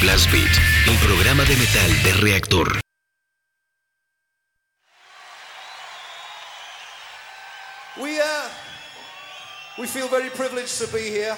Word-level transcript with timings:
Blast 0.00 0.30
Beat, 0.30 0.50
el 0.88 0.96
programa 1.06 1.44
de 1.44 1.56
metal 1.56 2.02
de 2.02 2.12
Reactor. 2.20 2.80
We, 8.02 8.20
uh, 8.20 8.48
we 9.78 9.86
feel 9.86 10.08
very 10.08 10.28
privileged 10.28 10.78
to 10.80 10.86
be 10.88 11.00
here. 11.00 11.36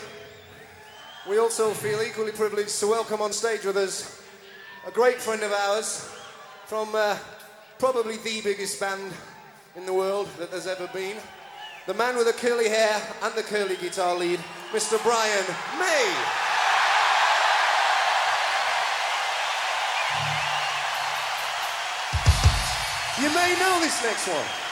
We 1.28 1.38
also 1.38 1.70
feel 1.70 2.02
equally 2.02 2.32
privileged 2.32 2.80
to 2.80 2.88
welcome 2.88 3.22
on 3.22 3.32
stage 3.32 3.64
with 3.64 3.76
us 3.76 4.22
a 4.86 4.90
great 4.90 5.20
friend 5.20 5.42
of 5.42 5.52
ours 5.52 6.08
from 6.66 6.88
uh, 6.94 7.16
probably 7.78 8.16
the 8.16 8.40
biggest 8.42 8.80
band 8.80 9.12
in 9.76 9.86
the 9.86 9.94
world 9.94 10.28
that 10.38 10.50
there's 10.50 10.66
ever 10.66 10.88
been. 10.92 11.16
The 11.86 11.94
man 11.94 12.16
with 12.16 12.26
the 12.26 12.32
curly 12.32 12.68
hair 12.68 13.00
and 13.22 13.34
the 13.34 13.42
curly 13.44 13.76
guitar 13.76 14.16
lead, 14.16 14.40
Mr. 14.72 15.00
Brian 15.04 15.44
May. 15.78 16.47
You 23.20 23.28
may 23.30 23.56
know 23.58 23.80
this 23.80 24.00
next 24.04 24.28
one. 24.28 24.67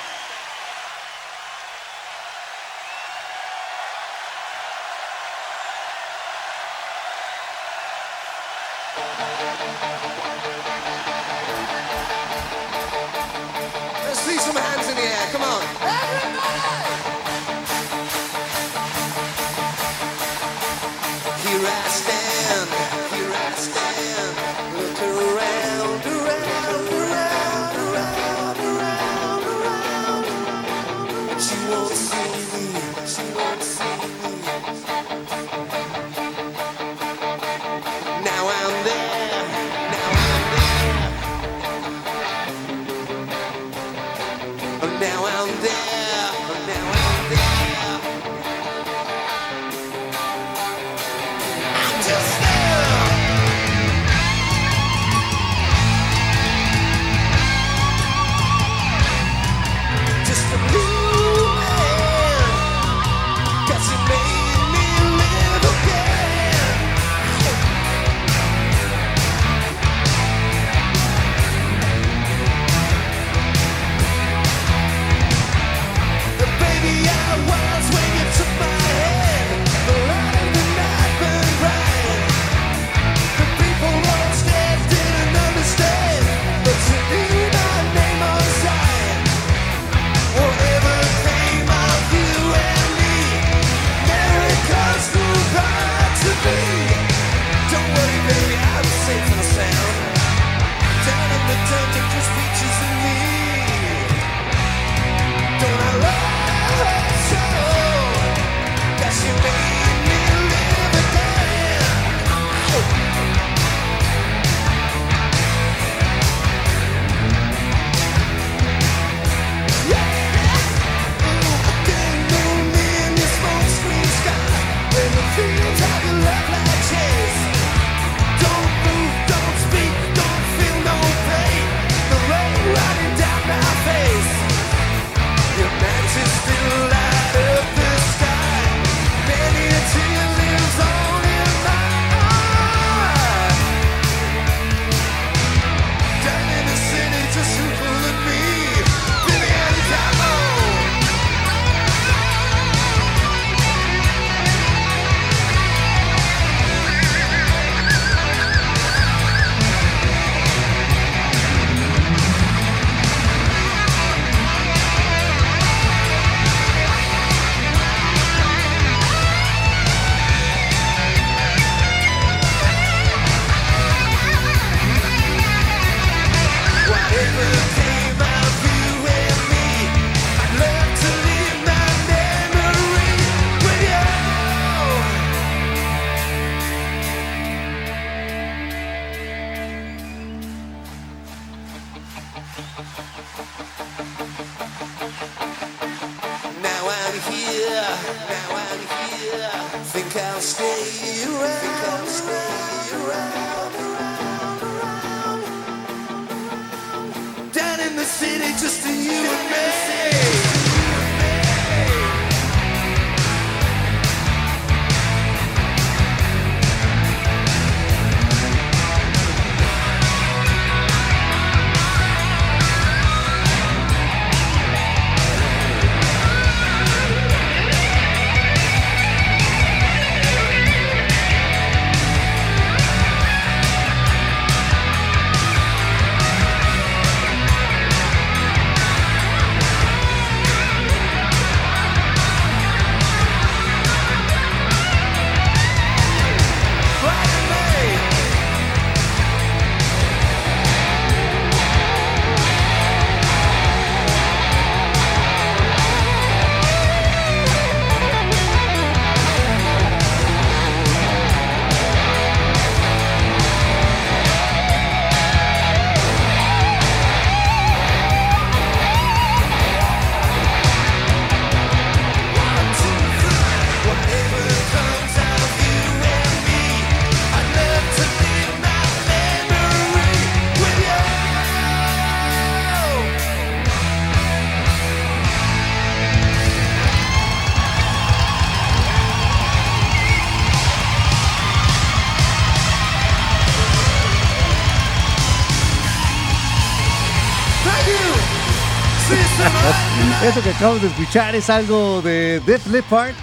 Eso 300.37 300.45
que 300.45 300.55
acabamos 300.55 300.83
de 300.83 300.89
escuchar 300.89 301.35
es 301.35 301.49
algo 301.49 302.03
de 302.03 302.43
Def 302.45 302.67
Leppard. 302.67 303.15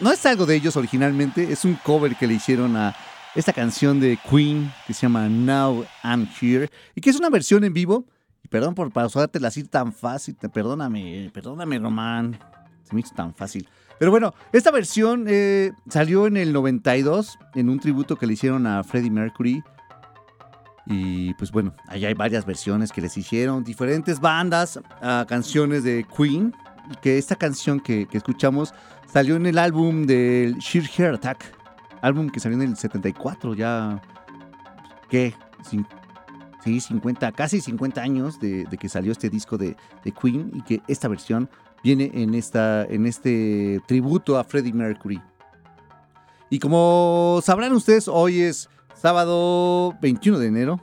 No 0.00 0.10
es 0.10 0.24
algo 0.24 0.46
de 0.46 0.54
ellos 0.54 0.74
originalmente, 0.78 1.52
es 1.52 1.66
un 1.66 1.74
cover 1.74 2.16
que 2.16 2.26
le 2.26 2.32
hicieron 2.32 2.78
a 2.78 2.96
esta 3.34 3.52
canción 3.52 4.00
de 4.00 4.18
Queen 4.30 4.72
que 4.86 4.94
se 4.94 5.02
llama 5.02 5.28
Now 5.28 5.84
I'm 6.02 6.26
Here 6.40 6.70
y 6.94 7.02
que 7.02 7.10
es 7.10 7.16
una 7.16 7.28
versión 7.28 7.62
en 7.64 7.74
vivo. 7.74 8.06
Perdón 8.48 8.74
por 8.74 8.90
pausártela 8.90 9.48
así 9.48 9.64
tan 9.64 9.92
fácil, 9.92 10.34
perdóname, 10.34 11.30
perdóname 11.34 11.78
Román, 11.78 12.38
se 12.84 12.94
me 12.94 13.02
hizo 13.02 13.14
tan 13.14 13.34
fácil. 13.34 13.68
Pero 13.98 14.10
bueno, 14.10 14.32
esta 14.54 14.70
versión 14.70 15.26
eh, 15.28 15.72
salió 15.90 16.26
en 16.26 16.38
el 16.38 16.54
92 16.54 17.38
en 17.54 17.68
un 17.68 17.78
tributo 17.80 18.16
que 18.16 18.26
le 18.26 18.32
hicieron 18.32 18.66
a 18.66 18.82
Freddie 18.82 19.10
Mercury. 19.10 19.62
Y 20.92 21.32
pues 21.34 21.50
bueno, 21.50 21.74
allá 21.88 22.08
hay 22.08 22.14
varias 22.14 22.44
versiones 22.44 22.92
que 22.92 23.00
les 23.00 23.16
hicieron, 23.16 23.64
diferentes 23.64 24.20
bandas, 24.20 24.78
a 25.00 25.24
canciones 25.26 25.84
de 25.84 26.04
Queen. 26.16 26.54
Que 27.00 27.16
esta 27.16 27.36
canción 27.36 27.80
que, 27.80 28.06
escuchamos 28.12 28.74
salió 29.10 29.36
en 29.36 29.46
el 29.46 29.56
álbum 29.56 30.04
del 30.04 30.58
Sheer 30.58 30.84
Hair 30.96 31.14
Attack, 31.14 31.44
álbum 32.02 32.28
que 32.28 32.40
salió 32.40 32.60
en 32.60 32.68
el 32.68 32.76
74, 32.76 33.54
ya. 33.54 34.02
¿Qué? 35.08 35.34
Sí, 36.62 36.80
50, 36.80 37.32
casi 37.32 37.60
50 37.60 38.02
años 38.02 38.38
de, 38.38 38.64
de 38.64 38.76
que 38.76 38.88
salió 38.88 39.12
este 39.12 39.30
disco 39.30 39.56
de, 39.56 39.76
de 40.04 40.12
Queen 40.12 40.50
y 40.54 40.62
que 40.62 40.82
esta 40.88 41.08
versión 41.08 41.48
viene 41.82 42.10
en, 42.14 42.34
esta, 42.34 42.84
en 42.84 43.06
este 43.06 43.80
tributo 43.86 44.38
a 44.38 44.44
Freddie 44.44 44.72
Mercury. 44.72 45.20
Y 46.50 46.58
como 46.58 47.40
sabrán 47.42 47.72
ustedes, 47.72 48.08
hoy 48.08 48.42
es 48.42 48.68
sábado 49.02 49.98
21 50.00 50.38
de 50.38 50.46
enero. 50.46 50.80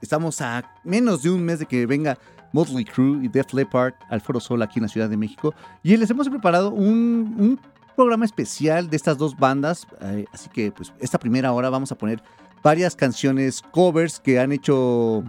Estamos 0.00 0.40
a 0.40 0.62
menos 0.84 1.24
de 1.24 1.30
un 1.30 1.42
mes 1.42 1.58
de 1.58 1.66
que 1.66 1.84
venga 1.84 2.16
Motley 2.52 2.84
Crue 2.84 3.24
y 3.24 3.28
Def 3.28 3.52
Leppard 3.52 3.94
al 4.08 4.20
Foro 4.20 4.38
Sol 4.38 4.62
aquí 4.62 4.78
en 4.78 4.84
la 4.84 4.88
Ciudad 4.88 5.10
de 5.10 5.16
México. 5.16 5.52
Y 5.82 5.96
les 5.96 6.08
hemos 6.10 6.28
preparado 6.28 6.70
un, 6.70 7.58
programa 7.96 8.24
especial 8.24 8.88
de 8.88 8.96
estas 8.96 9.18
dos 9.18 9.36
bandas. 9.36 9.84
eh, 10.00 10.26
así 10.32 10.48
que, 10.48 10.70
pues, 10.70 10.92
esta 11.00 11.18
primera 11.18 11.52
hora 11.52 11.68
vamos 11.70 11.90
a 11.90 11.96
poner 11.96 12.22
varias 12.62 12.94
canciones 12.94 13.62
covers 13.72 14.20
que 14.20 14.38
han 14.38 14.52
hecho 14.52 15.24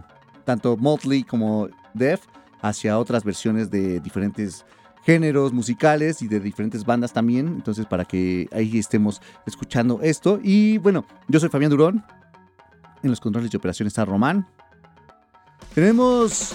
tanto 0.45 0.77
Motley 0.77 1.23
como 1.23 1.69
Def 1.95 2.21
hacia 2.61 2.99
otras 2.99 3.23
versiones 3.23 3.71
de 3.71 3.99
diferentes 3.99 4.63
géneros 5.03 5.53
musicales 5.53 6.21
y 6.21 6.27
de 6.27 6.39
diferentes 6.39 6.85
bandas 6.85 7.13
también. 7.13 7.47
Entonces, 7.47 7.85
para 7.85 8.05
que 8.05 8.47
ahí 8.51 8.77
estemos 8.77 9.21
escuchando 9.45 9.99
esto. 10.01 10.39
Y 10.41 10.77
bueno, 10.77 11.05
yo 11.27 11.39
soy 11.39 11.49
Fabián 11.49 11.71
Durón. 11.71 12.03
En 13.03 13.09
los 13.09 13.19
controles 13.19 13.51
de 13.51 13.57
operación 13.57 13.87
está 13.87 14.05
Román. 14.05 14.47
Tenemos 15.73 16.53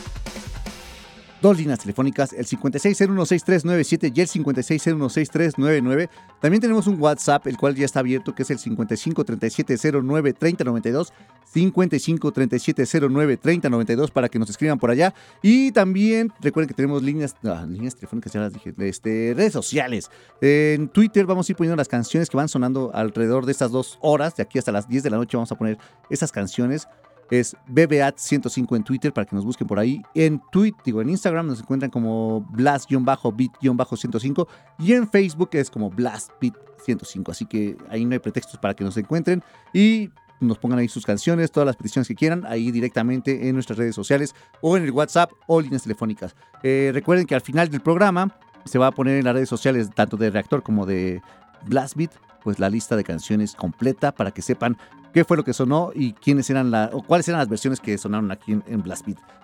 dos 1.46 1.58
líneas 1.58 1.78
telefónicas, 1.78 2.32
el 2.32 2.44
56016397 2.44 4.12
y 4.12 4.20
el 4.20 4.26
56016399. 4.26 6.08
También 6.40 6.60
tenemos 6.60 6.88
un 6.88 7.00
WhatsApp, 7.00 7.46
el 7.46 7.56
cual 7.56 7.76
ya 7.76 7.84
está 7.84 8.00
abierto, 8.00 8.34
que 8.34 8.43
es 8.43 8.50
el 8.50 8.58
5537093092, 8.58 11.12
5537093092 11.54 14.10
para 14.10 14.28
que 14.28 14.40
nos 14.40 14.50
escriban 14.50 14.81
por 14.81 14.90
allá. 14.90 15.14
Y 15.40 15.70
también 15.70 16.32
recuerden 16.40 16.66
que 16.66 16.75
tenemos 16.75 17.04
líneas, 17.04 17.37
líneas 17.69 17.94
telefónicas, 17.94 18.32
ya 18.32 18.40
las 18.40 18.52
dije, 18.52 18.75
este, 18.78 19.32
redes 19.37 19.52
sociales. 19.52 20.10
En 20.40 20.88
Twitter 20.88 21.26
vamos 21.26 21.48
a 21.48 21.52
ir 21.52 21.56
poniendo 21.56 21.76
las 21.76 21.87
canciones 21.87 22.28
que 22.28 22.37
van 22.37 22.48
sonando 22.48 22.90
alrededor 22.93 23.46
de 23.46 23.52
estas 23.52 23.70
dos 23.70 23.98
horas, 24.00 24.34
de 24.34 24.43
aquí 24.43 24.58
hasta 24.58 24.72
las 24.72 24.88
10 24.88 25.04
de 25.04 25.10
la 25.10 25.19
noche 25.19 25.37
vamos 25.37 25.52
a 25.52 25.56
poner 25.56 25.78
esas 26.10 26.32
canciones 26.32 26.88
es 27.31 27.56
BBAT105 27.69 28.76
en 28.76 28.84
Twitter 28.84 29.12
para 29.12 29.26
que 29.26 29.34
nos 29.34 29.44
busquen 29.44 29.67
por 29.67 29.78
ahí. 29.78 30.02
En 30.14 30.40
Twitter, 30.50 30.81
digo, 30.84 31.02
en 31.02 31.11
Instagram 31.11 31.46
nos 31.46 31.61
encuentran 31.61 31.90
como 31.90 32.46
Blast-Beat-105 32.52 34.46
y 34.78 34.93
en 34.93 35.08
Facebook 35.08 35.50
es 35.52 35.70
como 35.70 35.90
BlastBeat105. 35.90 37.31
Así 37.31 37.46
que 37.46 37.76
ahí 37.88 38.05
no 38.05 38.12
hay 38.12 38.19
pretextos 38.19 38.58
para 38.58 38.75
que 38.75 38.84
nos 38.84 38.96
encuentren 38.96 39.43
y 39.73 40.11
nos 40.40 40.58
pongan 40.58 40.78
ahí 40.78 40.88
sus 40.88 41.06
canciones, 41.06 41.50
todas 41.50 41.67
las 41.67 41.76
peticiones 41.76 42.08
que 42.08 42.14
quieran, 42.14 42.44
ahí 42.46 42.70
directamente 42.70 43.49
en 43.49 43.55
nuestras 43.55 43.79
redes 43.79 43.94
sociales 43.94 44.34
o 44.61 44.76
en 44.76 44.84
el 44.84 44.90
WhatsApp 44.90 45.32
o 45.46 45.61
líneas 45.61 45.82
telefónicas. 45.82 46.37
Eh, 46.62 46.90
recuerden 46.93 47.26
que 47.26 47.34
al 47.34 47.40
final 47.40 47.69
del 47.70 47.81
programa 47.81 48.38
se 48.64 48.79
va 48.79 48.88
a 48.88 48.93
poner 48.93 49.19
en 49.19 49.25
las 49.25 49.34
redes 49.34 49.49
sociales, 49.49 49.90
tanto 49.94 50.17
de 50.17 50.31
Reactor 50.31 50.62
como 50.62 50.87
de 50.87 51.22
Blastbeat, 51.67 52.12
pues 52.43 52.58
la 52.58 52.69
lista 52.69 52.96
de 52.96 53.05
canciones 53.05 53.55
completa 53.55 54.12
para 54.12 54.31
que 54.31 54.43
sepan 54.43 54.76
qué 55.12 55.25
fue 55.25 55.37
lo 55.37 55.44
que 55.44 55.53
sonó 55.53 55.91
y 55.94 56.12
quiénes 56.12 56.49
eran 56.50 56.70
la, 56.70 56.91
o 56.93 57.03
cuáles 57.03 57.29
eran 57.29 57.38
las 57.41 57.49
versiones 57.49 57.81
que 57.81 57.97
sonaron 57.99 58.31
aquí 58.31 58.53
en, 58.53 58.62
en 58.67 58.82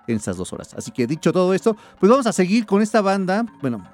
en 0.09 0.17
estas 0.17 0.37
dos 0.37 0.53
horas. 0.53 0.75
Así 0.75 0.91
que 0.91 1.07
dicho 1.07 1.33
todo 1.33 1.55
esto, 1.55 1.77
pues 2.01 2.11
vamos 2.11 2.27
a 2.27 2.33
seguir 2.33 2.67
con 2.67 2.83
esta 2.83 3.01
banda, 3.01 3.47
bueno, 3.61 3.85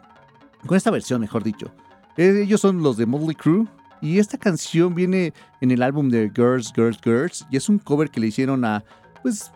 con 0.66 0.76
esta 0.76 0.90
versión, 0.90 1.20
mejor 1.20 1.42
dicho. 1.42 1.70
Eh, 2.16 2.42
Ellos 2.42 2.60
son 2.60 2.82
los 2.82 2.96
de 2.96 3.06
Motley 3.06 3.34
Crue 3.34 3.66
y 4.00 4.18
esta 4.18 4.38
canción 4.38 4.94
viene 4.94 5.32
en 5.60 5.70
el 5.70 5.82
álbum 5.82 6.08
de 6.08 6.30
Girls, 6.34 6.72
Girls, 6.74 6.98
Girls 7.02 7.46
y 7.50 7.56
es 7.56 7.68
un 7.68 7.78
cover 7.78 8.10
que 8.10 8.20
le 8.20 8.28
hicieron 8.28 8.64
a, 8.64 8.84
pues, 9.22 9.52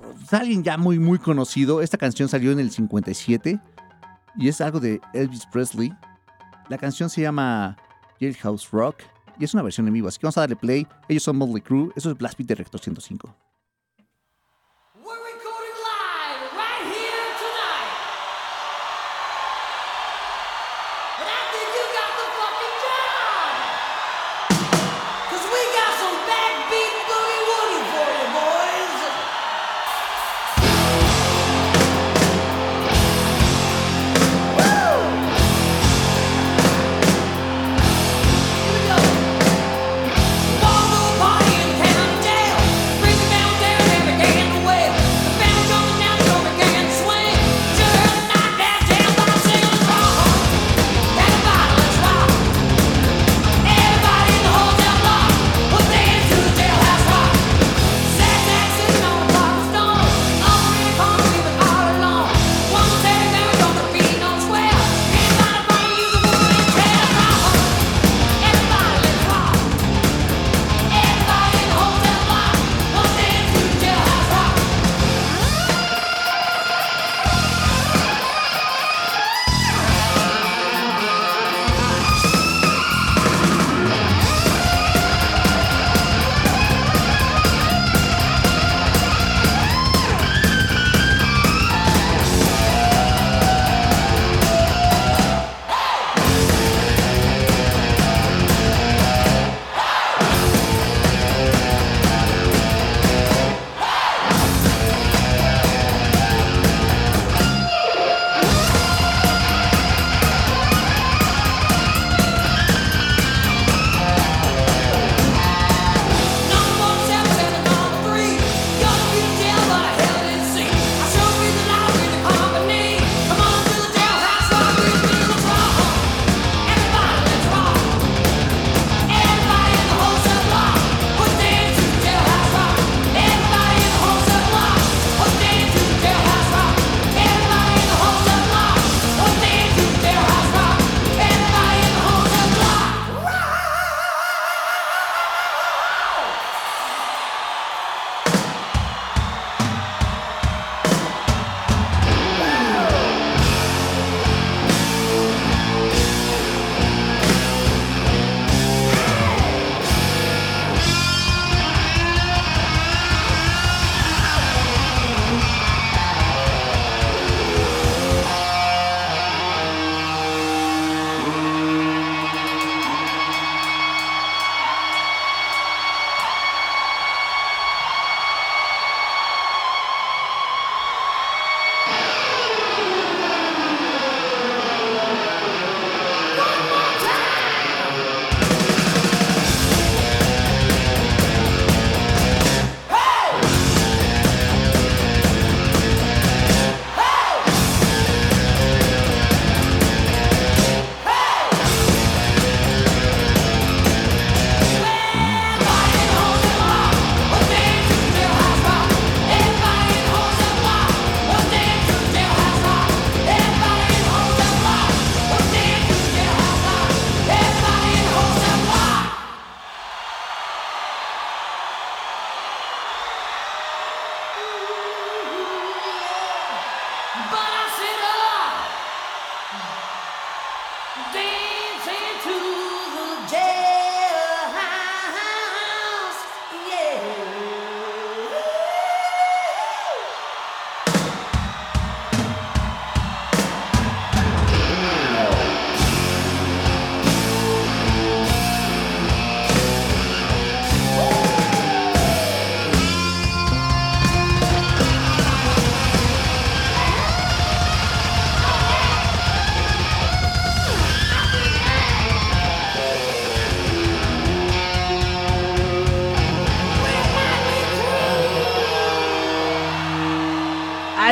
pues, 0.00 0.32
alguien 0.32 0.62
ya 0.62 0.76
muy, 0.76 0.98
muy 0.98 1.18
conocido. 1.18 1.80
Esta 1.80 1.98
canción 1.98 2.28
salió 2.28 2.52
en 2.52 2.60
el 2.60 2.70
57 2.70 3.60
y 4.36 4.48
es 4.48 4.60
algo 4.60 4.80
de 4.80 5.00
Elvis 5.12 5.46
Presley. 5.46 5.92
La 6.68 6.78
canción 6.78 7.10
se 7.10 7.22
llama 7.22 7.76
Jailhouse 8.20 8.70
Rock 8.70 8.96
y 9.38 9.44
es 9.44 9.54
una 9.54 9.62
versión 9.62 9.86
en 9.86 9.94
vivo, 9.94 10.08
así 10.08 10.18
que 10.18 10.26
vamos 10.26 10.38
a 10.38 10.42
darle 10.42 10.56
play. 10.56 10.86
Ellos 11.08 11.22
son 11.22 11.36
Motley 11.36 11.62
Crue, 11.62 11.90
eso 11.96 12.10
es 12.10 12.18
Blast 12.18 12.38
Beat 12.38 12.48
de 12.48 12.54
Rector 12.56 12.80
105. 12.80 13.36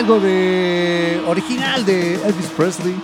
Algo 0.09 0.21
de 0.21 1.23
original 1.27 1.85
de 1.85 2.15
Elvis 2.15 2.47
Presley. 2.57 2.95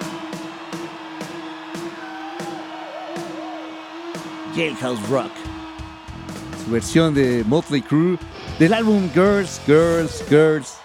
Jailhouse 4.56 5.06
Rock. 5.11 5.30
Su 6.64 6.70
versión 6.70 7.12
de 7.12 7.44
Motley 7.46 7.82
Crue 7.82 8.16
del 8.58 8.73
álbum 8.73 9.11
Girls, 9.12 9.61
Girls, 9.66 10.25
Girls. 10.30 10.78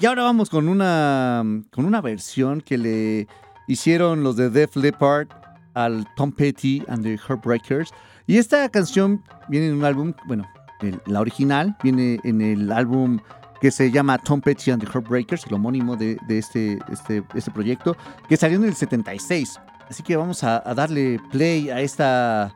Y 0.00 0.06
ahora 0.06 0.24
vamos 0.24 0.50
con 0.50 0.66
una 0.66 1.44
con 1.70 1.84
una 1.84 2.00
versión 2.00 2.60
que 2.60 2.76
le 2.76 3.28
hicieron 3.68 4.24
los 4.24 4.34
de 4.34 4.50
Def 4.50 4.74
Leppard 4.74 5.28
al 5.74 6.08
Tom 6.16 6.32
Petty 6.32 6.82
and 6.88 7.04
the 7.04 7.16
Heartbreakers. 7.16 7.90
Y 8.26 8.38
esta 8.38 8.68
canción 8.68 9.22
viene 9.48 9.68
en 9.68 9.74
un 9.76 9.84
álbum, 9.84 10.12
bueno, 10.26 10.44
el- 10.80 11.00
la 11.06 11.20
original 11.20 11.76
viene 11.84 12.18
en 12.24 12.40
el 12.40 12.72
álbum 12.72 13.20
que 13.64 13.70
se 13.70 13.90
llama 13.90 14.18
Tom 14.18 14.42
Petty 14.42 14.72
and 14.72 14.84
the 14.84 14.86
Heartbreakers, 14.86 15.46
el 15.46 15.54
homónimo 15.54 15.96
de, 15.96 16.18
este, 16.28 16.78
este, 16.92 17.24
este 17.34 17.50
proyecto, 17.50 17.96
que 18.28 18.36
salió 18.36 18.58
en 18.58 18.64
el 18.64 18.74
76. 18.74 19.58
Así 19.88 20.02
que 20.02 20.16
vamos 20.16 20.44
a, 20.44 20.60
darle 20.74 21.18
play 21.32 21.70
a 21.70 21.80
esta 21.80 22.52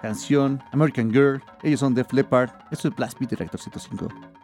canción, 0.00 0.62
American 0.72 1.12
Girl. 1.12 1.42
Ellos 1.62 1.80
son 1.80 1.94
Def 1.94 2.10
Leppard. 2.10 2.48
Esto 2.70 2.88
es 2.88 2.96
Blast 2.96 3.18
Beat 3.18 3.32
de 3.32 3.36
Reactor 3.36 3.60
105. 3.60 4.35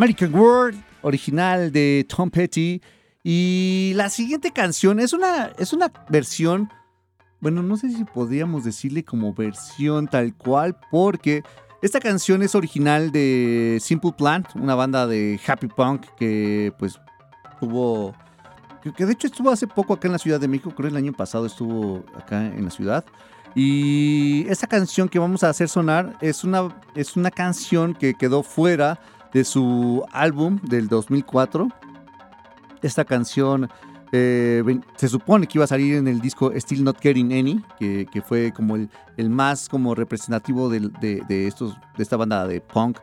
American 0.00 0.34
World, 0.34 0.82
original 1.02 1.70
de 1.70 2.06
Tom 2.08 2.30
Petty. 2.30 2.80
Y 3.22 3.92
la 3.96 4.08
siguiente 4.08 4.50
canción 4.50 4.98
es 4.98 5.12
una, 5.12 5.52
es 5.58 5.74
una 5.74 5.92
versión, 6.08 6.70
bueno, 7.38 7.62
no 7.62 7.76
sé 7.76 7.90
si 7.90 8.04
podríamos 8.04 8.64
decirle 8.64 9.04
como 9.04 9.34
versión 9.34 10.08
tal 10.08 10.34
cual, 10.34 10.74
porque 10.90 11.42
esta 11.82 12.00
canción 12.00 12.42
es 12.42 12.54
original 12.54 13.12
de 13.12 13.76
Simple 13.82 14.12
Plan, 14.16 14.46
una 14.54 14.74
banda 14.74 15.06
de 15.06 15.38
happy 15.46 15.66
punk 15.66 16.06
que 16.16 16.72
pues 16.78 16.98
tuvo, 17.60 18.14
que, 18.82 18.94
que 18.94 19.04
de 19.04 19.12
hecho 19.12 19.26
estuvo 19.26 19.50
hace 19.50 19.66
poco 19.66 19.92
acá 19.92 20.08
en 20.08 20.12
la 20.12 20.18
Ciudad 20.18 20.40
de 20.40 20.48
México, 20.48 20.72
creo 20.74 20.88
el 20.88 20.96
año 20.96 21.12
pasado 21.12 21.44
estuvo 21.44 22.06
acá 22.16 22.46
en 22.46 22.64
la 22.64 22.70
ciudad. 22.70 23.04
Y 23.54 24.46
esta 24.48 24.66
canción 24.66 25.10
que 25.10 25.18
vamos 25.18 25.44
a 25.44 25.50
hacer 25.50 25.68
sonar 25.68 26.16
es 26.22 26.42
una, 26.42 26.74
es 26.94 27.16
una 27.16 27.30
canción 27.30 27.92
que 27.92 28.14
quedó 28.14 28.42
fuera 28.42 28.98
de 29.32 29.44
su 29.44 30.04
álbum 30.12 30.58
del 30.62 30.88
2004. 30.88 31.68
Esta 32.82 33.04
canción 33.04 33.68
eh, 34.12 34.62
se 34.96 35.08
supone 35.08 35.46
que 35.46 35.58
iba 35.58 35.64
a 35.64 35.68
salir 35.68 35.94
en 35.96 36.08
el 36.08 36.20
disco 36.20 36.50
Still 36.56 36.82
Not 36.82 36.98
Getting 37.00 37.32
Any, 37.32 37.62
que, 37.78 38.06
que 38.10 38.22
fue 38.22 38.52
como 38.52 38.76
el, 38.76 38.88
el 39.16 39.30
más 39.30 39.68
como 39.68 39.94
representativo 39.94 40.68
de, 40.68 40.80
de 41.28 41.46
estos, 41.46 41.76
de 41.96 42.02
esta 42.02 42.16
banda 42.16 42.46
de 42.46 42.60
punk 42.60 42.98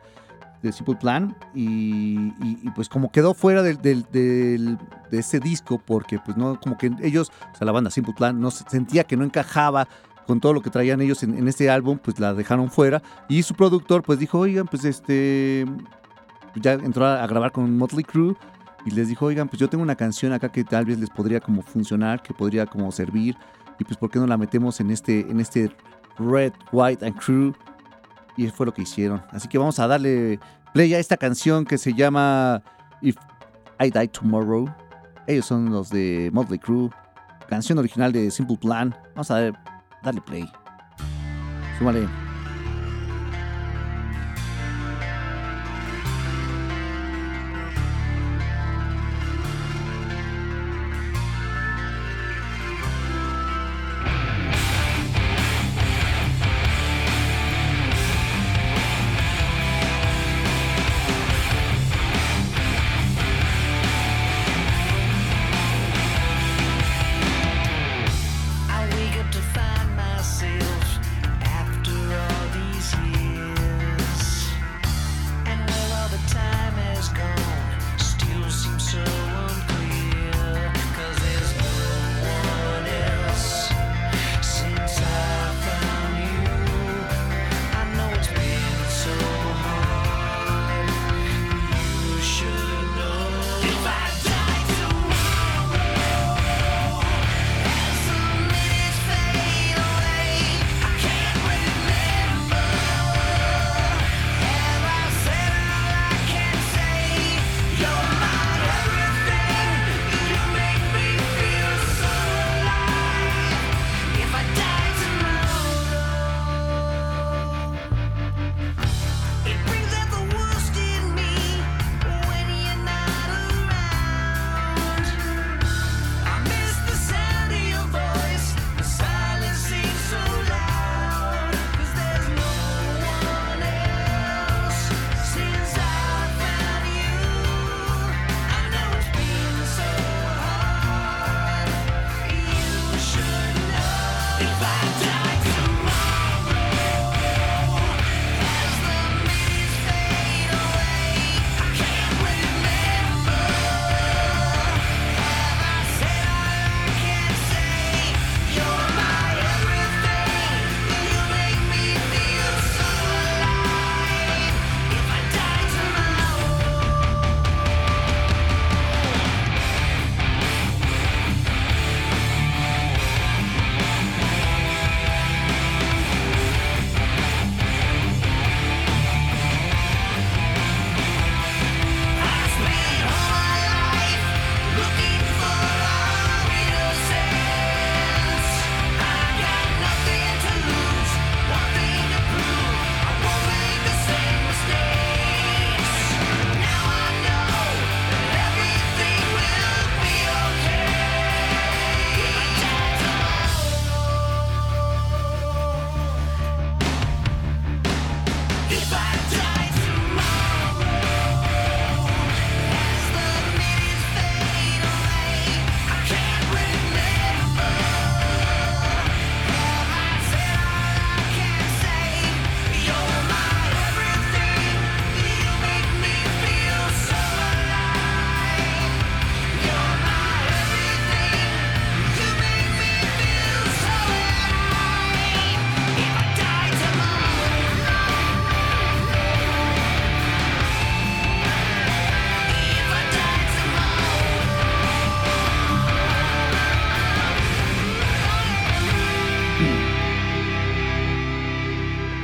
de 0.64 0.72
Simple 0.72 0.96
Plan 0.96 1.36
y, 1.54 2.34
y- 2.44 2.70
pues 2.76 2.90
como 2.90 3.12
quedó 3.12 3.36
fuera 3.36 3.62
del, 3.62 3.80
del- 3.80 4.08
del- 4.12 4.78
de 5.12 5.20
ese 5.20 5.40
disco 5.40 5.78
porque 5.78 6.18
pues 6.20 6.36
no, 6.36 6.60
como 6.60 6.78
que 6.78 6.92
ellos, 7.04 7.32
o 7.54 7.56
sea, 7.58 7.66
la 7.66 7.72
banda 7.72 7.92
Simple 7.92 8.16
Plan 8.16 8.42
no 8.42 8.50
se- 8.50 8.66
sentía 8.68 9.04
que 9.04 9.16
no 9.16 9.24
encajaba 9.24 9.88
con 10.26 10.40
todo 10.42 10.54
lo 10.54 10.62
que 10.62 10.72
traían 10.72 11.00
ellos 11.00 11.22
en, 11.22 11.38
en 11.38 11.48
este 11.48 11.70
álbum, 11.70 12.00
pues 12.04 12.20
la 12.20 12.34
dejaron 12.34 12.72
fuera 12.72 13.02
y 13.30 13.44
su 13.44 13.54
productor 13.54 14.02
pues 14.02 14.18
dijo, 14.18 14.40
oigan, 14.40 14.66
pues 14.66 14.84
este, 14.84 15.66
ya 16.62 16.74
entró 16.74 17.06
a, 17.06 17.26
grabar 17.28 17.52
con 17.52 17.78
Motley 17.78 18.04
Crue 18.04 18.36
y 18.86 18.92
les 18.92 19.08
dijo, 19.08 19.26
oigan, 19.26 19.48
pues 19.48 19.60
yo 19.60 19.70
tengo 19.70 19.84
una 19.84 19.96
canción 19.96 20.34
acá 20.34 20.50
que 20.50 20.64
tal 20.64 20.86
vez 20.86 21.00
les 21.00 21.10
podría 21.10 21.40
como 21.40 21.62
funcionar, 21.62 22.22
que 22.22 22.34
podría 22.34 22.66
como 22.66 22.92
servir 22.92 23.38
y 23.80 23.84
pues 23.84 23.98
por 23.98 24.10
qué 24.10 24.20
no 24.20 24.28
la 24.28 24.38
metemos 24.38 24.80
en 24.80 24.92
este, 24.92 25.22
en 25.22 25.40
este 25.40 25.76
Red, 26.18 26.54
White 26.72 27.06
and 27.06 27.16
Crew 27.18 27.54
y 28.36 28.48
fue 28.48 28.66
lo 28.66 28.74
que 28.74 28.84
hicieron. 28.84 29.22
Así 29.32 29.48
que 29.48 29.58
vamos 29.58 29.80
a 29.80 29.88
darle 29.88 30.40
play 30.74 30.94
a 30.94 31.00
esta 31.00 31.18
canción 31.18 31.66
que 31.66 31.78
se 31.78 31.94
llama 31.94 32.62
If 33.02 33.16
I 33.80 33.90
Die 33.90 34.08
Tomorrow. 34.08 34.74
Ellos 35.28 35.46
son 35.46 35.72
los 35.72 35.90
de 35.90 36.30
Motley 36.34 36.60
Crue. 36.60 36.90
Canción 37.50 37.78
original 37.78 38.12
de 38.12 38.32
Simple 38.32 38.58
Plan. 38.58 38.96
Vamos 39.16 39.32
a 39.32 39.42
dar- 39.42 39.64
darle 40.04 40.22
play. 40.22 40.50
Súmale. 41.78 42.27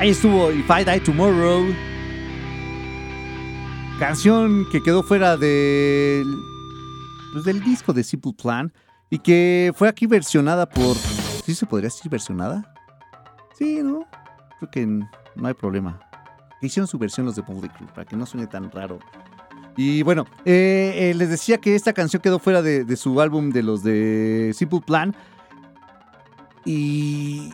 Ahí 0.04 0.10
estuvo 0.10 0.52
If 0.52 0.70
I 0.70 0.84
Die 0.84 1.00
Tomorrow. 1.00 1.63
Canción 3.98 4.68
que 4.70 4.84
quedó 4.84 5.02
fuera 5.02 5.38
del, 5.38 6.28
pues, 7.32 7.46
del 7.46 7.63
disco 7.63 7.94
de 7.94 8.04
Simple 8.04 8.34
Plan 8.34 8.74
y 9.10 9.20
que 9.20 9.72
fue 9.74 9.88
aquí 9.88 10.06
versionada 10.06 10.68
por... 10.68 10.98
¿Sí 11.46 11.56
se 11.56 11.66
podría 11.66 11.88
decir 11.88 12.12
versionada? 12.12 12.76
Sí, 13.58 13.80
¿no? 13.82 14.06
Creo 14.60 14.72
que 14.72 14.86
no 14.86 15.48
hay 15.48 15.54
problema. 15.54 16.02
Hicieron 16.62 16.88
su 16.88 16.98
versión 16.98 17.26
los 17.26 17.38
de 17.38 17.44
Public 17.44 17.72
Crew 17.72 17.88
para 17.88 18.04
que 18.04 18.18
no 18.18 18.26
suene 18.26 18.46
tan 18.48 18.70
raro. 18.72 19.00
Y 19.78 20.04
bueno, 20.04 20.26
eh, 20.44 20.96
eh, 20.98 21.13
les 21.13 21.30
decía 21.30 21.60
que 21.60 21.76
esta 21.76 21.94
canción 21.94 22.22
quedó 22.22 22.39
fuera 22.39 22.62
de 22.62 22.96
su 22.98 23.22
álbum 23.22 23.52
de 23.52 23.63
los 23.63 23.84
de 23.84 24.52
Simple 24.54 24.82
Plan. 24.82 25.16
Y, 26.66 27.54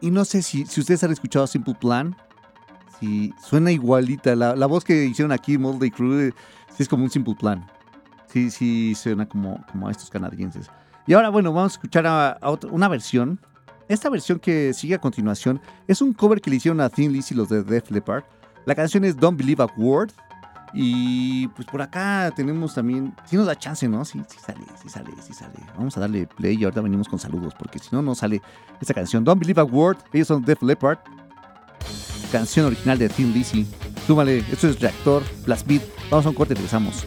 y 0.00 0.10
no 0.10 0.24
sé 0.24 0.42
si, 0.42 0.64
si 0.66 0.80
ustedes 0.80 1.02
han 1.04 1.12
escuchado 1.12 1.46
Simple 1.46 1.74
Plan, 1.74 2.16
si 3.00 3.34
suena 3.42 3.72
igualita. 3.72 4.34
La, 4.36 4.54
la 4.54 4.66
voz 4.66 4.84
que 4.84 5.04
hicieron 5.04 5.32
aquí, 5.32 5.58
Motley 5.58 5.90
Crue, 5.90 6.32
sí 6.74 6.82
es 6.82 6.88
como 6.88 7.04
un 7.04 7.10
Simple 7.10 7.34
Plan. 7.34 7.66
Sí, 8.26 8.50
sí, 8.50 8.94
suena 8.94 9.26
como, 9.26 9.64
como 9.72 9.88
a 9.88 9.90
estos 9.90 10.10
canadienses. 10.10 10.70
Y 11.06 11.14
ahora, 11.14 11.30
bueno, 11.30 11.52
vamos 11.52 11.72
a 11.72 11.74
escuchar 11.76 12.06
a, 12.06 12.32
a 12.32 12.58
una 12.70 12.88
versión. 12.88 13.40
Esta 13.88 14.10
versión 14.10 14.38
que 14.38 14.74
sigue 14.74 14.94
a 14.94 15.00
continuación 15.00 15.60
es 15.86 16.02
un 16.02 16.12
cover 16.12 16.40
que 16.40 16.50
le 16.50 16.56
hicieron 16.56 16.80
a 16.80 16.90
Thin 16.90 17.12
Lizzy 17.12 17.34
los 17.34 17.48
de 17.48 17.62
Def 17.62 17.90
Leppard. 17.90 18.24
La 18.66 18.74
canción 18.74 19.04
es 19.04 19.16
Don't 19.16 19.38
Believe 19.38 19.62
a 19.62 19.66
Word 19.78 20.10
y 20.72 21.48
pues 21.48 21.66
por 21.66 21.80
acá 21.82 22.32
tenemos 22.34 22.74
también, 22.74 23.14
si 23.24 23.36
nos 23.36 23.46
da 23.46 23.56
chance, 23.56 23.88
¿no? 23.88 24.04
Sí, 24.04 24.20
sí 24.28 24.38
sale, 24.44 24.60
sí 24.80 24.88
sale, 24.88 25.10
sí 25.26 25.32
sale. 25.32 25.54
Vamos 25.76 25.96
a 25.96 26.00
darle 26.00 26.26
play 26.26 26.56
y 26.56 26.64
ahorita 26.64 26.80
venimos 26.80 27.08
con 27.08 27.18
saludos, 27.18 27.54
porque 27.58 27.78
si 27.78 27.88
no, 27.92 28.02
no 28.02 28.14
sale 28.14 28.42
esta 28.80 28.94
canción. 28.94 29.24
Don't 29.24 29.40
Believe 29.40 29.60
a 29.60 29.64
Word, 29.64 29.98
ellos 30.12 30.28
son 30.28 30.44
Def 30.44 30.62
Leppard. 30.62 30.98
Canción 32.30 32.66
original 32.66 32.98
de 32.98 33.08
Tim 33.08 33.32
Lizzy. 33.32 33.66
Súmale, 34.06 34.38
esto 34.38 34.68
es 34.68 34.80
Reactor, 34.80 35.22
Blast 35.46 35.66
Beat. 35.66 35.82
Vamos 36.10 36.26
a 36.26 36.28
un 36.28 36.34
corte 36.34 36.52
y 36.52 36.56
regresamos. 36.56 37.06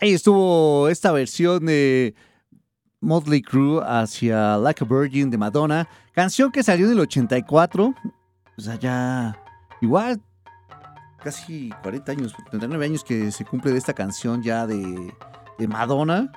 Ahí 0.00 0.14
estuvo 0.14 0.88
esta 0.88 1.12
versión 1.12 1.66
de 1.66 2.14
Motley 3.00 3.42
Crue 3.42 3.82
hacia 3.86 4.56
Like 4.56 4.82
a 4.82 4.86
Virgin 4.86 5.28
de 5.28 5.36
Madonna, 5.36 5.86
canción 6.14 6.50
que 6.50 6.62
salió 6.62 6.86
en 6.86 6.92
el 6.92 7.00
84, 7.00 7.94
o 8.56 8.60
sea, 8.60 8.76
ya 8.76 9.38
igual 9.82 10.18
casi 11.22 11.68
40 11.82 12.12
años, 12.12 12.34
39 12.48 12.82
años 12.82 13.04
que 13.04 13.30
se 13.30 13.44
cumple 13.44 13.72
de 13.72 13.78
esta 13.78 13.92
canción 13.92 14.42
ya 14.42 14.66
de, 14.66 15.12
de 15.58 15.68
Madonna. 15.68 16.32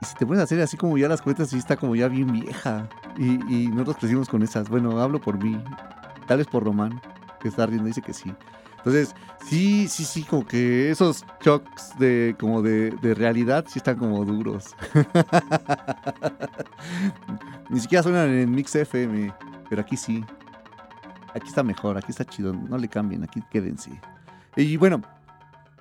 Y 0.00 0.06
si 0.06 0.14
te 0.14 0.24
pones 0.24 0.40
a 0.40 0.44
hacer 0.44 0.58
así 0.62 0.78
como 0.78 0.96
ya 0.96 1.08
las 1.08 1.20
cuentas, 1.20 1.50
sí 1.50 1.58
está 1.58 1.76
como 1.76 1.94
ya 1.94 2.08
bien 2.08 2.32
vieja. 2.32 2.88
Y, 3.18 3.34
y 3.54 3.68
nosotros 3.68 3.98
crecimos 3.98 4.30
con 4.30 4.42
esas. 4.42 4.70
Bueno, 4.70 4.98
hablo 5.02 5.20
por 5.20 5.36
mí, 5.42 5.62
tal 6.26 6.38
vez 6.38 6.46
por 6.46 6.64
Román, 6.64 6.98
que 7.40 7.48
está 7.48 7.66
riendo, 7.66 7.84
dice 7.84 8.00
que 8.00 8.14
sí. 8.14 8.32
Entonces, 8.84 9.14
sí, 9.48 9.86
sí, 9.86 10.04
sí, 10.04 10.24
como 10.24 10.44
que 10.44 10.90
esos 10.90 11.24
shocks 11.40 11.96
de, 11.98 12.34
como 12.38 12.62
de, 12.62 12.90
de 12.90 13.14
realidad 13.14 13.64
sí 13.68 13.78
están 13.78 13.96
como 13.96 14.24
duros. 14.24 14.74
Ni 17.70 17.78
siquiera 17.78 18.02
suenan 18.02 18.28
en 18.30 18.50
Mix 18.50 18.74
FM, 18.74 19.32
pero 19.70 19.82
aquí 19.82 19.96
sí. 19.96 20.24
Aquí 21.32 21.48
está 21.48 21.62
mejor, 21.62 21.96
aquí 21.96 22.10
está 22.10 22.24
chido, 22.24 22.52
no 22.52 22.76
le 22.76 22.88
cambien, 22.88 23.22
aquí 23.22 23.40
quédense. 23.50 23.92
Y 24.56 24.76
bueno, 24.76 25.00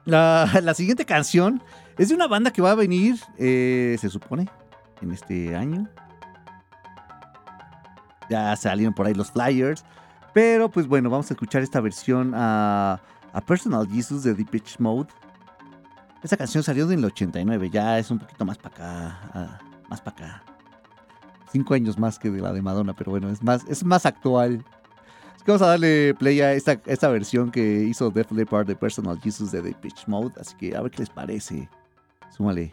la, 0.05 0.49
la 0.61 0.73
siguiente 0.73 1.05
canción 1.05 1.61
es 1.97 2.09
de 2.09 2.15
una 2.15 2.27
banda 2.27 2.51
que 2.51 2.61
va 2.61 2.71
a 2.71 2.75
venir, 2.75 3.19
eh, 3.37 3.97
se 3.99 4.09
supone, 4.09 4.49
en 5.01 5.11
este 5.11 5.55
año. 5.55 5.87
Ya 8.29 8.55
salieron 8.55 8.93
por 8.93 9.07
ahí 9.07 9.13
los 9.13 9.31
flyers. 9.31 9.83
Pero 10.33 10.69
pues 10.69 10.87
bueno, 10.87 11.09
vamos 11.09 11.29
a 11.29 11.33
escuchar 11.33 11.61
esta 11.61 11.81
versión 11.81 12.33
a, 12.35 13.01
a 13.33 13.41
Personal 13.41 13.87
Jesus 13.87 14.23
de 14.23 14.33
Depeche 14.33 14.75
Mode. 14.79 15.09
Esta 16.23 16.37
canción 16.37 16.63
salió 16.63 16.85
en 16.85 16.99
el 16.99 17.05
89, 17.05 17.69
ya 17.69 17.97
es 17.97 18.11
un 18.11 18.19
poquito 18.19 18.45
más 18.45 18.57
para 18.57 18.75
acá. 18.75 19.59
más 19.89 20.01
para 20.01 20.17
acá. 20.17 20.43
Cinco 21.51 21.73
años 21.73 21.97
más 21.97 22.19
que 22.19 22.29
de 22.29 22.39
la 22.39 22.53
de 22.53 22.61
Madonna, 22.61 22.93
pero 22.93 23.11
bueno, 23.11 23.29
es 23.29 23.41
más, 23.41 23.65
es 23.67 23.83
más 23.83 24.05
actual. 24.05 24.63
Así 25.35 25.43
que 25.43 25.51
vamos 25.51 25.63
a 25.63 25.67
darle 25.67 26.13
play 26.13 26.39
a 26.41 26.53
esta, 26.53 26.79
esta 26.85 27.09
versión 27.09 27.51
que 27.51 27.83
hizo 27.83 28.11
Def 28.11 28.31
Leppard 28.31 28.67
de 28.67 28.75
Personal 28.75 29.19
Jesus 29.19 29.51
de 29.51 29.61
Depeche 29.61 30.03
Mode. 30.07 30.33
Así 30.39 30.55
que 30.55 30.75
a 30.75 30.81
ver 30.81 30.91
qué 30.91 30.99
les 30.99 31.09
parece. 31.09 31.67
Súmale. 32.29 32.71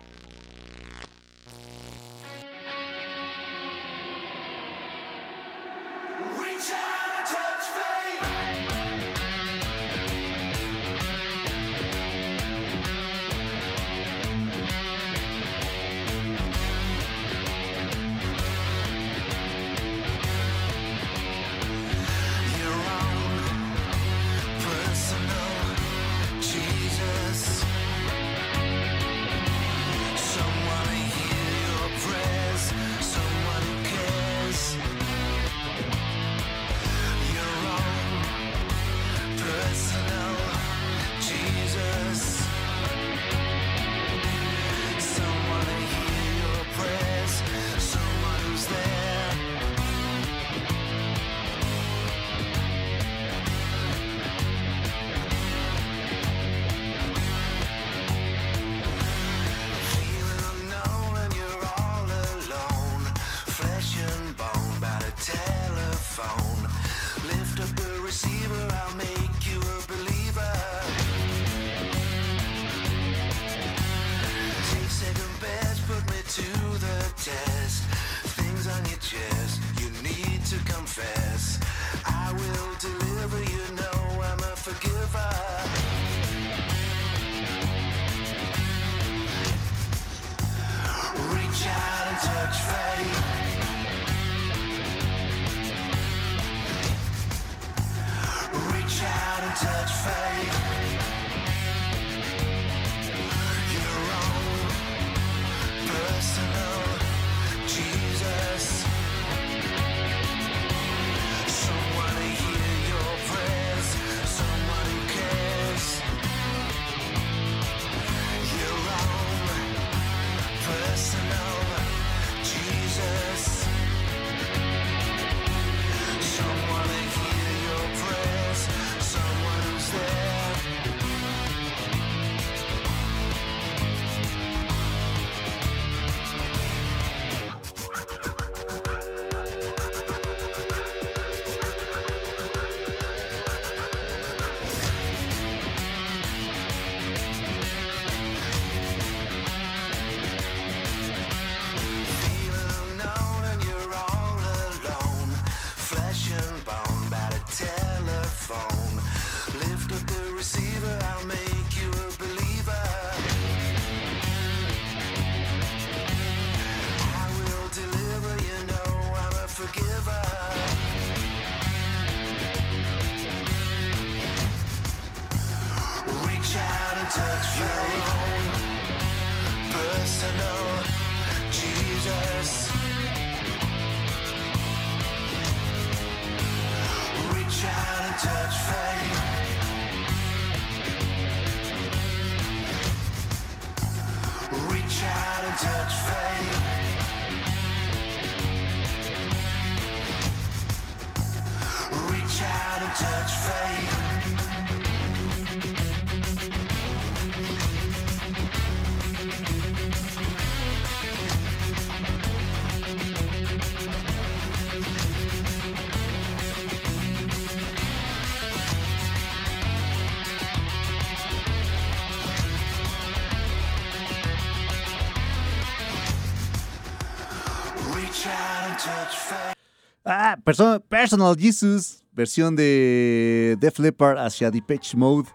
Ah, 230.10 230.38
Perso- 230.42 230.80
Personal 230.88 231.36
Jesus, 231.36 232.02
versión 232.12 232.56
de 232.56 233.58
Def 233.60 233.78
Leppard 233.78 234.16
hacia 234.18 234.50
Depeche 234.50 234.96
Mode. 234.96 235.28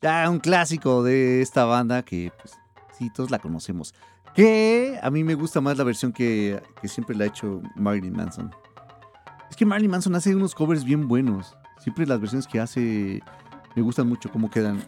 Ya 0.00 0.30
un 0.30 0.38
clásico 0.38 1.02
de 1.02 1.42
esta 1.42 1.66
banda 1.66 2.02
que, 2.02 2.32
pues, 2.40 2.54
sí, 2.96 3.10
todos 3.14 3.30
la 3.30 3.38
conocemos. 3.38 3.94
Que 4.34 4.98
a 5.02 5.10
mí 5.10 5.24
me 5.24 5.34
gusta 5.34 5.60
más 5.60 5.76
la 5.76 5.84
versión 5.84 6.12
que, 6.12 6.58
siempre 6.84 7.14
la 7.16 7.24
ha 7.24 7.26
hecho 7.26 7.60
Marilyn 7.76 8.14
Manson. 8.14 8.50
Es 9.50 9.56
que 9.56 9.66
Marilyn 9.66 9.90
Manson 9.90 10.14
hace 10.14 10.34
unos 10.34 10.54
covers 10.54 10.84
bien 10.84 11.06
buenos. 11.06 11.54
Siempre 11.78 12.06
las 12.06 12.18
versiones 12.18 12.46
que 12.46 12.60
hace 12.60 13.20
me 13.76 13.82
gustan 13.82 14.08
mucho 14.08 14.30
cómo 14.30 14.50
quedan, 14.50 14.82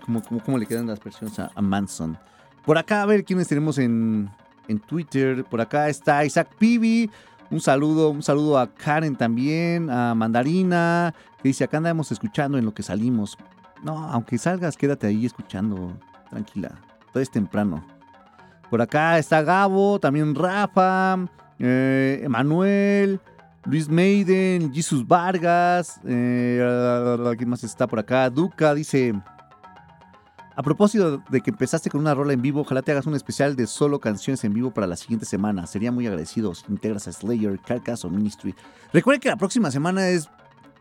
cómo, 0.44 0.56
le 0.58 0.64
quedan 0.64 0.86
las 0.86 0.98
versiones 0.98 1.38
a, 1.38 1.50
a 1.54 1.60
Manson. 1.60 2.16
Por 2.64 2.78
acá, 2.78 3.02
a 3.02 3.06
ver 3.06 3.24
quiénes 3.24 3.48
tenemos 3.48 3.76
en, 3.76 4.30
en 4.68 4.78
Twitter. 4.78 5.44
Por 5.44 5.60
acá 5.60 5.90
está 5.90 6.24
Isaac 6.24 6.48
Pibi. 6.58 7.10
Un 7.50 7.60
saludo, 7.60 8.10
un 8.10 8.22
saludo 8.22 8.58
a 8.58 8.72
Karen 8.72 9.16
también, 9.16 9.90
a 9.90 10.14
Mandarina, 10.14 11.12
que 11.42 11.48
dice, 11.48 11.64
acá 11.64 11.78
andamos 11.78 12.12
escuchando 12.12 12.58
en 12.58 12.64
lo 12.64 12.72
que 12.72 12.84
salimos. 12.84 13.36
No, 13.82 13.98
aunque 14.10 14.38
salgas, 14.38 14.76
quédate 14.76 15.08
ahí 15.08 15.26
escuchando, 15.26 15.92
tranquila, 16.28 16.72
todo 17.12 17.22
es 17.22 17.30
temprano. 17.30 17.84
Por 18.70 18.80
acá 18.80 19.18
está 19.18 19.42
Gabo, 19.42 19.98
también 19.98 20.34
Rafa, 20.34 21.18
eh, 21.58 22.28
Luis 23.64 23.88
Maiden, 23.88 24.72
Jesus 24.72 25.06
Vargas, 25.06 26.00
eh, 26.06 27.34
¿quién 27.36 27.50
más 27.50 27.64
está 27.64 27.88
por 27.88 27.98
acá? 27.98 28.30
Duca 28.30 28.74
dice, 28.74 29.12
a 30.56 30.62
propósito 30.62 31.22
de 31.30 31.40
que 31.40 31.50
empezaste 31.50 31.90
con 31.90 32.00
una 32.00 32.14
rola 32.14 32.32
en 32.32 32.42
vivo, 32.42 32.60
ojalá 32.60 32.82
te 32.82 32.92
hagas 32.92 33.06
un 33.06 33.14
especial 33.14 33.56
de 33.56 33.66
solo 33.66 34.00
canciones 34.00 34.42
en 34.44 34.52
vivo 34.52 34.72
para 34.72 34.86
la 34.86 34.96
siguiente 34.96 35.24
semana. 35.24 35.66
Sería 35.66 35.92
muy 35.92 36.06
agradecido 36.06 36.54
si 36.54 36.64
integras 36.68 37.08
a 37.08 37.12
Slayer, 37.12 37.58
Carcass 37.60 38.04
o 38.04 38.10
Ministry. 38.10 38.54
Recuerden 38.92 39.20
que 39.20 39.28
la 39.28 39.36
próxima 39.36 39.70
semana 39.70 40.08
es 40.08 40.28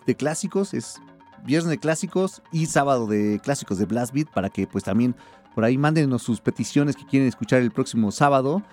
de 0.05 0.15
clásicos, 0.15 0.73
es 0.73 1.01
viernes 1.45 1.69
de 1.69 1.77
clásicos 1.77 2.41
y 2.51 2.65
sábado 2.65 3.07
de 3.07 3.39
clásicos 3.43 3.77
de 3.77 3.85
Blast 3.85 4.13
Beat 4.13 4.29
para 4.29 4.49
que 4.49 4.67
pues 4.67 4.83
también 4.83 5.15
por 5.55 5.63
ahí 5.63 5.77
mándenos 5.77 6.23
sus 6.23 6.41
peticiones 6.41 6.95
que 6.95 7.05
quieren 7.05 7.27
escuchar 7.27 7.61
el 7.61 7.71
próximo 7.71 8.11
sábado. 8.11 8.63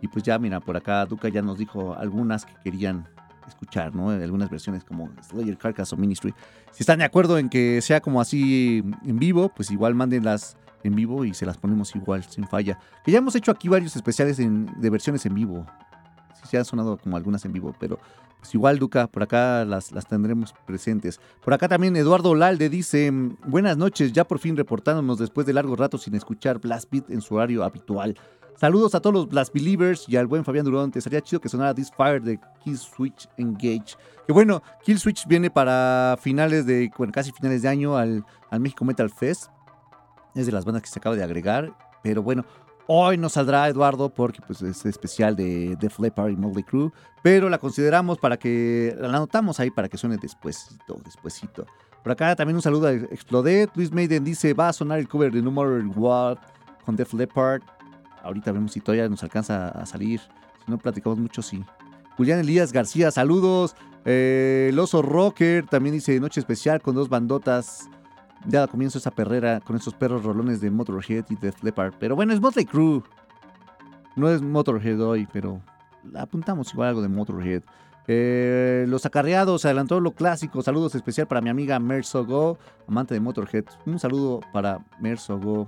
Y 0.00 0.08
pues 0.08 0.24
ya, 0.24 0.38
mira, 0.38 0.60
por 0.60 0.76
acá 0.76 1.04
Duca 1.06 1.28
ya 1.28 1.42
nos 1.42 1.58
dijo 1.58 1.94
algunas 1.94 2.44
que 2.44 2.54
querían 2.62 3.08
escuchar, 3.48 3.94
¿no? 3.94 4.10
Algunas 4.10 4.50
versiones 4.50 4.84
como 4.84 5.10
Slayer, 5.22 5.56
Carcass 5.58 5.92
o 5.92 5.96
Ministry. 5.96 6.34
Si 6.72 6.82
están 6.82 6.98
de 6.98 7.04
acuerdo 7.04 7.38
en 7.38 7.48
que 7.48 7.80
sea 7.82 8.00
como 8.00 8.20
así 8.20 8.82
en 9.04 9.18
vivo, 9.18 9.50
pues 9.54 9.70
igual 9.70 9.94
mándenlas 9.94 10.56
en 10.82 10.94
vivo 10.94 11.24
y 11.24 11.32
se 11.34 11.46
las 11.46 11.56
ponemos 11.58 11.94
igual, 11.96 12.24
sin 12.24 12.46
falla. 12.46 12.78
Que 13.04 13.12
ya 13.12 13.18
hemos 13.18 13.34
hecho 13.34 13.50
aquí 13.50 13.68
varios 13.68 13.96
especiales 13.96 14.38
en- 14.38 14.68
de 14.80 14.90
versiones 14.90 15.24
en 15.26 15.34
vivo. 15.34 15.66
Sí, 16.34 16.48
se 16.50 16.58
han 16.58 16.64
sonado 16.64 16.98
como 16.98 17.16
algunas 17.16 17.44
en 17.44 17.52
vivo, 17.52 17.74
pero 17.78 17.98
pues 18.38 18.54
igual, 18.54 18.78
Duca, 18.78 19.06
por 19.06 19.22
acá 19.22 19.64
las, 19.64 19.90
las 19.92 20.06
tendremos 20.06 20.52
presentes. 20.66 21.18
Por 21.42 21.54
acá 21.54 21.66
también 21.68 21.96
Eduardo 21.96 22.34
Lalde 22.34 22.68
dice, 22.68 23.10
buenas 23.46 23.78
noches, 23.78 24.12
ya 24.12 24.24
por 24.24 24.38
fin 24.38 24.54
reportándonos 24.54 25.18
después 25.18 25.46
de 25.46 25.54
largo 25.54 25.74
rato 25.76 25.96
sin 25.96 26.14
escuchar 26.14 26.58
Blast 26.60 26.90
Beat 26.90 27.08
en 27.08 27.22
su 27.22 27.36
horario 27.36 27.64
habitual. 27.64 28.18
Saludos 28.56 28.94
a 28.94 29.00
todos 29.00 29.14
los 29.14 29.28
Blast 29.28 29.52
Believers 29.52 30.08
y 30.08 30.16
al 30.16 30.26
buen 30.26 30.44
Fabián 30.44 30.64
Durón. 30.64 30.90
Te 30.90 31.00
sería 31.00 31.20
chido 31.20 31.40
que 31.40 31.48
sonara 31.48 31.74
This 31.74 31.90
Fire 31.96 32.22
de 32.22 32.38
Kill 32.62 32.78
Switch 32.78 33.28
Engage. 33.36 33.96
Que 34.26 34.32
bueno, 34.32 34.62
Kill 34.84 34.98
Switch 34.98 35.26
viene 35.26 35.50
para 35.50 36.16
finales 36.20 36.64
de, 36.64 36.90
bueno, 36.96 37.12
casi 37.12 37.32
finales 37.32 37.62
de 37.62 37.68
año 37.68 37.96
al, 37.96 38.24
al 38.50 38.60
México 38.60 38.84
Metal 38.84 39.10
Fest. 39.10 39.50
Es 40.34 40.46
de 40.46 40.52
las 40.52 40.64
bandas 40.64 40.82
que 40.82 40.88
se 40.88 40.98
acaba 40.98 41.16
de 41.16 41.24
agregar. 41.24 41.76
Pero 42.02 42.22
bueno, 42.22 42.44
hoy 42.86 43.18
no 43.18 43.28
saldrá 43.28 43.68
Eduardo 43.68 44.08
porque 44.08 44.40
pues, 44.46 44.62
es 44.62 44.86
especial 44.86 45.34
de 45.34 45.76
Def 45.80 45.98
Leppard 45.98 46.30
y 46.30 46.36
Motley 46.36 46.62
Crue. 46.62 46.92
Pero 47.22 47.48
la 47.48 47.58
consideramos 47.58 48.18
para 48.18 48.36
que, 48.36 48.94
la 48.98 49.08
anotamos 49.08 49.58
ahí 49.58 49.70
para 49.70 49.88
que 49.88 49.98
suene 49.98 50.16
despuésito, 50.16 51.00
despuésito. 51.04 51.66
Por 52.04 52.12
acá 52.12 52.36
también 52.36 52.56
un 52.56 52.62
saludo 52.62 52.86
a 52.86 52.92
Exploded. 52.92 53.70
Luis 53.74 53.90
Maiden 53.90 54.22
dice, 54.22 54.54
va 54.54 54.68
a 54.68 54.72
sonar 54.72 54.98
el 54.98 55.08
cover 55.08 55.32
de 55.32 55.42
No 55.42 55.50
More 55.50 55.82
What 55.86 56.38
con 56.84 56.94
Def 56.94 57.14
Leppard. 57.14 57.62
Ahorita 58.24 58.52
vemos 58.52 58.72
si 58.72 58.80
todavía 58.80 59.08
nos 59.08 59.22
alcanza 59.22 59.68
a 59.68 59.86
salir. 59.86 60.20
Si 60.64 60.70
no 60.70 60.78
platicamos 60.78 61.18
mucho, 61.18 61.42
sí. 61.42 61.64
Julián 62.16 62.40
Elías 62.40 62.72
García, 62.72 63.10
saludos. 63.10 63.76
Eh, 64.04 64.68
el 64.70 64.78
oso 64.78 65.02
Rocker 65.02 65.66
también 65.66 65.94
dice 65.94 66.18
noche 66.20 66.40
especial 66.40 66.80
con 66.80 66.94
dos 66.94 67.08
bandotas. 67.08 67.88
Ya 68.46 68.66
comienzo 68.66 68.98
esa 68.98 69.10
perrera 69.10 69.60
con 69.60 69.76
esos 69.76 69.94
perros 69.94 70.22
rolones 70.22 70.60
de 70.60 70.70
Motorhead 70.70 71.24
y 71.30 71.36
Def 71.36 71.62
Leppard. 71.62 71.94
Pero 71.98 72.16
bueno, 72.16 72.32
es 72.32 72.40
Motley 72.40 72.66
Crue. 72.66 73.02
No 74.16 74.28
es 74.28 74.42
Motorhead 74.42 75.00
hoy, 75.00 75.26
pero 75.32 75.60
apuntamos 76.14 76.72
igual 76.72 76.90
algo 76.90 77.02
de 77.02 77.08
Motorhead. 77.08 77.62
Eh, 78.06 78.84
los 78.88 79.06
acarreados, 79.06 79.64
adelantó 79.64 79.98
lo 80.00 80.12
clásico. 80.12 80.62
Saludos 80.62 80.94
especial 80.94 81.26
para 81.26 81.40
mi 81.40 81.48
amiga 81.48 81.78
Mersogo, 81.78 82.58
amante 82.86 83.14
de 83.14 83.20
Motorhead. 83.20 83.64
Un 83.86 83.98
saludo 83.98 84.40
para 84.52 84.84
Mersogo. 85.00 85.66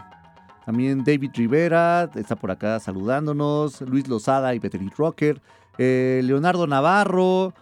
También 0.67 1.05
David 1.05 1.31
Rivera 1.35 2.11
está 2.17 2.35
por 2.35 2.51
acá 2.51 2.81
saludándonos. 2.81 3.81
Luis 3.83 4.09
Lozada 4.09 4.53
y 4.55 4.61
Peteri 4.61 4.91
Rocker. 4.97 5.41
Eh, 5.79 6.21
Leonardo 6.25 6.67
Navarro. 6.67 7.55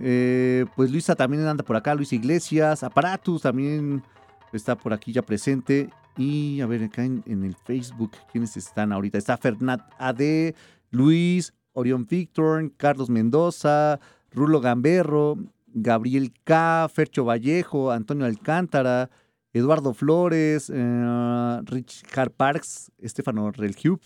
eh, 0.00 0.66
pues 0.76 0.90
Luisa 0.90 1.14
también 1.14 1.46
anda 1.46 1.62
por 1.64 1.76
acá. 1.76 1.94
Luis 1.94 2.12
Iglesias. 2.12 2.82
Aparatus 2.82 3.42
también 3.42 4.02
está 4.52 4.76
por 4.76 4.92
aquí 4.92 5.12
ya 5.12 5.22
presente. 5.22 5.88
Y 6.16 6.60
a 6.60 6.66
ver, 6.66 6.82
acá 6.82 7.04
en, 7.04 7.22
en 7.26 7.44
el 7.44 7.54
Facebook, 7.54 8.10
¿quiénes 8.32 8.56
están 8.56 8.92
ahorita? 8.92 9.18
Está 9.18 9.36
Fernat 9.36 9.80
AD, 9.98 10.52
Luis, 10.90 11.54
Orión 11.74 12.06
Victor, 12.10 12.72
Carlos 12.76 13.08
Mendoza, 13.08 14.00
Rulo 14.32 14.60
Gamberro, 14.60 15.36
Gabriel 15.68 16.32
K, 16.42 16.88
Fercho 16.92 17.24
Vallejo, 17.24 17.92
Antonio 17.92 18.26
Alcántara, 18.26 19.10
Eduardo 19.52 19.94
Flores, 19.94 20.70
eh, 20.74 21.60
Richard 21.64 22.32
Parks, 22.32 22.92
Estefano 22.98 23.50
Relhub, 23.50 24.00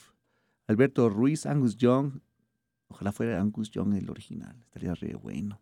Alberto 0.68 1.08
Ruiz, 1.08 1.46
Angus 1.46 1.76
Young. 1.76 2.20
Ojalá 2.88 3.12
fuera 3.12 3.40
Angus 3.40 3.70
Young 3.70 3.94
el 3.94 4.10
original, 4.10 4.56
estaría 4.64 4.94
re 4.94 5.14
bueno. 5.14 5.60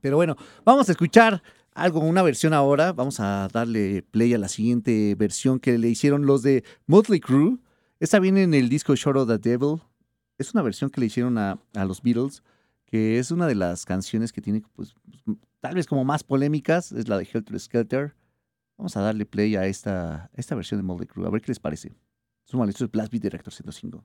Pero 0.00 0.16
bueno, 0.16 0.36
vamos 0.64 0.88
a 0.88 0.92
escuchar 0.92 1.42
algo, 1.74 2.00
una 2.00 2.22
versión 2.22 2.52
ahora. 2.52 2.92
Vamos 2.92 3.20
a 3.20 3.48
darle 3.52 4.02
play 4.02 4.34
a 4.34 4.38
la 4.38 4.48
siguiente 4.48 5.14
versión 5.14 5.60
que 5.60 5.78
le 5.78 5.88
hicieron 5.88 6.26
los 6.26 6.42
de 6.42 6.64
Motley 6.86 7.20
Crue. 7.20 7.58
Esta 8.00 8.18
viene 8.18 8.42
en 8.42 8.54
el 8.54 8.68
disco 8.68 8.94
Short 8.94 9.16
of 9.16 9.28
the 9.28 9.38
Devil. 9.38 9.80
Es 10.38 10.52
una 10.54 10.62
versión 10.62 10.90
que 10.90 11.00
le 11.00 11.06
hicieron 11.06 11.38
a, 11.38 11.58
a 11.74 11.84
los 11.84 12.02
Beatles, 12.02 12.42
que 12.84 13.18
es 13.18 13.30
una 13.30 13.46
de 13.46 13.54
las 13.54 13.84
canciones 13.84 14.32
que 14.32 14.40
tiene, 14.40 14.62
pues, 14.74 14.94
tal 15.60 15.76
vez 15.76 15.86
como 15.86 16.04
más 16.04 16.24
polémicas, 16.24 16.90
es 16.90 17.08
la 17.08 17.16
de 17.16 17.28
Helter 17.32 17.60
Skelter. 17.60 18.14
Vamos 18.76 18.96
a 18.96 19.00
darle 19.00 19.26
play 19.26 19.56
a 19.56 19.66
esta, 19.66 20.30
esta 20.34 20.54
versión 20.54 20.80
de 20.80 20.84
Motley 20.84 21.06
Crue, 21.06 21.26
a 21.26 21.30
ver 21.30 21.40
qué 21.40 21.48
les 21.48 21.60
parece. 21.60 21.94
Súmale, 22.44 22.70
esto 22.70 22.84
es 22.84 22.90
Blast 22.90 23.12
Beat 23.12 23.22
Director 23.22 23.52
105. 23.52 24.04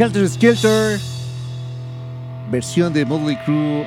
Helter 0.00 0.26
Skelter, 0.30 0.98
versión 2.50 2.90
de 2.90 3.04
Motley 3.04 3.36
Crue. 3.44 3.86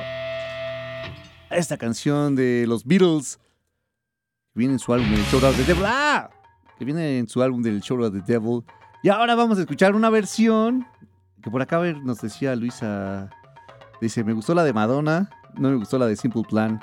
Esta 1.50 1.76
canción 1.76 2.36
de 2.36 2.66
los 2.68 2.84
Beatles, 2.84 3.40
que 4.52 4.60
viene 4.60 4.74
en 4.74 4.78
su 4.78 4.94
álbum 4.94 5.10
del 5.10 5.24
Show 5.24 5.44
of 5.44 5.56
the 5.56 5.64
Devil. 5.64 5.82
¡Ah! 5.84 6.30
Que 6.78 6.84
viene 6.84 7.18
en 7.18 7.26
su 7.26 7.42
álbum 7.42 7.62
del 7.62 7.80
Show 7.80 8.00
of 8.00 8.12
the 8.12 8.20
Devil. 8.20 8.62
Y 9.02 9.08
ahora 9.08 9.34
vamos 9.34 9.58
a 9.58 9.62
escuchar 9.62 9.96
una 9.96 10.08
versión 10.08 10.86
que 11.42 11.50
por 11.50 11.60
acá 11.60 11.78
a 11.78 11.92
nos 11.94 12.20
decía 12.20 12.54
Luisa. 12.54 13.28
Dice: 14.00 14.22
Me 14.22 14.34
gustó 14.34 14.54
la 14.54 14.62
de 14.62 14.72
Madonna, 14.72 15.28
no 15.56 15.68
me 15.68 15.74
gustó 15.74 15.98
la 15.98 16.06
de 16.06 16.14
Simple 16.14 16.44
Plan. 16.48 16.80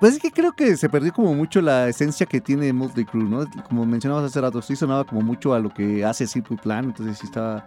Pues 0.00 0.14
es 0.14 0.20
que 0.20 0.30
creo 0.30 0.52
que 0.52 0.76
se 0.76 0.88
perdió 0.88 1.12
como 1.12 1.34
mucho 1.34 1.60
la 1.60 1.88
esencia 1.88 2.24
que 2.24 2.40
tiene 2.40 2.72
Motley 2.72 3.04
Crue, 3.04 3.24
¿no? 3.24 3.44
Como 3.68 3.84
mencionabas 3.84 4.24
hace 4.24 4.40
rato, 4.40 4.62
sí 4.62 4.76
sonaba 4.76 5.04
como 5.04 5.22
mucho 5.22 5.54
a 5.54 5.58
lo 5.58 5.74
que 5.74 6.04
hace 6.04 6.26
Simple 6.26 6.56
Plan, 6.56 6.84
entonces 6.84 7.18
sí 7.18 7.26
estaba 7.26 7.66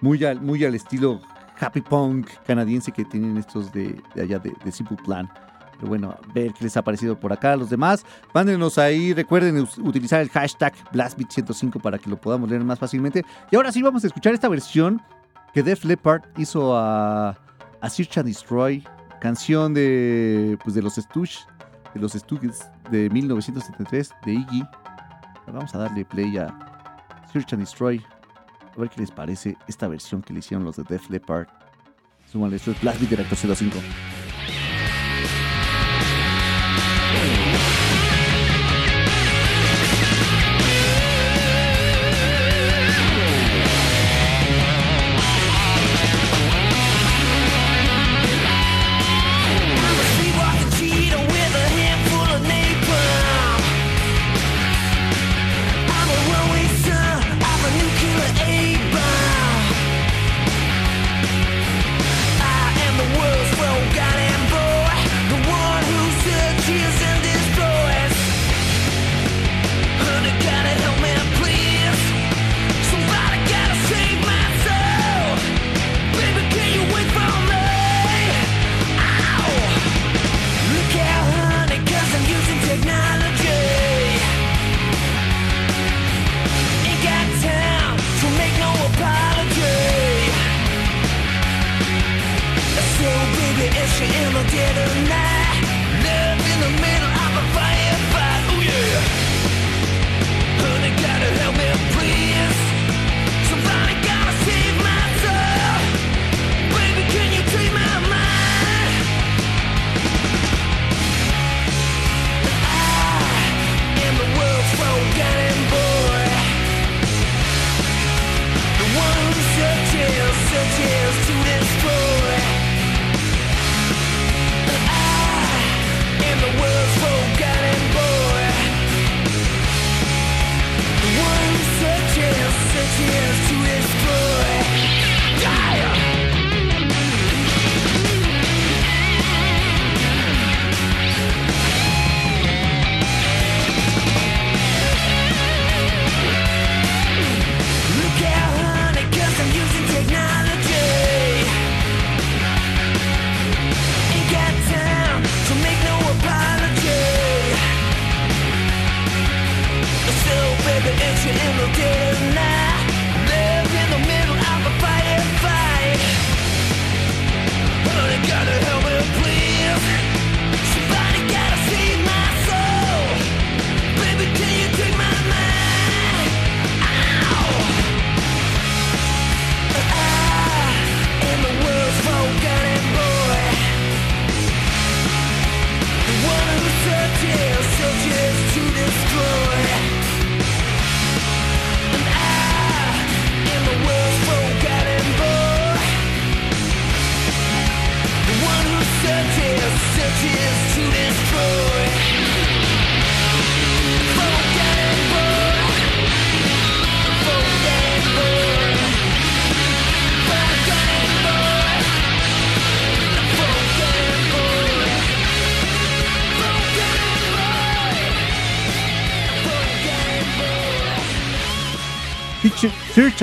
muy 0.00 0.24
al, 0.24 0.40
muy 0.40 0.64
al 0.64 0.74
estilo 0.74 1.20
happy 1.60 1.82
punk 1.82 2.28
canadiense 2.46 2.92
que 2.92 3.04
tienen 3.04 3.36
estos 3.36 3.72
de, 3.72 4.00
de 4.14 4.22
allá 4.22 4.38
de, 4.38 4.54
de 4.64 4.72
Simple 4.72 4.96
Plan. 5.04 5.30
Pero 5.76 5.88
bueno, 5.88 6.10
a 6.10 6.32
ver 6.32 6.54
qué 6.54 6.64
les 6.64 6.76
ha 6.78 6.82
parecido 6.82 7.20
por 7.20 7.32
acá 7.32 7.52
a 7.52 7.56
los 7.56 7.68
demás. 7.68 8.06
Mándenos 8.32 8.78
ahí, 8.78 9.12
recuerden 9.12 9.66
utilizar 9.82 10.22
el 10.22 10.30
hashtag 10.30 10.72
BlastBeat105 10.92 11.80
para 11.82 11.98
que 11.98 12.08
lo 12.08 12.18
podamos 12.18 12.48
leer 12.48 12.64
más 12.64 12.78
fácilmente. 12.78 13.24
Y 13.50 13.56
ahora 13.56 13.70
sí 13.70 13.82
vamos 13.82 14.02
a 14.04 14.06
escuchar 14.06 14.32
esta 14.32 14.48
versión 14.48 15.02
que 15.52 15.62
Def 15.62 15.84
Leppard 15.84 16.22
hizo 16.38 16.76
a, 16.76 17.38
a 17.80 17.90
Search 17.90 18.16
and 18.16 18.28
Destroy, 18.28 18.82
canción 19.20 19.74
de, 19.74 20.58
pues 20.64 20.74
de 20.74 20.82
los 20.82 20.94
Stooges, 20.94 21.46
de 21.96 22.02
los 22.02 22.12
Stooges 22.12 22.68
de 22.90 23.08
1973, 23.10 24.12
de 24.24 24.32
Iggy. 24.34 24.62
Vamos 25.46 25.74
a 25.74 25.78
darle 25.78 26.04
play 26.04 26.36
a 26.36 26.54
Search 27.32 27.52
and 27.52 27.62
Destroy. 27.62 28.04
A 28.76 28.80
ver 28.80 28.90
qué 28.90 29.00
les 29.00 29.10
parece 29.10 29.56
esta 29.66 29.88
versión 29.88 30.22
que 30.22 30.32
le 30.32 30.40
hicieron 30.40 30.64
los 30.64 30.76
de 30.76 30.84
Def 30.84 31.08
Leppard. 31.08 31.48
Súmale, 32.30 32.56
esto 32.56 32.72
es 32.72 32.80
Blast 32.80 33.00
Director 33.00 33.36
05. 33.56 33.78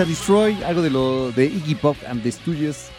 Destroy, 0.05 0.61
algo 0.63 0.81
de 0.81 0.89
lo 0.89 1.31
de 1.31 1.45
Iggy 1.45 1.75
Pop 1.75 1.95
and 2.09 2.21
the 2.23 2.31
Studios. 2.31 2.89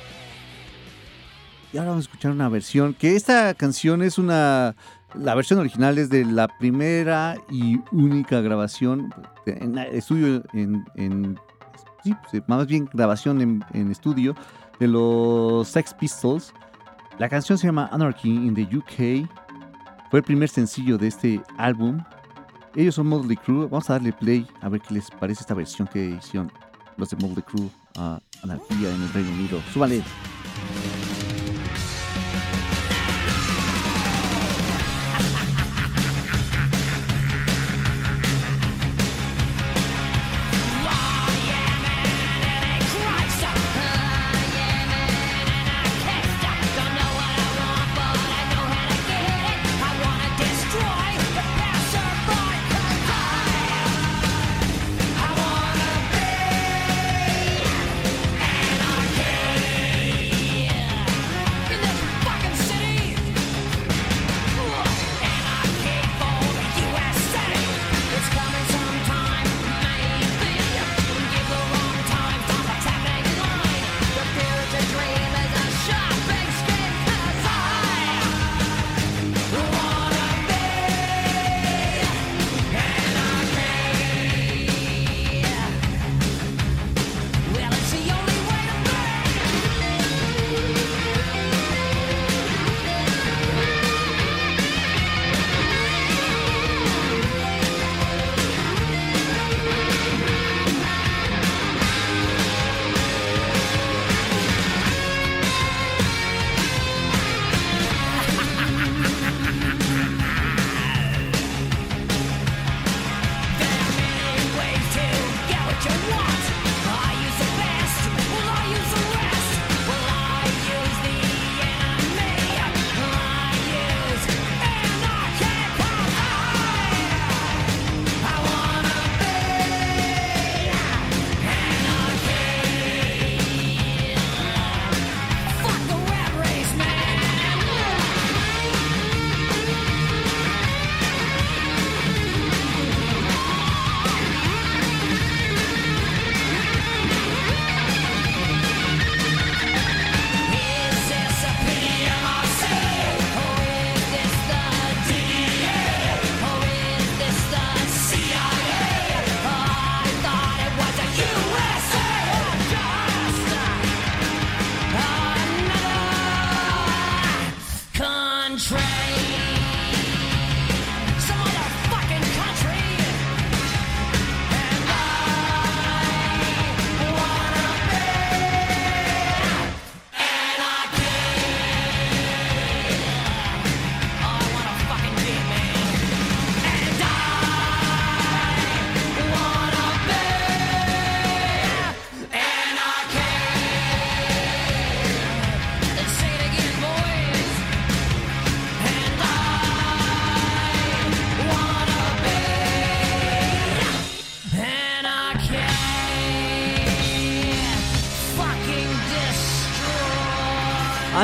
Y 1.73 1.77
ahora 1.77 1.91
vamos 1.91 2.07
a 2.07 2.09
escuchar 2.09 2.33
una 2.33 2.49
versión, 2.49 2.95
que 2.95 3.15
esta 3.15 3.53
canción 3.55 4.03
es 4.03 4.17
una... 4.17 4.75
La 5.15 5.35
versión 5.35 5.59
original 5.59 5.99
es 5.99 6.09
de 6.09 6.25
la 6.25 6.49
primera 6.49 7.37
y 7.51 7.79
única 7.93 8.41
grabación 8.41 9.13
en 9.45 9.77
estudio, 9.79 10.43
en, 10.55 11.39
sí, 12.03 12.15
más 12.47 12.67
bien 12.67 12.89
grabación 12.93 13.41
en, 13.43 13.65
en 13.75 13.91
estudio 13.91 14.35
de 14.81 14.89
los 14.89 15.69
Sex 15.69 15.93
Pistols. 15.95 16.55
La 17.19 17.29
canción 17.29 17.59
se 17.59 17.67
llama 17.67 17.89
Anarchy 17.93 18.31
in 18.31 18.55
the 18.55 18.63
UK. 18.77 19.29
Fue 20.11 20.21
el 20.21 20.25
primer 20.25 20.49
sencillo 20.49 20.97
de 20.97 21.09
este 21.09 21.43
álbum. 21.59 22.03
Ellos 22.75 22.95
son 22.95 23.09
Motley 23.09 23.37
Crue. 23.37 23.67
Vamos 23.67 23.91
a 23.91 23.95
darle 23.95 24.13
play 24.13 24.47
a 24.63 24.69
ver 24.69 24.81
qué 24.81 24.95
les 24.95 25.11
parece 25.11 25.43
esta 25.43 25.55
versión 25.55 25.87
que 25.87 26.17
hicieron 26.19 26.51
los 26.97 27.11
de 27.11 27.17
Motley 27.17 27.43
Crue 27.43 27.69
a 27.97 28.21
Anarquía 28.43 28.95
en 28.95 29.03
el 29.03 29.13
Reino 29.13 29.31
Unido. 29.31 29.61
Súbale. 29.73 30.03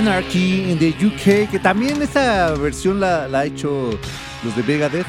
Anarchy 0.01 0.71
in 0.71 0.79
the 0.79 0.95
UK, 1.05 1.51
que 1.51 1.59
también 1.59 2.01
esta 2.01 2.55
versión 2.55 3.01
la, 3.01 3.29
la 3.29 3.41
ha 3.41 3.45
hecho 3.45 3.91
los 4.43 4.57
de 4.57 4.63
Megadeth. 4.63 5.07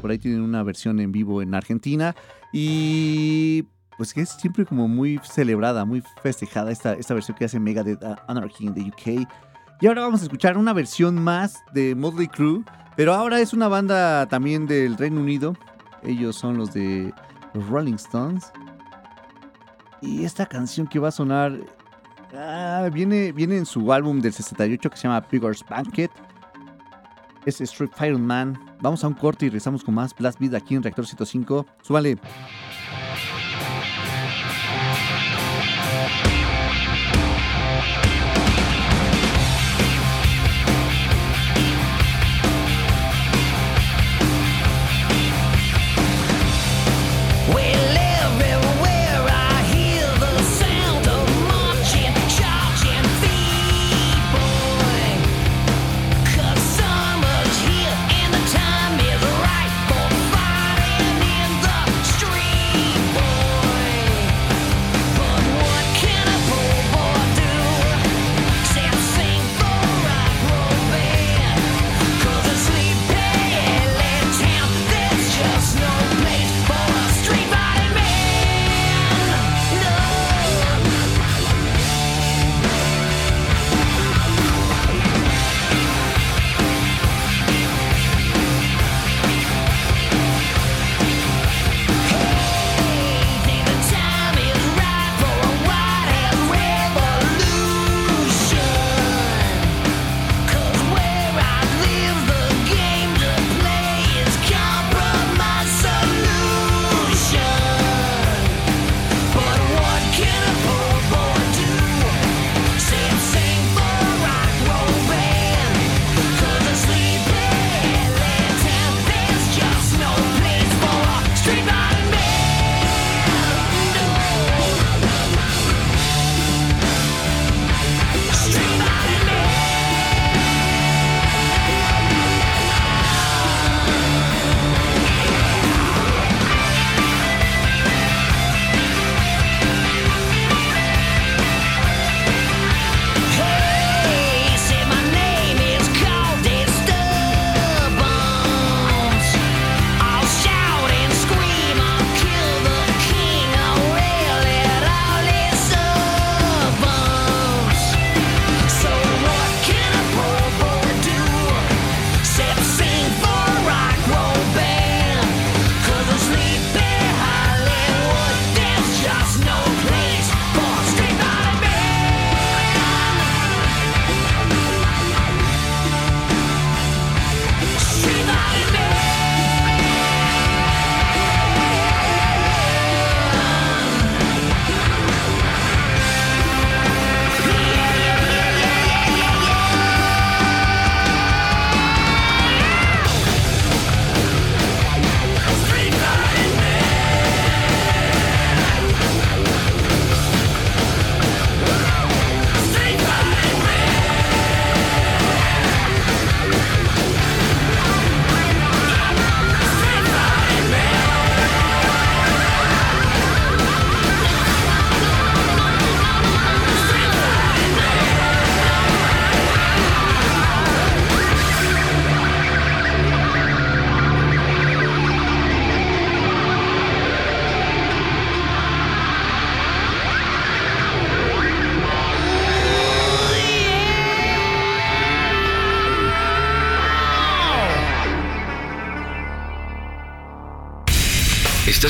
Por 0.00 0.10
ahí 0.10 0.18
tienen 0.18 0.40
una 0.40 0.64
versión 0.64 0.98
en 0.98 1.12
vivo 1.12 1.42
en 1.42 1.54
Argentina. 1.54 2.16
Y 2.52 3.62
pues 3.96 4.12
que 4.12 4.22
es 4.22 4.30
siempre 4.30 4.66
como 4.66 4.88
muy 4.88 5.20
celebrada, 5.22 5.84
muy 5.84 6.02
festejada 6.24 6.72
esta, 6.72 6.94
esta 6.94 7.14
versión 7.14 7.36
que 7.36 7.44
hace 7.44 7.60
Megadeth 7.60 8.02
Anarchy 8.26 8.66
in 8.66 8.74
the 8.74 8.80
UK. 8.80 9.28
Y 9.80 9.86
ahora 9.86 10.02
vamos 10.02 10.22
a 10.22 10.24
escuchar 10.24 10.58
una 10.58 10.72
versión 10.72 11.22
más 11.22 11.62
de 11.72 11.94
Motley 11.94 12.26
Crue, 12.26 12.64
pero 12.96 13.14
ahora 13.14 13.38
es 13.38 13.52
una 13.52 13.68
banda 13.68 14.26
también 14.26 14.66
del 14.66 14.98
Reino 14.98 15.20
Unido. 15.20 15.56
Ellos 16.02 16.34
son 16.34 16.56
los 16.56 16.74
de 16.74 17.14
los 17.54 17.68
Rolling 17.68 17.94
Stones. 17.94 18.50
Y 20.00 20.24
esta 20.24 20.46
canción 20.46 20.88
que 20.88 20.98
va 20.98 21.08
a 21.08 21.12
sonar 21.12 21.60
ah, 22.34 22.88
viene, 22.92 23.32
viene 23.32 23.56
en 23.56 23.66
su 23.66 23.92
álbum 23.92 24.20
del 24.20 24.32
68 24.32 24.90
que 24.90 24.96
se 24.96 25.02
llama 25.04 25.20
Pigor's 25.22 25.64
Banquet. 25.68 26.10
Es 27.44 27.60
Street 27.60 27.90
Fighter 27.94 28.18
Man. 28.18 28.58
Vamos 28.80 29.02
a 29.04 29.08
un 29.08 29.14
corte 29.14 29.46
y 29.46 29.48
regresamos 29.48 29.82
con 29.82 29.94
más 29.94 30.14
Blast 30.14 30.38
Beat 30.38 30.54
aquí 30.54 30.74
en 30.74 30.82
Reactor 30.82 31.06
105. 31.06 31.66
Súbale. 31.82 32.18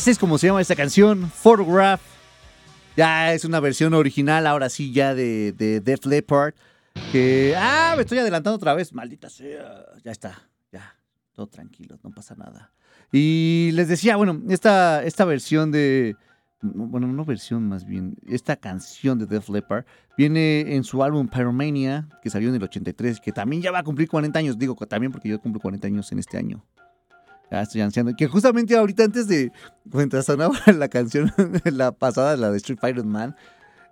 Así 0.00 0.12
es 0.12 0.18
como 0.18 0.38
se 0.38 0.46
llama 0.46 0.62
esta 0.62 0.74
canción, 0.74 1.30
Photograph. 1.30 2.00
Ya 2.96 3.34
es 3.34 3.44
una 3.44 3.60
versión 3.60 3.92
original, 3.92 4.46
ahora 4.46 4.70
sí, 4.70 4.94
ya 4.94 5.14
de, 5.14 5.52
de 5.52 5.80
Def 5.82 6.06
Leppard. 6.06 6.54
Que. 7.12 7.54
Ah, 7.54 7.92
me 7.96 8.00
estoy 8.04 8.16
adelantando 8.16 8.56
otra 8.56 8.72
vez, 8.72 8.94
maldita 8.94 9.28
sea. 9.28 9.84
Ya 10.02 10.10
está, 10.10 10.48
ya. 10.72 10.96
Todo 11.34 11.48
tranquilo, 11.48 11.98
no 12.02 12.12
pasa 12.12 12.34
nada. 12.34 12.72
Y 13.12 13.72
les 13.74 13.88
decía, 13.88 14.16
bueno, 14.16 14.40
esta, 14.48 15.04
esta 15.04 15.26
versión 15.26 15.70
de. 15.70 16.16
Bueno, 16.62 17.06
no 17.06 17.26
versión 17.26 17.68
más 17.68 17.84
bien. 17.84 18.16
Esta 18.26 18.56
canción 18.56 19.18
de 19.18 19.26
Def 19.26 19.50
Leppard 19.50 19.84
viene 20.16 20.76
en 20.76 20.82
su 20.82 21.04
álbum 21.04 21.28
Pyromania, 21.28 22.08
que 22.22 22.30
salió 22.30 22.48
en 22.48 22.54
el 22.54 22.62
83, 22.62 23.20
que 23.20 23.32
también 23.32 23.60
ya 23.60 23.70
va 23.70 23.80
a 23.80 23.84
cumplir 23.84 24.08
40 24.08 24.38
años. 24.38 24.58
Digo, 24.58 24.74
también 24.76 25.12
porque 25.12 25.28
yo 25.28 25.38
cumplo 25.42 25.60
40 25.60 25.86
años 25.86 26.10
en 26.10 26.20
este 26.20 26.38
año. 26.38 26.64
Ya 27.50 27.62
estoy 27.62 27.80
anciano. 27.80 28.14
Que 28.16 28.26
justamente 28.26 28.76
ahorita 28.76 29.04
antes 29.04 29.26
de. 29.26 29.52
Mientras 29.84 30.26
sonaba 30.26 30.54
la 30.76 30.88
canción, 30.88 31.32
la 31.64 31.92
pasada, 31.92 32.36
la 32.36 32.50
de 32.50 32.56
Street 32.58 32.78
Fighter 32.80 33.04
Man, 33.04 33.34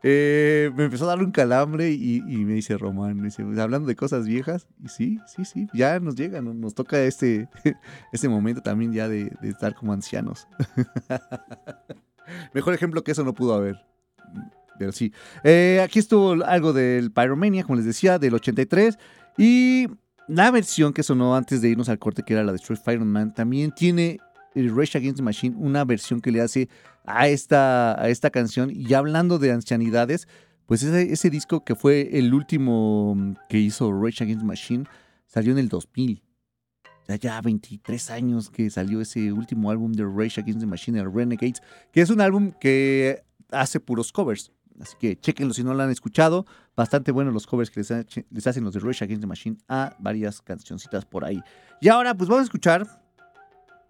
eh, 0.03 0.71
me 0.77 0.85
empezó 0.85 1.05
a 1.05 1.09
dar 1.09 1.19
un 1.19 1.33
calambre 1.33 1.91
y, 1.91 2.21
me 2.21 2.55
dice 2.55 2.79
Román, 2.79 3.29
hablando 3.59 3.89
de 3.89 3.97
cosas 3.97 4.27
viejas, 4.27 4.69
y 4.83 4.89
sí, 4.89 5.19
sí, 5.27 5.45
sí, 5.45 5.67
ya 5.75 5.99
nos 5.99 6.15
llega, 6.15 6.41
nos, 6.41 6.75
toca 6.75 7.03
este, 7.03 7.49
este 8.13 8.29
momento 8.29 8.63
también 8.63 8.93
ya 8.93 9.09
de, 9.09 9.33
de 9.41 9.49
estar 9.49 9.75
como 9.75 9.93
ancianos. 9.93 10.47
Mejor 12.55 12.75
ejemplo 12.75 13.03
que 13.03 13.13
eso 13.13 13.25
no 13.25 13.35
pudo 13.35 13.55
haber. 13.55 13.89
Pero 14.79 14.93
sí. 14.93 15.13
Eh, 15.43 15.81
aquí 15.83 15.99
estuvo 15.99 16.45
algo 16.45 16.73
del 16.73 17.11
Pyromania, 17.11 17.65
como 17.65 17.77
les 17.77 17.85
decía, 17.85 18.19
del 18.19 18.35
83. 18.35 18.99
Y 19.37 19.89
la 20.29 20.51
versión 20.51 20.93
que 20.93 21.03
sonó 21.03 21.35
antes 21.35 21.62
de 21.62 21.70
irnos 21.70 21.89
al 21.89 21.99
corte, 21.99 22.22
que 22.22 22.35
era 22.35 22.45
la 22.45 22.53
de 22.53 22.57
Street 22.57 22.81
Fighter 22.83 23.05
Man, 23.05 23.35
también 23.35 23.72
tiene 23.72 24.18
el 24.55 24.74
Rage 24.74 24.99
Against 24.99 25.16
the 25.16 25.22
Machine, 25.22 25.57
una 25.59 25.85
versión 25.85 26.20
que 26.20 26.31
le 26.31 26.41
hace 26.41 26.68
a 27.05 27.29
esta, 27.29 28.01
a 28.01 28.09
esta 28.09 28.31
canción. 28.31 28.70
Y 28.70 28.93
hablando 28.95 29.39
de 29.39 29.53
ancianidades, 29.53 30.29
pues 30.66 30.83
ese, 30.83 31.12
ese 31.12 31.31
disco 31.31 31.64
que 31.64 31.74
fue 31.74 32.11
el 32.18 32.35
último 32.35 33.14
mm, 33.14 33.37
que 33.49 33.59
hizo 33.59 33.91
Rage 33.91 34.22
Against 34.22 34.43
the 34.43 34.47
Machine 34.47 34.85
salió 35.26 35.53
en 35.53 35.59
el 35.59 35.68
2000. 35.68 36.22
Ya, 37.09 37.16
ya 37.16 37.41
23 37.41 38.11
años 38.11 38.51
que 38.51 38.68
salió 38.68 39.01
ese 39.01 39.33
último 39.33 39.70
álbum 39.70 39.93
de 39.93 40.05
Rage 40.05 40.41
Against 40.41 40.61
the 40.61 40.66
Machine, 40.66 41.01
el 41.01 41.11
Renegades, 41.11 41.62
que 41.91 42.03
es 42.03 42.11
un 42.11 42.20
álbum 42.20 42.53
que 42.61 43.22
hace 43.51 43.81
puros 43.81 44.12
covers. 44.12 44.53
Así 44.81 44.97
que 44.99 45.18
chequenlo 45.18 45.53
si 45.55 45.64
no 45.64 45.74
lo 45.74 45.83
han 45.83 45.91
escuchado. 45.91 46.47
Bastante 46.76 47.11
buenos 47.12 47.35
los 47.35 47.47
covers 47.47 47.70
que 47.70 47.81
les, 47.81 47.91
ha- 47.91 48.05
les 48.31 48.47
hacen 48.47 48.64
los 48.64 48.74
de 48.74 48.81
Rage 48.81 49.05
Against 49.05 49.20
the 49.22 49.26
Machine 49.26 49.57
a 49.68 49.97
varias 49.99 50.41
cancioncitas 50.41 51.05
por 51.05 51.24
ahí. 51.24 51.43
Y 51.81 51.89
ahora, 51.89 52.14
pues 52.14 52.29
vamos 52.29 52.43
a 52.43 52.45
escuchar 52.45 52.87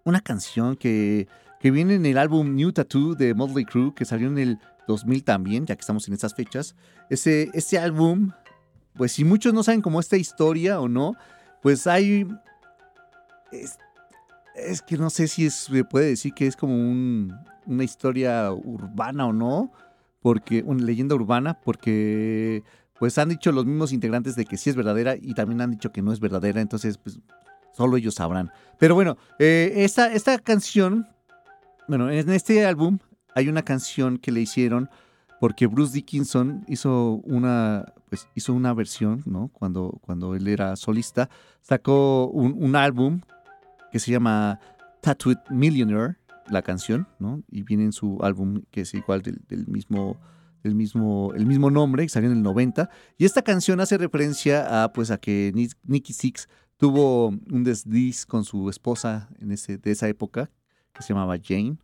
una 0.03 0.21
canción 0.21 0.75
que, 0.75 1.27
que 1.59 1.71
viene 1.71 1.95
en 1.95 2.05
el 2.05 2.17
álbum 2.17 2.55
New 2.55 2.71
Tattoo 2.71 3.15
de 3.15 3.33
Motley 3.33 3.65
Crue, 3.65 3.93
que 3.93 4.05
salió 4.05 4.27
en 4.27 4.37
el 4.37 4.59
2000 4.87 5.23
también, 5.23 5.65
ya 5.65 5.75
que 5.75 5.81
estamos 5.81 6.07
en 6.07 6.13
estas 6.15 6.33
fechas. 6.33 6.75
Ese, 7.09 7.49
ese 7.53 7.77
álbum, 7.77 8.31
pues 8.95 9.11
si 9.11 9.23
muchos 9.25 9.53
no 9.53 9.61
saben 9.61 9.81
cómo 9.81 9.99
esta 9.99 10.17
historia 10.17 10.79
o 10.79 10.87
no, 10.87 11.13
pues 11.61 11.85
hay... 11.87 12.27
Es, 14.55 14.81
que 14.81 14.97
no 14.97 15.09
sé 15.09 15.27
si 15.27 15.49
se 15.49 15.83
puede 15.85 16.07
decir 16.07 16.33
que 16.33 16.47
es 16.47 16.55
como 16.55 16.73
un- 16.73 17.33
una 17.65 17.83
historia 17.83 18.51
urbana 18.51 19.27
o 19.27 19.33
no, 19.33 19.71
porque 20.21 20.63
una 20.65 20.83
leyenda 20.83 21.15
urbana, 21.15 21.59
porque 21.63 22.63
pues 22.99 23.17
han 23.17 23.29
dicho 23.29 23.51
los 23.51 23.65
mismos 23.65 23.93
integrantes 23.93 24.35
de 24.35 24.45
que 24.45 24.57
sí 24.57 24.69
es 24.69 24.75
verdadera 24.75 25.15
y 25.15 25.33
también 25.33 25.61
han 25.61 25.71
dicho 25.71 25.91
que 25.91 26.01
no 26.01 26.11
es 26.11 26.19
verdadera, 26.19 26.59
entonces 26.59 26.97
pues 26.97 27.19
solo 27.73 27.97
ellos 27.97 28.15
sabrán. 28.15 28.51
Pero 28.77 28.95
bueno, 28.95 29.17
eh, 29.39 29.71
esta, 29.77 30.13
esta 30.13 30.37
canción, 30.39 31.07
bueno, 31.87 32.09
en 32.09 32.29
este 32.29 32.65
álbum 32.65 32.99
hay 33.35 33.47
una 33.47 33.63
canción 33.63 34.17
que 34.17 34.31
le 34.31 34.41
hicieron 34.41 34.89
porque 35.39 35.67
Bruce 35.67 35.93
Dickinson 35.93 36.65
hizo 36.67 37.21
una, 37.23 37.93
pues 38.09 38.27
hizo 38.35 38.53
una 38.53 38.73
versión, 38.73 39.23
¿no? 39.25 39.49
Cuando, 39.53 39.97
cuando 40.01 40.35
él 40.35 40.47
era 40.49 40.75
solista, 40.75 41.29
sacó 41.61 42.27
un, 42.27 42.61
un 42.61 42.75
álbum 42.75 43.21
que 43.91 43.99
se 43.99 44.11
llama 44.11 44.59
Tattooed 45.01 45.37
Millionaire, 45.49 46.17
la 46.51 46.61
canción, 46.61 47.07
¿no? 47.19 47.43
Y 47.49 47.63
viene 47.63 47.83
en 47.85 47.91
su 47.91 48.19
álbum 48.21 48.61
que 48.71 48.81
es 48.81 48.93
igual 48.93 49.21
del, 49.21 49.39
mismo, 49.67 50.17
del 50.63 50.75
mismo, 50.75 51.31
el 51.35 51.45
mismo 51.45 51.69
nombre, 51.71 52.03
que 52.03 52.09
salió 52.09 52.29
en 52.31 52.37
el 52.37 52.43
90. 52.43 52.89
Y 53.17 53.25
esta 53.25 53.41
canción 53.41 53.79
hace 53.79 53.97
referencia 53.97 54.83
a, 54.83 54.93
pues, 54.93 55.11
a 55.11 55.17
que 55.17 55.51
Ni- 55.55 55.69
Nicky 55.83 56.13
Six 56.13 56.47
tuvo 56.77 57.27
un 57.27 57.63
desliz 57.63 58.25
con 58.25 58.43
su 58.45 58.69
esposa 58.69 59.29
en 59.39 59.51
ese, 59.51 59.77
de 59.77 59.91
esa 59.91 60.07
época, 60.07 60.49
que 60.93 61.03
se 61.03 61.13
llamaba 61.13 61.35
Jane. 61.41 61.77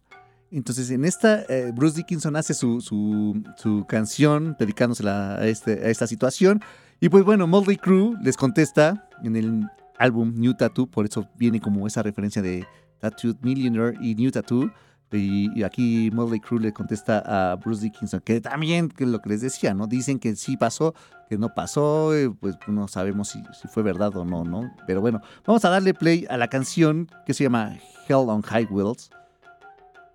Entonces, 0.51 0.89
en 0.91 1.03
esta, 1.05 1.41
eh, 1.49 1.71
Bruce 1.75 1.97
Dickinson 1.97 2.35
hace 2.35 2.53
su, 2.53 2.79
su, 2.79 3.43
su 3.57 3.85
canción 3.87 4.55
dedicándosela 4.57 5.35
a, 5.35 5.47
este, 5.47 5.89
esta 5.89 6.07
situación. 6.07 6.61
Y 7.01 7.09
pues 7.09 7.25
bueno, 7.25 7.45
Motley 7.45 7.75
Crue 7.77 8.13
les 8.23 8.37
contesta 8.37 9.09
en 9.23 9.35
el 9.35 9.63
álbum 9.97 10.33
New 10.35 10.53
Tattoo, 10.53 10.87
por 10.87 11.05
eso 11.05 11.27
viene 11.37 11.59
como 11.59 11.87
esa 11.87 12.03
referencia 12.03 12.41
de 12.41 12.65
Tattooed 12.99 13.37
Millionaire 13.41 13.97
y 14.01 14.15
New 14.15 14.31
Tattoo. 14.31 14.71
Y, 15.11 15.63
aquí 15.63 16.11
Motley 16.11 16.39
Crue 16.39 16.59
le 16.59 16.73
contesta 16.73 17.19
a 17.25 17.55
Bruce 17.55 17.81
Dickinson, 17.81 18.19
que 18.19 18.41
también, 18.41 18.89
que 18.89 19.05
lo 19.05 19.21
que 19.21 19.29
les 19.29 19.41
decía, 19.41 19.73
¿no? 19.73 19.87
Dicen 19.87 20.19
que 20.19 20.35
sí 20.35 20.57
pasó, 20.57 20.93
que 21.29 21.37
no 21.37 21.53
pasó, 21.53 22.13
eh, 22.13 22.29
pues 22.29 22.57
no 22.67 22.87
sabemos 22.87 23.29
si, 23.29 23.41
si 23.53 23.67
fue 23.67 23.81
verdad 23.81 24.15
o 24.17 24.25
no, 24.25 24.43
¿no? 24.43 24.73
Pero 24.87 24.99
bueno, 24.99 25.21
vamos 25.45 25.63
a 25.63 25.69
darle 25.69 25.93
play 25.93 26.25
a 26.29 26.37
la 26.37 26.49
canción 26.49 27.07
que 27.25 27.33
se 27.33 27.45
llama 27.45 27.77
Hell 28.07 28.27
on 28.27 28.41
High 28.41 28.65
Wheels. 28.65 29.09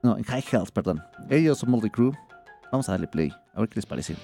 No, 0.02 0.16
en 0.16 0.24
High 0.24 0.44
Health, 0.52 0.70
perdón. 0.70 1.02
Ellos 1.28 1.58
son 1.58 1.70
Motley 1.70 1.90
Crue. 1.90 2.12
Vamos 2.70 2.88
a 2.88 2.92
darle 2.92 3.08
play, 3.08 3.32
a 3.54 3.60
ver 3.60 3.68
qué 3.68 3.76
les 3.76 3.86
parece. 3.86 4.16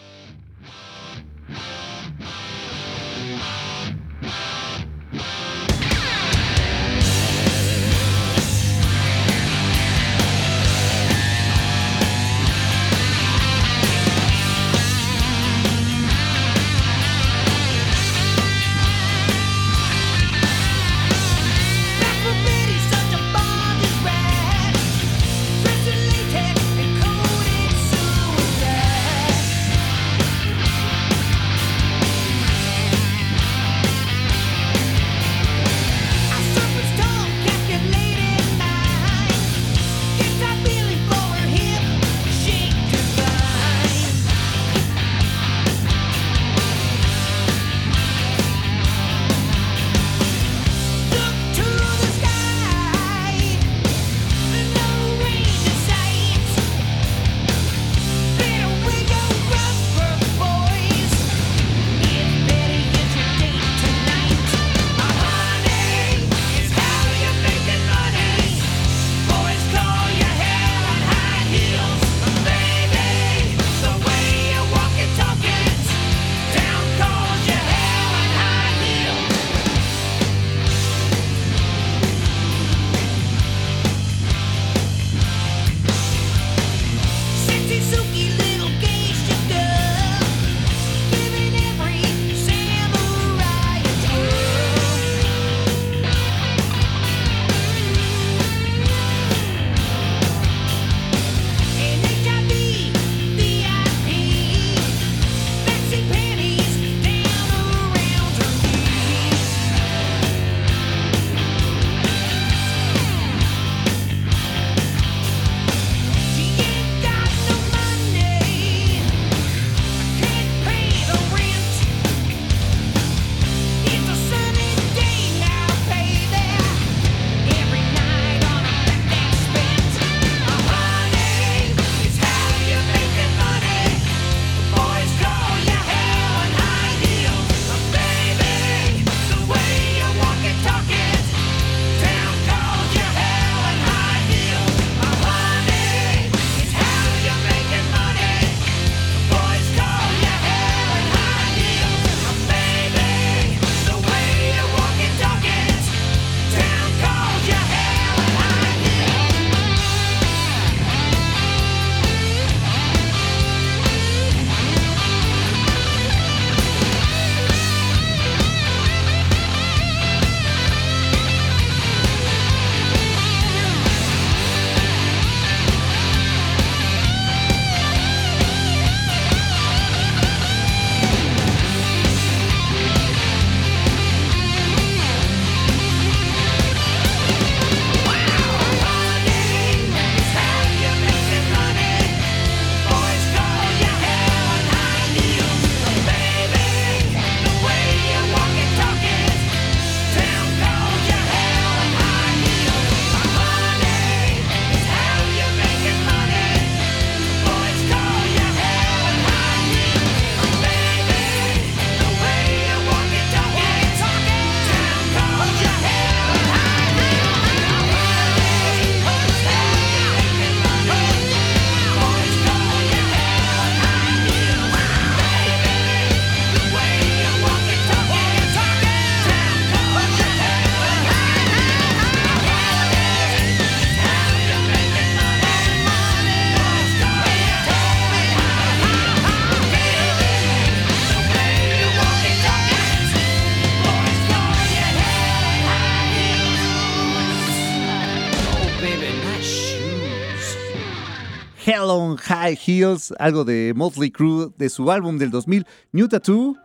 On 251.94 252.16
High 252.16 252.58
Heels, 252.66 253.12
algo 253.18 253.44
de 253.44 253.72
Motley 253.76 254.10
Crue 254.10 254.52
de 254.56 254.68
su 254.68 254.90
álbum 254.90 255.18
del 255.18 255.30
2000, 255.30 255.66
New 255.92 256.08
Tattoo, 256.08 256.56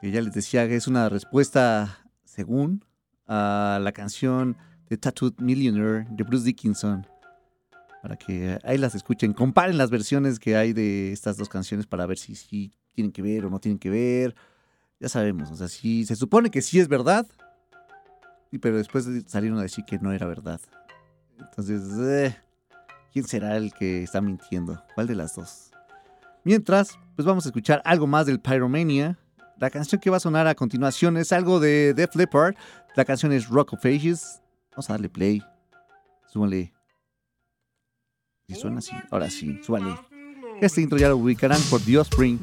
que 0.00 0.10
ya 0.10 0.20
les 0.20 0.34
decía 0.34 0.68
que 0.68 0.76
es 0.76 0.86
una 0.86 1.08
respuesta, 1.08 2.06
según, 2.24 2.84
a 3.26 3.78
la 3.82 3.92
canción 3.92 4.56
de 4.88 4.96
Tattooed 4.96 5.34
Millionaire 5.38 6.06
de 6.10 6.24
Bruce 6.24 6.44
Dickinson. 6.44 7.06
Para 8.02 8.16
que 8.16 8.58
ahí 8.64 8.76
las 8.76 8.94
escuchen, 8.94 9.32
comparen 9.32 9.78
las 9.78 9.90
versiones 9.90 10.38
que 10.38 10.56
hay 10.56 10.72
de 10.72 11.12
estas 11.12 11.36
dos 11.36 11.48
canciones 11.48 11.86
para 11.86 12.06
ver 12.06 12.18
si, 12.18 12.34
si 12.34 12.72
tienen 12.92 13.12
que 13.12 13.22
ver 13.22 13.46
o 13.46 13.50
no 13.50 13.60
tienen 13.60 13.78
que 13.78 13.90
ver. 13.90 14.34
Ya 15.00 15.08
sabemos, 15.08 15.50
o 15.50 15.56
sea, 15.56 15.68
si 15.68 16.04
se 16.04 16.16
supone 16.16 16.50
que 16.50 16.62
sí 16.62 16.78
es 16.78 16.88
verdad, 16.88 17.26
pero 18.60 18.76
después 18.76 19.08
salieron 19.26 19.58
a 19.58 19.62
decir 19.62 19.84
que 19.84 19.98
no 19.98 20.12
era 20.12 20.26
verdad. 20.26 20.60
Entonces, 21.38 21.82
eh, 21.98 22.36
¿quién 23.14 23.26
será 23.28 23.56
el 23.56 23.72
que 23.72 24.02
está 24.02 24.20
mintiendo? 24.20 24.82
¿Cuál 24.94 25.06
de 25.06 25.14
las 25.14 25.36
dos? 25.36 25.70
Mientras, 26.42 26.98
pues 27.14 27.24
vamos 27.24 27.46
a 27.46 27.48
escuchar 27.48 27.80
algo 27.84 28.08
más 28.08 28.26
del 28.26 28.40
Pyromania. 28.40 29.16
La 29.58 29.70
canción 29.70 30.00
que 30.00 30.10
va 30.10 30.16
a 30.16 30.20
sonar 30.20 30.48
a 30.48 30.54
continuación 30.56 31.16
es 31.16 31.32
algo 31.32 31.60
de 31.60 31.94
Def 31.94 32.16
Leppard. 32.16 32.56
La 32.96 33.04
canción 33.04 33.32
es 33.32 33.48
Rock 33.48 33.74
of 33.74 33.86
Ages. 33.86 34.42
Vamos 34.72 34.90
a 34.90 34.94
darle 34.94 35.08
play. 35.08 35.42
Súbale. 36.30 36.74
Y 38.48 38.56
suena 38.56 38.78
así. 38.78 38.94
Ahora 39.10 39.30
sí, 39.30 39.60
súbale. 39.62 39.94
Este 40.60 40.82
intro 40.82 40.98
ya 40.98 41.08
lo 41.08 41.16
ubicarán 41.16 41.60
por 41.70 41.80
The 41.80 41.98
Offspring. 41.98 42.38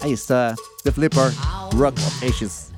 Ahí 0.00 0.12
está, 0.12 0.54
Def 0.84 0.96
Leppard, 0.96 1.34
Rock 1.72 1.98
of 1.98 2.22
Ages. 2.22 2.70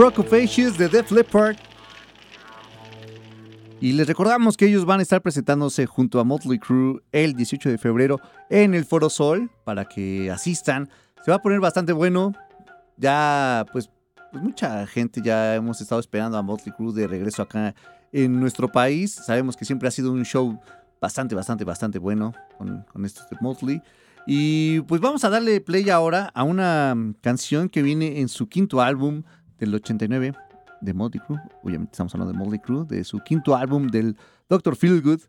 Rock 0.00 0.20
of 0.20 0.32
Ages 0.32 0.78
de 0.78 0.88
Def 0.88 1.10
Leppard. 1.12 1.58
Y 3.82 3.92
les 3.92 4.06
recordamos 4.06 4.56
que 4.56 4.64
ellos 4.64 4.86
van 4.86 5.00
a 5.00 5.02
estar 5.02 5.20
presentándose 5.20 5.84
junto 5.84 6.18
a 6.18 6.24
Motley 6.24 6.58
Crue 6.58 7.02
el 7.12 7.34
18 7.34 7.68
de 7.68 7.76
febrero 7.76 8.18
en 8.48 8.72
el 8.72 8.86
Foro 8.86 9.10
Sol 9.10 9.50
para 9.62 9.84
que 9.84 10.30
asistan. 10.30 10.88
Se 11.22 11.30
va 11.30 11.36
a 11.36 11.42
poner 11.42 11.60
bastante 11.60 11.92
bueno. 11.92 12.32
Ya, 12.96 13.66
pues, 13.72 13.90
pues 14.32 14.42
mucha 14.42 14.86
gente 14.86 15.20
ya 15.22 15.54
hemos 15.54 15.82
estado 15.82 16.00
esperando 16.00 16.38
a 16.38 16.42
Motley 16.42 16.74
Crue 16.74 16.94
de 16.94 17.06
regreso 17.06 17.42
acá 17.42 17.74
en 18.10 18.40
nuestro 18.40 18.72
país. 18.72 19.12
Sabemos 19.12 19.54
que 19.54 19.66
siempre 19.66 19.86
ha 19.86 19.90
sido 19.90 20.12
un 20.12 20.24
show 20.24 20.58
bastante, 20.98 21.34
bastante, 21.34 21.64
bastante 21.64 21.98
bueno 21.98 22.32
con, 22.56 22.86
con 22.90 23.04
estos 23.04 23.28
de 23.28 23.36
Motley. 23.42 23.82
Y 24.26 24.80
pues 24.82 25.02
vamos 25.02 25.24
a 25.24 25.28
darle 25.28 25.60
play 25.60 25.90
ahora 25.90 26.30
a 26.34 26.42
una 26.42 26.96
canción 27.20 27.68
que 27.68 27.82
viene 27.82 28.20
en 28.20 28.28
su 28.28 28.48
quinto 28.48 28.80
álbum 28.80 29.24
del 29.60 29.74
89 29.74 30.34
de 30.80 30.94
Motley 30.94 31.20
Crue. 31.24 31.38
Obviamente 31.62 31.92
estamos 31.92 32.14
hablando 32.14 32.32
de 32.32 32.38
Motley 32.38 32.58
Crue, 32.58 32.84
de 32.86 33.04
su 33.04 33.20
quinto 33.20 33.54
álbum 33.54 33.88
del 33.88 34.16
Dr. 34.48 34.74
Feelgood. 34.74 35.20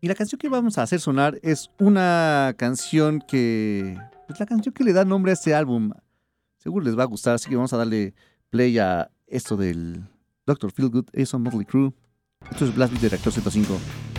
Y 0.00 0.08
la 0.08 0.14
canción 0.14 0.38
que 0.38 0.48
vamos 0.48 0.78
a 0.78 0.82
hacer 0.82 1.00
sonar 1.00 1.38
es 1.42 1.70
una 1.78 2.54
canción 2.58 3.22
que. 3.26 3.96
Es 4.28 4.40
la 4.40 4.46
canción 4.46 4.74
que 4.74 4.84
le 4.84 4.92
da 4.92 5.04
nombre 5.04 5.30
a 5.30 5.34
este 5.34 5.54
álbum. 5.54 5.92
Seguro 6.58 6.84
les 6.84 6.98
va 6.98 7.04
a 7.04 7.06
gustar, 7.06 7.34
así 7.34 7.48
que 7.48 7.56
vamos 7.56 7.72
a 7.72 7.76
darle 7.76 8.14
play 8.50 8.78
a 8.78 9.10
esto 9.26 9.56
del 9.56 10.04
Dr. 10.46 10.72
Feelgood. 10.72 11.06
Ellos 11.12 11.28
son 11.28 11.42
Motley 11.42 11.64
Crue. 11.64 11.92
Esto 12.50 12.64
es 12.64 12.74
Blast 12.74 12.92
Beat 12.92 13.02
de 13.02 13.08
Reactor 13.10 13.32
105. 13.32 14.11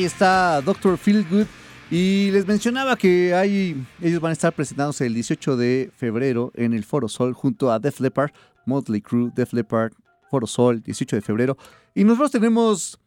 Ahí 0.00 0.06
está 0.06 0.62
Dr. 0.62 0.96
Feelgood. 0.96 1.44
Y 1.90 2.30
les 2.30 2.46
mencionaba 2.46 2.96
que 2.96 3.34
hay, 3.34 3.84
ellos 4.00 4.18
van 4.18 4.30
a 4.30 4.32
estar 4.32 4.50
presentándose 4.50 5.04
el 5.04 5.12
18 5.12 5.58
de 5.58 5.90
febrero 5.94 6.52
en 6.54 6.72
el 6.72 6.84
Foro 6.84 7.06
Sol 7.06 7.34
junto 7.34 7.70
a 7.70 7.78
Def 7.78 8.00
Leppard, 8.00 8.30
Motley 8.64 9.02
Crue, 9.02 9.30
Def 9.34 9.52
Leppard, 9.52 9.92
Foro 10.30 10.46
Sol, 10.46 10.82
18 10.82 11.16
de 11.16 11.20
febrero. 11.20 11.58
Y 11.94 12.04
nosotros 12.04 12.30
tenemos 12.30 12.98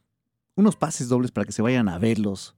unos 0.54 0.76
pases 0.76 1.10
dobles 1.10 1.32
para 1.32 1.46
que 1.46 1.52
se 1.52 1.64
vayan 1.64 1.90
a 1.90 1.98
verlos. 1.98 2.56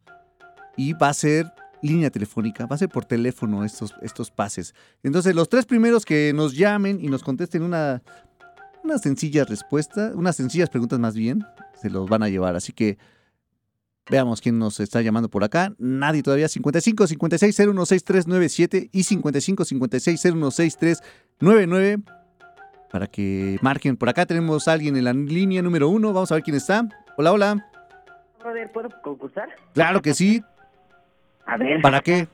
Y 0.76 0.91
va 0.91 1.07
a 1.07 1.14
ser 1.14 1.49
línea 1.82 2.10
telefónica, 2.10 2.66
va 2.66 2.76
a 2.76 2.80
ser 2.80 2.90
por 2.90 3.06
teléfono 3.06 3.64
estos, 3.64 3.95
estos 4.02 4.32
pases. 4.32 4.76
Entonces, 5.02 5.34
los 5.34 5.48
tres 5.48 5.66
primeros 5.66 6.03
que 6.03 6.34
nos 6.36 6.57
llamen 6.57 6.99
y 7.02 7.07
nos 7.07 7.24
contesten 7.24 7.64
una, 7.64 8.03
una 8.84 8.98
sencilla 8.98 9.45
respuesta, 9.45 10.12
unas 10.14 10.36
sencillas 10.36 10.70
preguntas 10.70 10.99
más 10.99 11.16
bien, 11.16 11.45
se 11.82 11.90
los 11.90 12.10
van 12.10 12.22
a 12.22 12.28
llevar. 12.28 12.57
Así 12.57 12.74
que 12.74 12.98
veamos 14.10 14.41
quién 14.41 14.60
nos 14.60 14.80
está 14.80 15.02
llamando 15.02 15.30
por 15.30 15.44
acá. 15.44 15.73
Nadie 15.77 16.23
todavía. 16.23 16.48
55 16.48 17.07
56 17.07 17.56
016397 17.56 18.90
y 18.91 19.03
55 19.03 19.65
56 19.65 20.22
016399 20.22 21.98
para 22.91 23.07
que 23.07 23.57
marquen. 23.61 23.98
Por 23.98 24.10
acá 24.10 24.26
tenemos 24.26 24.68
a 24.68 24.73
alguien 24.73 24.95
en 24.95 25.03
la 25.03 25.14
línea 25.14 25.61
número 25.61 25.90
uno. 25.90 26.14
Vamos 26.14 26.32
a 26.32 26.36
ver 26.36 26.44
quién 26.44 26.56
está. 26.56 26.88
Hola, 27.18 27.34
hola. 27.34 27.65
Brother, 28.40 28.72
¿puedo 28.72 28.90
concursar? 29.02 29.49
Claro 29.73 30.02
que 30.02 30.14
sí. 30.14 30.44
A 31.45 31.57
ver, 31.57 31.82
¿Para 31.82 31.99
qué? 32.02 32.27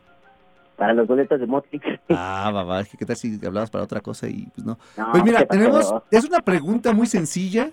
para 0.77 0.93
los 0.95 1.07
boletos 1.07 1.39
de 1.39 1.45
Motley. 1.45 1.79
Ah, 2.09 2.49
babá, 2.51 2.81
es 2.81 2.89
que 2.89 2.97
qué 2.97 3.05
tal 3.05 3.15
si 3.15 3.39
hablabas 3.45 3.69
para 3.69 3.83
otra 3.83 4.01
cosa 4.01 4.27
y 4.27 4.47
pues 4.55 4.65
no. 4.65 4.79
No, 4.97 5.11
Pues 5.11 5.23
mira, 5.23 5.45
tenemos, 5.45 5.93
es 6.09 6.25
una 6.25 6.39
pregunta 6.39 6.91
muy 6.91 7.05
sencilla. 7.05 7.69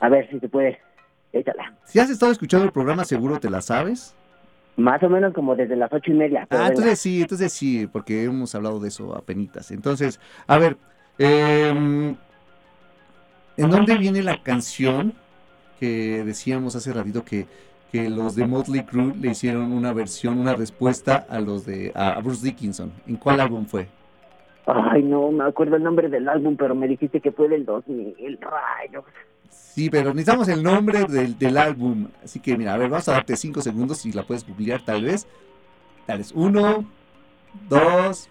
A 0.00 0.08
ver 0.08 0.26
si 0.30 0.40
se 0.40 0.48
puede. 0.48 0.80
Échala. 1.38 1.74
Si 1.84 1.98
has 1.98 2.10
estado 2.10 2.32
escuchando 2.32 2.66
el 2.66 2.72
programa, 2.72 3.04
seguro 3.04 3.38
te 3.38 3.50
la 3.50 3.60
sabes. 3.60 4.14
Más 4.76 5.02
o 5.02 5.08
menos 5.08 5.32
como 5.32 5.56
desde 5.56 5.74
las 5.76 5.92
ocho 5.92 6.10
y 6.10 6.14
media. 6.14 6.42
Ah, 6.42 6.46
venga. 6.50 6.68
entonces 6.68 6.98
sí, 6.98 7.22
entonces 7.22 7.52
sí, 7.52 7.86
porque 7.86 8.24
hemos 8.24 8.54
hablado 8.54 8.78
de 8.78 8.88
eso 8.88 9.16
a 9.16 9.22
penitas. 9.22 9.70
Entonces, 9.70 10.20
a 10.46 10.58
ver, 10.58 10.76
em, 11.18 12.14
¿en 13.56 13.70
dónde 13.70 13.96
viene 13.96 14.22
la 14.22 14.42
canción 14.42 15.14
que 15.80 16.22
decíamos 16.24 16.76
hace 16.76 16.92
ratito 16.92 17.24
que, 17.24 17.46
que 17.90 18.10
los 18.10 18.36
de 18.36 18.46
Motley 18.46 18.84
Crue 18.84 19.14
le 19.16 19.30
hicieron 19.30 19.72
una 19.72 19.94
versión, 19.94 20.38
una 20.38 20.54
respuesta 20.54 21.26
a 21.28 21.40
los 21.40 21.64
de 21.64 21.92
a 21.94 22.20
Bruce 22.20 22.44
Dickinson? 22.44 22.92
¿En 23.06 23.16
cuál 23.16 23.40
álbum 23.40 23.64
fue? 23.64 23.88
Ay, 24.66 25.02
no 25.04 25.30
me 25.30 25.44
acuerdo 25.44 25.76
el 25.76 25.84
nombre 25.84 26.08
del 26.08 26.28
álbum, 26.28 26.56
pero 26.56 26.74
me 26.74 26.88
dijiste 26.88 27.20
que 27.20 27.30
fue 27.30 27.48
del 27.48 27.64
2000. 27.64 28.38
Rayos. 28.40 29.04
Sí, 29.50 29.90
pero 29.90 30.14
necesitamos 30.14 30.48
el 30.48 30.62
nombre 30.62 31.04
del, 31.04 31.38
del 31.38 31.56
álbum. 31.58 32.08
Así 32.24 32.40
que 32.40 32.56
mira, 32.56 32.74
a 32.74 32.76
ver, 32.78 32.88
vamos 32.88 33.08
a 33.08 33.12
darte 33.12 33.36
cinco 33.36 33.60
segundos 33.60 33.98
si 33.98 34.12
la 34.12 34.22
puedes 34.26 34.46
googlear 34.46 34.82
tal 34.82 35.04
vez. 35.04 35.26
Tal 36.06 36.18
vez 36.18 36.32
uno, 36.34 36.84
dos, 37.68 38.28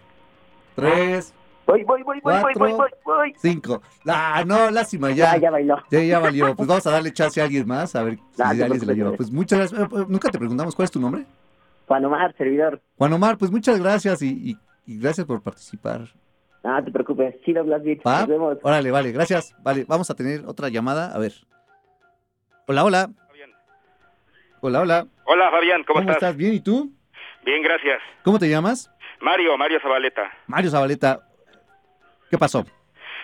tres, 0.74 1.32
Voy, 1.66 1.82
voy, 1.82 2.02
voy, 2.04 2.20
voy, 2.22 2.34
voy, 2.42 2.52
voy, 2.54 2.72
voy, 2.74 2.90
voy. 3.04 3.34
cinco. 3.38 3.82
Ah, 4.06 4.44
no, 4.46 4.70
lástima, 4.70 5.10
Ya, 5.10 5.34
ya. 5.34 5.40
ya 5.42 5.50
bailó. 5.50 5.82
Ya, 5.90 6.00
ya 6.00 6.20
valió. 6.20 6.54
Pues 6.54 6.68
vamos 6.68 6.86
a 6.86 6.92
darle 6.92 7.12
chance 7.12 7.40
a 7.40 7.44
alguien 7.44 7.66
más, 7.66 7.96
a 7.96 8.04
ver 8.04 8.14
si 8.36 8.42
Ah, 8.42 8.54
te 8.54 8.62
alguien 8.62 8.78
se 8.80 8.86
preocupes, 8.86 8.96
lleva. 8.96 9.16
Pues 9.16 9.30
muchas 9.32 9.58
gracias. 9.58 9.80
Eh, 9.80 9.84
eh, 10.00 10.04
Nunca 10.08 10.30
te 10.30 10.38
preguntamos 10.38 10.76
cuál 10.76 10.84
es 10.84 10.92
tu 10.92 11.00
nombre. 11.00 11.26
Juan 11.88 12.04
Omar, 12.04 12.34
servidor. 12.38 12.80
Juan 12.96 13.12
Omar, 13.14 13.36
pues 13.36 13.50
muchas 13.50 13.80
gracias 13.80 14.22
y, 14.22 14.28
y- 14.28 14.58
y 14.86 14.98
gracias 15.00 15.26
por 15.26 15.42
participar. 15.42 16.08
No 16.66 16.84
te 16.84 16.90
preocupes. 16.90 17.40
Chido, 17.44 17.62
Blast 17.62 17.84
Beat. 17.84 18.00
¿Va? 18.04 18.20
Nos 18.20 18.28
vemos. 18.28 18.58
Órale, 18.60 18.90
vale, 18.90 19.12
gracias. 19.12 19.54
Vale, 19.62 19.84
vamos 19.86 20.10
a 20.10 20.16
tener 20.16 20.44
otra 20.46 20.68
llamada. 20.68 21.14
A 21.14 21.18
ver. 21.18 21.32
Hola, 22.66 22.84
hola. 22.84 23.08
Fabián. 23.28 23.50
Hola, 24.60 24.80
hola. 24.80 25.06
Hola 25.26 25.50
Fabián, 25.52 25.84
¿cómo, 25.84 26.10
estás? 26.10 26.36
¿Bien? 26.36 26.54
¿Y 26.54 26.60
tú? 26.60 26.92
Bien, 27.44 27.62
gracias. 27.62 28.00
¿Cómo 28.24 28.40
te 28.40 28.48
llamas? 28.48 28.90
Mario, 29.20 29.56
Mario 29.56 29.78
Zabaleta. 29.80 30.32
Mario 30.48 30.70
Zabaleta. 30.72 31.20
¿Qué 32.30 32.36
pasó? 32.36 32.66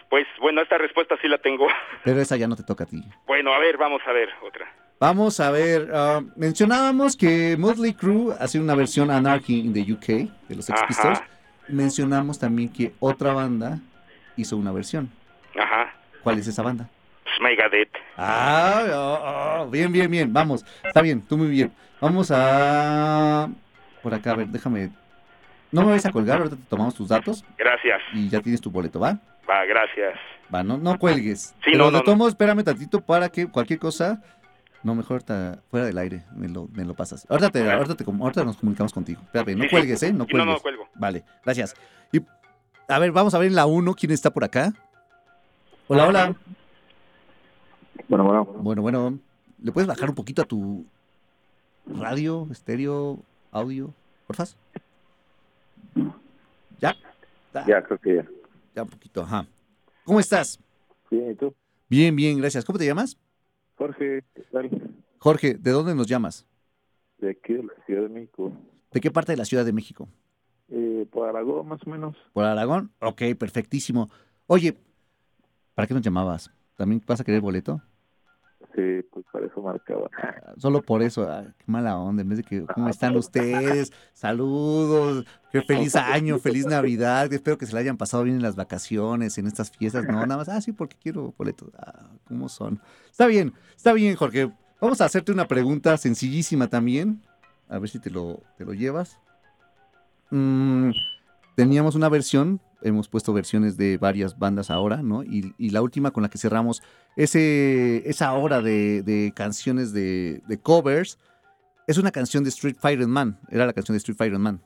Pues 0.09 0.27
bueno, 0.41 0.63
esta 0.63 0.79
respuesta 0.79 1.17
sí 1.21 1.27
la 1.27 1.39
tengo. 1.39 1.67
Pero 2.05 2.21
esa 2.21 2.37
ya 2.37 2.47
no 2.47 2.55
te 2.55 2.63
toca 2.63 2.85
a 2.85 2.87
ti. 2.87 3.03
Bueno, 3.27 3.53
a 3.53 3.59
ver, 3.59 3.77
vamos 3.77 4.03
a 4.07 4.13
ver 4.13 4.29
otra. 4.47 4.73
Vamos 5.01 5.41
a 5.41 5.51
ver, 5.51 5.91
ah, 5.93 6.21
mencionábamos 6.37 7.17
que 7.17 7.57
Motley 7.59 7.95
Crue 7.95 8.37
hace 8.39 8.61
una 8.61 8.77
versión 8.77 9.11
Anarchy 9.11 9.59
in 9.59 9.73
the 9.73 9.93
UK 9.93 10.31
de 10.49 10.55
los 10.55 10.65
Sex 10.65 10.79
Ajá. 10.79 10.87
Pistols. 10.87 11.33
Mencionamos 11.69 12.39
también 12.39 12.69
que 12.73 12.93
otra 13.01 13.33
banda 13.33 13.79
hizo 14.37 14.57
una 14.57 14.73
versión. 14.73 15.11
Ajá. 15.59 15.95
¿Cuál 16.23 16.39
es 16.39 16.47
esa 16.47 16.63
banda? 16.63 16.89
Pues 17.25 17.41
Megadeth. 17.41 17.91
Ah, 18.17 18.85
oh, 18.93 19.63
oh, 19.65 19.71
bien, 19.71 19.91
bien, 19.93 20.11
bien. 20.11 20.33
Vamos, 20.33 20.65
está 20.85 21.01
bien, 21.03 21.23
tú 21.23 21.39
muy 21.39 21.49
bien. 21.49 21.73
Vamos 22.01 22.31
a 22.35 23.49
por 24.03 24.13
acá, 24.13 24.33
a 24.33 24.37
ver, 24.37 24.49
déjame. 24.49 24.91
No 25.71 25.83
me 25.83 25.89
vayas 25.89 26.07
a 26.07 26.13
colgar, 26.13 26.39
ahorita 26.39 26.57
te 26.57 26.63
tomamos 26.69 26.95
tus 26.95 27.09
datos 27.09 27.45
Gracias. 27.57 28.03
y 28.13 28.29
ya 28.29 28.41
tienes 28.41 28.61
tu 28.61 28.71
boleto, 28.71 29.01
¿va? 29.01 29.19
Va, 29.49 29.65
gracias. 29.65 30.19
Va, 30.55 30.63
no, 30.63 30.77
no 30.77 30.99
cuelgues. 30.99 31.55
Sí, 31.65 31.71
Pero 31.73 31.91
no, 31.91 32.03
no, 32.03 32.17
modos, 32.17 32.33
espérame 32.33 32.63
tantito 32.63 33.01
para 33.01 33.31
que 33.31 33.47
cualquier 33.47 33.79
cosa. 33.79 34.23
No, 34.83 34.95
mejor 34.97 35.13
ahorita 35.15 35.63
fuera 35.71 35.87
del 35.87 35.97
aire, 35.99 36.25
me 36.35 36.49
lo, 36.49 36.67
me 36.73 36.85
lo 36.85 36.95
pasas. 36.95 37.25
Ahorita, 37.31 37.51
te, 37.51 37.71
ahorita, 37.71 37.95
te 37.95 38.05
ahorita 38.05 38.45
nos 38.45 38.57
comunicamos 38.57 38.93
contigo. 38.93 39.21
Espérame, 39.23 39.57
no 39.57 39.65
Sí, 39.65 39.71
cuelgues, 39.71 40.03
¿eh? 40.03 40.13
No 40.13 40.25
Sí, 40.25 40.33
no, 40.33 40.39
cuelgues. 40.39 40.55
no, 40.57 40.61
cuelgo. 40.61 40.89
Vale, 40.97 41.25
gracias. 41.45 41.75
Y 42.11 42.21
a 42.89 42.99
ver, 42.99 43.13
vamos 43.13 43.33
a 43.35 43.39
ver 43.39 43.49
en 43.49 43.55
la 43.55 43.67
1 43.67 43.95
quién 43.95 44.11
está 44.11 44.31
por 44.33 44.43
acá. 44.45 44.73
Hola, 45.87 46.09
hola. 46.09 46.37
Bueno, 48.09 48.25
bueno. 48.25 48.45
Bueno, 48.45 48.83
bueno. 48.83 49.19
¿Le 49.63 49.71
puedes 49.71 49.87
bajar 49.87 50.09
un 50.09 50.17
poquito 50.17 50.43
a 50.43 50.45
tu 50.47 50.85
radio, 51.87 52.49
estéreo, 52.51 53.21
audio? 53.53 53.95
¿Porfas? 54.27 54.57
¿Ya? 56.81 56.97
Ah, 57.55 57.65
Ya, 57.69 57.83
creo 57.83 57.99
que 57.99 58.17
ya. 58.17 58.25
Ya 58.75 58.83
un 58.83 58.89
poquito, 58.89 59.23
ajá. 59.23 59.47
¿Cómo 60.05 60.19
estás? 60.19 60.59
Bien, 61.11 61.31
¿y 61.31 61.35
tú? 61.37 61.55
Bien, 61.89 62.17
bien, 62.17 62.39
gracias. 62.39 62.65
¿Cómo 62.65 62.79
te 62.79 62.87
llamas? 62.87 63.17
Jorge, 63.83 64.23
¿qué 64.33 64.43
tal? 64.53 64.71
Jorge, 65.19 65.55
¿de 65.55 65.71
dónde 65.73 65.93
nos 65.97 66.07
llamas? 66.07 66.47
De 67.19 67.31
aquí 67.31 67.55
de 67.55 67.65
la 67.65 67.73
Ciudad 67.85 68.03
de 68.03 68.09
México. 68.11 68.53
¿De 68.93 69.01
qué 69.01 69.11
parte 69.11 69.33
de 69.33 69.37
la 69.37 69.45
Ciudad 69.45 69.65
de 69.65 69.73
México? 69.73 70.09
Eh, 70.69 71.05
por 71.11 71.29
Aragón, 71.29 71.67
más 71.67 71.81
o 71.85 71.91
menos. 71.91 72.17
¿Por 72.33 72.45
Aragón? 72.45 72.93
Ok, 73.01 73.23
perfectísimo. 73.37 74.09
Oye, 74.47 74.79
¿para 75.75 75.89
qué 75.89 75.95
nos 75.95 76.03
llamabas? 76.05 76.53
¿También 76.77 77.03
vas 77.05 77.21
a 77.21 77.25
querer 77.25 77.41
boleto? 77.41 77.83
Sí, 78.75 79.03
pues 79.13 79.27
para 79.31 79.47
eso 79.47 79.61
marcaba. 79.61 80.09
Ah, 80.17 80.55
Solo 80.57 80.81
por 80.81 81.03
eso, 81.03 81.29
ah, 81.31 81.45
qué 81.59 81.65
mala 81.67 81.99
onda, 81.99 82.23
en 82.23 82.29
vez 82.29 82.39
de 82.39 82.45
que, 82.45 82.65
¿cómo 82.65 82.89
están 82.89 83.15
ustedes? 83.17 83.93
Saludos, 84.15 85.27
qué 85.51 85.61
feliz 85.63 85.95
año, 85.95 86.39
feliz 86.39 86.65
Navidad, 86.67 87.31
espero 87.31 87.59
que 87.59 87.67
se 87.67 87.75
la 87.75 87.81
hayan 87.81 87.99
pasado 87.99 88.25
bien 88.25 88.37
en 88.37 88.43
las 88.43 88.57
vacaciones, 88.57 89.37
en 89.37 89.47
estas 89.47 89.71
fiestas, 89.71 90.05
no, 90.07 90.15
nada 90.25 90.39
más, 90.39 90.49
ah, 90.49 90.61
sí, 90.63 90.73
porque 90.73 90.97
quiero 90.99 91.35
boletos, 91.37 91.71
ah, 91.79 92.09
¿cómo 92.25 92.49
son? 92.49 92.81
Está 93.11 93.27
bien, 93.27 93.53
está 93.77 93.93
bien, 93.93 94.17
Jorge, 94.17 94.51
vamos 94.81 95.03
a 95.03 95.05
hacerte 95.05 95.33
una 95.33 95.47
pregunta 95.47 95.99
sencillísima 95.99 96.69
también, 96.69 97.21
a 97.69 97.79
ver 97.79 97.91
si 97.91 97.99
te 97.99 98.09
lo, 98.09 98.43
te 98.57 98.65
lo 98.65 98.73
llevas. 98.73 99.19
Mm, 100.31 100.93
teníamos 101.57 101.95
una 101.95 102.09
versión, 102.09 102.59
hemos 102.83 103.09
puesto 103.09 103.33
versiones 103.33 103.77
de 103.77 103.99
varias 103.99 104.39
bandas 104.39 104.71
ahora, 104.71 105.03
¿no? 105.03 105.23
Y, 105.23 105.55
y 105.59 105.71
la 105.71 105.83
última 105.83 106.11
con 106.11 106.23
la 106.23 106.29
que 106.29 106.39
cerramos 106.39 106.83
ese, 107.17 108.09
esa 108.09 108.33
hora 108.35 108.61
de, 108.61 109.03
de 109.03 109.33
canciones 109.35 109.93
de, 109.93 110.43
de 110.47 110.61
covers 110.61 111.19
es 111.87 111.99
una 111.99 112.11
canción 112.11 112.45
de 112.45 112.51
Street 112.51 112.77
Fighter 112.79 113.07
Man. 113.07 113.39
Era 113.51 113.67
la 113.67 113.73
canción 113.73 113.95
de 113.95 113.99
Street 113.99 114.17
Fighter 114.17 114.39
Man. 114.39 114.63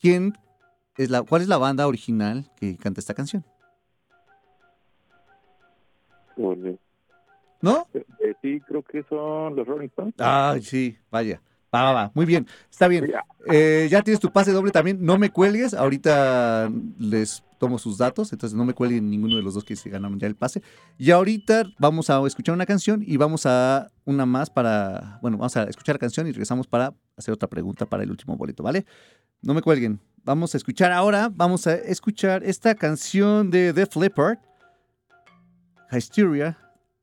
¿Quién 0.00 0.32
es 0.96 1.10
la, 1.10 1.22
¿Cuál 1.22 1.42
es 1.42 1.48
la 1.48 1.58
banda 1.58 1.86
original 1.86 2.50
que 2.56 2.76
canta 2.76 3.00
esta 3.00 3.14
canción? 3.14 3.44
¿No? 7.62 7.88
eh, 7.94 8.04
eh, 8.20 8.34
sí, 8.42 8.60
creo 8.60 8.82
que 8.82 9.02
son 9.08 9.56
los 9.56 9.66
Rolling 9.66 9.88
Stones. 9.88 10.14
Ay, 10.18 10.62
sí, 10.62 10.98
vaya. 11.10 11.40
Va, 11.74 11.82
va, 11.82 11.92
va. 11.92 12.10
Muy 12.14 12.26
bien, 12.26 12.46
está 12.70 12.88
bien. 12.88 13.12
Eh, 13.50 13.88
ya 13.90 14.02
tienes 14.02 14.20
tu 14.20 14.32
pase 14.32 14.52
doble 14.52 14.70
también. 14.70 15.04
No 15.04 15.18
me 15.18 15.30
cuelgues. 15.30 15.74
Ahorita 15.74 16.70
les 16.98 17.42
tomo 17.58 17.78
sus 17.78 17.98
datos. 17.98 18.32
Entonces 18.32 18.56
no 18.56 18.64
me 18.64 18.74
cuelguen 18.74 19.10
ninguno 19.10 19.36
de 19.36 19.42
los 19.42 19.54
dos 19.54 19.64
que 19.64 19.76
se 19.76 19.90
ganaron 19.90 20.18
ya 20.18 20.26
el 20.26 20.36
pase. 20.36 20.62
Y 20.98 21.10
ahorita 21.10 21.64
vamos 21.78 22.10
a 22.10 22.24
escuchar 22.26 22.54
una 22.54 22.66
canción 22.66 23.02
y 23.06 23.16
vamos 23.16 23.46
a 23.46 23.90
una 24.04 24.26
más 24.26 24.50
para. 24.50 25.18
Bueno, 25.22 25.36
vamos 25.38 25.56
a 25.56 25.64
escuchar 25.64 25.96
la 25.96 26.00
canción 26.00 26.26
y 26.26 26.32
regresamos 26.32 26.66
para 26.66 26.94
hacer 27.16 27.34
otra 27.34 27.48
pregunta 27.48 27.86
para 27.86 28.02
el 28.02 28.10
último 28.10 28.36
boleto, 28.36 28.62
¿vale? 28.62 28.86
No 29.42 29.54
me 29.54 29.62
cuelguen. 29.62 30.00
Vamos 30.24 30.54
a 30.54 30.56
escuchar 30.56 30.92
ahora. 30.92 31.30
Vamos 31.32 31.66
a 31.66 31.74
escuchar 31.74 32.42
esta 32.44 32.74
canción 32.74 33.50
de 33.50 33.72
Def 33.72 33.94
Leppard. 33.96 34.38
Hysteria. 35.90 36.58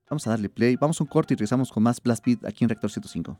Vamos 0.09 0.27
a 0.27 0.31
darle 0.31 0.49
play. 0.49 0.75
Vamos 0.75 0.99
a 0.99 1.03
un 1.03 1.07
corte 1.07 1.33
y 1.33 1.37
regresamos 1.37 1.71
con 1.71 1.83
más 1.83 2.01
Blast 2.01 2.25
Beat 2.25 2.45
aquí 2.45 2.63
en 2.63 2.69
Rector 2.69 2.91
105. 2.91 3.39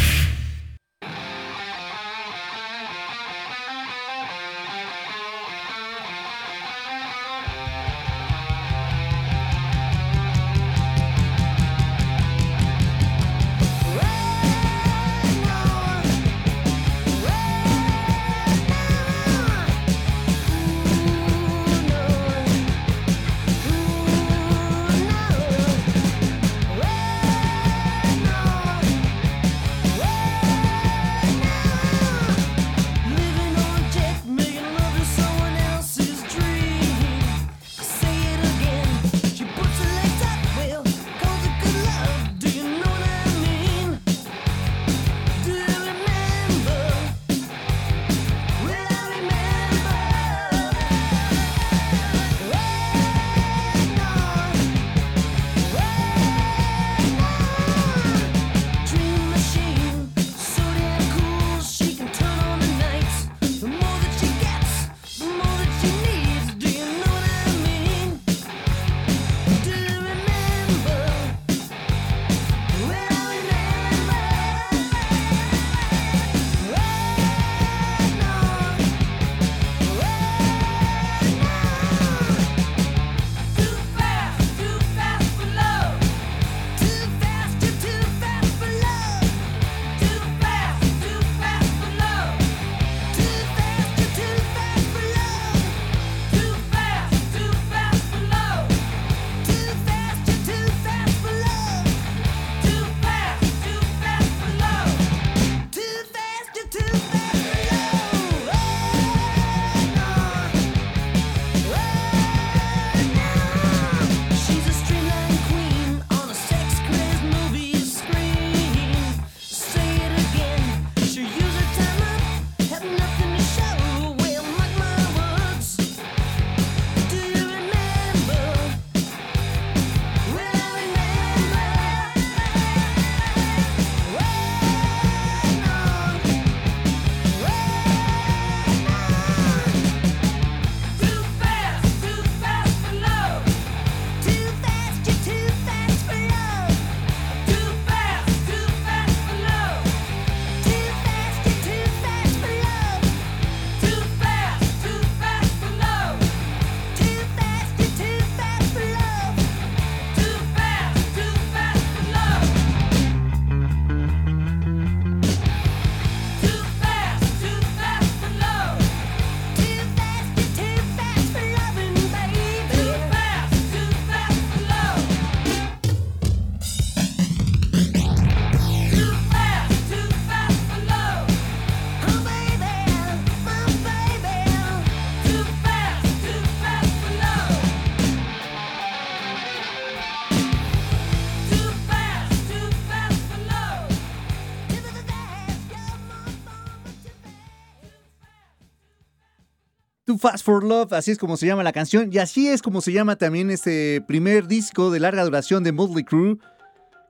Fast 200.21 200.45
for 200.45 200.63
Love, 200.63 200.93
así 200.93 201.09
es 201.09 201.17
como 201.17 201.35
se 201.35 201.47
llama 201.47 201.63
la 201.63 201.73
canción 201.73 202.11
y 202.13 202.19
así 202.19 202.47
es 202.47 202.61
como 202.61 202.81
se 202.81 202.91
llama 202.91 203.15
también 203.15 203.49
este 203.49 204.03
primer 204.07 204.47
disco 204.47 204.91
de 204.91 204.99
larga 204.99 205.23
duración 205.23 205.63
de 205.63 205.71
Motley 205.71 206.03
Crue 206.03 206.37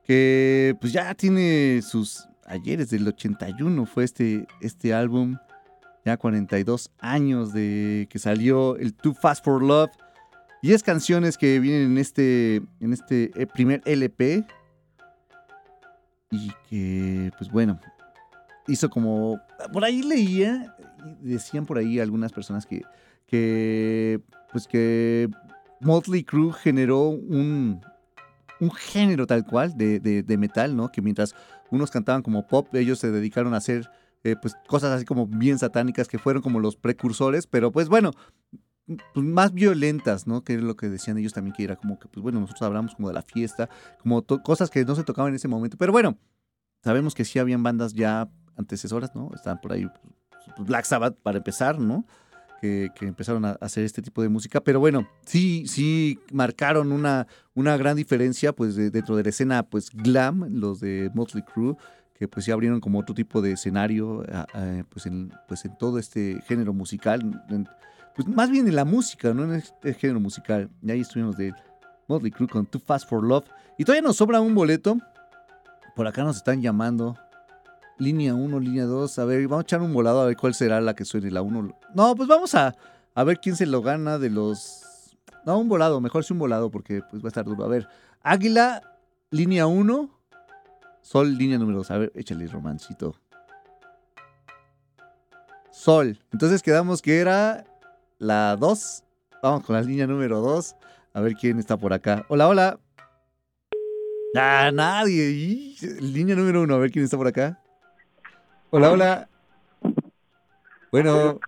que 0.05 0.77
pues 0.79 0.93
ya 0.93 1.13
tiene 1.13 1.81
sus 1.81 2.25
ayeres 2.45 2.89
del 2.89 3.05
81 3.05 3.85
fue 3.85 4.05
este, 4.05 4.47
este 4.61 4.93
álbum 4.93 5.35
ya 6.05 6.15
42 6.15 6.89
años 6.99 7.51
de 7.51 8.07
que 8.09 8.17
salió 8.17 8.77
el 8.77 8.93
Too 8.93 9.13
Fast 9.13 9.43
for 9.43 9.61
Love 9.61 9.91
10 10.61 10.81
canciones 10.81 11.37
que 11.37 11.59
vienen 11.59 11.91
en 11.91 11.97
este 11.97 12.61
en 12.79 12.93
este 12.93 13.29
eh, 13.35 13.45
primer 13.45 13.81
LP 13.83 14.45
y 16.31 16.51
que 16.69 17.29
pues 17.37 17.51
bueno 17.51 17.77
hizo 18.69 18.89
como 18.89 19.37
por 19.73 19.83
ahí 19.83 20.01
leía 20.01 20.73
decían 21.21 21.65
por 21.65 21.77
ahí 21.77 21.99
algunas 21.99 22.31
personas 22.31 22.65
que 22.65 22.83
que 23.27 24.19
pues 24.51 24.67
que 24.67 25.29
Motley 25.79 26.23
Crue 26.23 26.53
generó 26.53 27.07
un 27.09 27.81
un 28.59 28.71
género 28.71 29.25
tal 29.25 29.43
cual 29.45 29.75
de, 29.75 29.99
de- 29.99 30.37
metal, 30.37 30.75
¿no? 30.75 30.91
Que 30.91 31.01
mientras 31.01 31.33
unos 31.71 31.89
cantaban 31.89 32.21
como 32.21 32.45
pop, 32.47 32.67
ellos 32.75 32.99
se 32.99 33.09
dedicaron 33.09 33.55
a 33.55 33.57
hacer 33.57 33.89
eh, 34.23 34.35
pues 34.39 34.55
cosas 34.67 34.91
así 34.91 35.03
como 35.03 35.25
bien 35.25 35.57
satánicas 35.57 36.07
que 36.07 36.19
fueron 36.19 36.43
como 36.43 36.59
los 36.59 36.75
precursores, 36.75 37.47
pero 37.47 37.71
pues 37.71 37.89
bueno, 37.89 38.11
pues 38.85 39.25
más 39.25 39.51
violentas, 39.53 40.27
¿no? 40.27 40.43
Que 40.43 40.55
es 40.55 40.61
lo 40.61 40.75
que 40.75 40.89
decían 40.89 41.17
ellos 41.17 41.33
también, 41.33 41.55
que 41.55 41.63
era 41.63 41.75
como 41.75 41.97
que, 41.97 42.07
pues 42.07 42.21
bueno, 42.21 42.39
nosotros 42.39 42.61
hablamos 42.63 42.93
como 42.93 43.07
de 43.07 43.15
la 43.15 43.23
fiesta, 43.23 43.67
como 43.99 44.23
cosas 44.43 44.69
que 44.69 44.85
no 44.85 44.93
se 44.95 45.03
tocaban 45.03 45.29
en 45.29 45.35
ese 45.37 45.47
momento, 45.47 45.77
pero 45.77 45.91
bueno, 45.91 46.17
sabemos 46.83 47.15
que 47.15 47.25
sí 47.25 47.39
habían 47.39 47.63
bandas 47.63 47.93
ya 47.93 48.29
antecesoras, 48.57 49.15
¿no? 49.15 49.31
Estaban 49.33 49.59
por 49.59 49.73
ahí 49.73 49.85
pues, 49.87 50.13
Black 50.57 50.85
Sabbath 50.85 51.15
para 51.21 51.37
empezar, 51.37 51.79
¿no? 51.79 52.05
Que, 52.61 52.89
que 52.95 53.07
empezaron 53.07 53.43
a 53.45 53.51
hacer 53.61 53.83
este 53.85 54.01
tipo 54.03 54.21
de 54.21 54.29
música, 54.29 54.61
pero 54.61 54.79
bueno, 54.79 55.07
sí, 55.25 55.65
sí 55.67 56.19
marcaron 56.31 56.91
una, 56.91 57.25
una 57.55 57.75
gran 57.75 57.95
diferencia, 57.95 58.53
pues 58.53 58.75
de- 58.75 58.91
dentro 58.91 59.15
de 59.15 59.23
la 59.23 59.29
escena, 59.29 59.63
pues 59.63 59.89
glam, 59.91 60.45
los 60.51 60.79
de 60.79 61.09
Motley 61.15 61.43
Crue, 61.43 61.75
que 62.13 62.27
pues 62.27 62.45
ya 62.45 62.53
abrieron 62.53 62.79
como 62.79 62.99
otro 62.99 63.15
tipo 63.15 63.41
de 63.41 63.53
escenario, 63.53 64.23
a, 64.31 64.45
pues, 64.89 65.07
en, 65.07 65.33
pues 65.47 65.65
en 65.65 65.75
todo 65.77 65.97
este 65.97 66.39
género 66.47 66.71
musical, 66.71 67.43
pues 68.15 68.27
más 68.27 68.51
bien 68.51 68.67
en 68.67 68.75
la 68.75 68.85
música, 68.85 69.33
no 69.33 69.43
en 69.45 69.53
este 69.53 69.95
género 69.95 70.19
musical. 70.19 70.69
Y 70.83 70.91
ahí 70.91 70.99
estuvimos 71.01 71.35
de 71.37 71.53
Motley 72.07 72.29
Crue 72.29 72.47
con 72.47 72.67
Too 72.67 72.79
Fast 72.79 73.09
for 73.09 73.23
Love. 73.23 73.45
Y 73.79 73.85
todavía 73.85 74.05
nos 74.07 74.17
sobra 74.17 74.39
un 74.39 74.53
boleto. 74.53 74.97
Por 75.95 76.05
acá 76.05 76.23
nos 76.23 76.35
están 76.37 76.61
llamando. 76.61 77.17
Línea 78.01 78.33
1, 78.33 78.59
línea 78.59 78.85
2. 78.85 79.19
A 79.19 79.25
ver, 79.25 79.47
vamos 79.47 79.59
a 79.59 79.61
echar 79.61 79.81
un 79.83 79.93
volado 79.93 80.21
a 80.21 80.25
ver 80.25 80.35
cuál 80.35 80.55
será 80.55 80.81
la 80.81 80.95
que 80.95 81.05
suene 81.05 81.29
la 81.29 81.43
1. 81.43 81.77
No, 81.93 82.15
pues 82.15 82.27
vamos 82.27 82.55
a, 82.55 82.75
A 83.13 83.23
ver 83.23 83.39
quién 83.39 83.55
se 83.55 83.67
lo 83.67 83.83
gana 83.83 84.17
de 84.17 84.31
los. 84.31 85.15
No, 85.45 85.59
un 85.59 85.69
volado, 85.69 86.01
mejor 86.01 86.23
si 86.23 86.33
un 86.33 86.39
volado 86.39 86.71
porque 86.71 87.03
pues 87.11 87.21
va 87.21 87.27
a 87.27 87.29
estar 87.29 87.45
duro. 87.45 87.63
A 87.63 87.67
ver, 87.67 87.87
Águila, 88.23 88.81
línea 89.29 89.67
1. 89.67 90.09
Sol, 91.01 91.37
línea 91.37 91.59
número 91.59 91.77
2. 91.77 91.91
A 91.91 91.97
ver, 91.99 92.11
échale 92.15 92.47
romancito. 92.47 93.13
Sol. 95.69 96.17
Entonces 96.31 96.63
quedamos 96.63 97.03
que 97.03 97.19
era 97.19 97.65
la 98.17 98.55
2. 98.55 99.03
Vamos 99.43 99.63
con 99.63 99.75
la 99.75 99.83
línea 99.83 100.07
número 100.07 100.41
2. 100.41 100.75
A 101.13 101.21
ver 101.21 101.35
quién 101.35 101.59
está 101.59 101.77
por 101.77 101.93
acá. 101.93 102.25
Hola, 102.29 102.47
hola. 102.47 102.79
Ah, 104.35 104.71
nadie. 104.73 105.75
Línea 105.99 106.35
número 106.35 106.63
1. 106.63 106.73
A 106.73 106.77
ver 106.79 106.89
quién 106.89 107.05
está 107.05 107.15
por 107.15 107.27
acá. 107.27 107.61
Hola, 108.73 108.91
hola. 108.93 109.29
Bueno, 110.93 111.39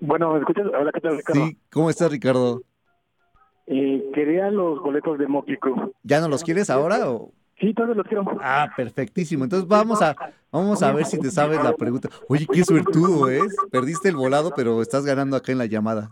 Bueno, 0.00 0.32
¿me 0.34 0.40
escuchas? 0.40 0.66
Hola, 0.66 0.90
¿qué 0.92 1.00
tal, 1.00 1.16
Ricardo? 1.16 1.46
sí. 1.46 1.58
¿Cómo 1.70 1.88
estás, 1.88 2.10
Ricardo? 2.10 2.62
Eh, 3.66 4.10
quería 4.12 4.50
los 4.50 4.80
boletos 4.82 5.18
de 5.18 5.26
Crue. 5.60 5.92
¿Ya 6.02 6.20
no 6.20 6.28
los 6.28 6.42
quieres 6.42 6.68
ahora 6.68 7.08
o...? 7.10 7.32
Sí, 7.60 7.72
todos 7.74 7.96
los 7.96 8.04
quiero. 8.08 8.24
Ah, 8.40 8.72
perfectísimo. 8.76 9.44
Entonces 9.44 9.68
vamos 9.68 10.02
a, 10.02 10.16
vamos 10.50 10.82
a 10.82 10.92
ver 10.92 11.04
si 11.04 11.20
te 11.20 11.30
sabes 11.30 11.62
la 11.62 11.76
pregunta. 11.76 12.08
Oye, 12.28 12.46
qué 12.52 12.64
suertudo 12.64 13.28
es. 13.30 13.56
Perdiste 13.70 14.08
el 14.08 14.16
volado, 14.16 14.52
pero 14.56 14.82
estás 14.82 15.04
ganando 15.04 15.36
acá 15.36 15.52
en 15.52 15.58
la 15.58 15.66
llamada. 15.66 16.10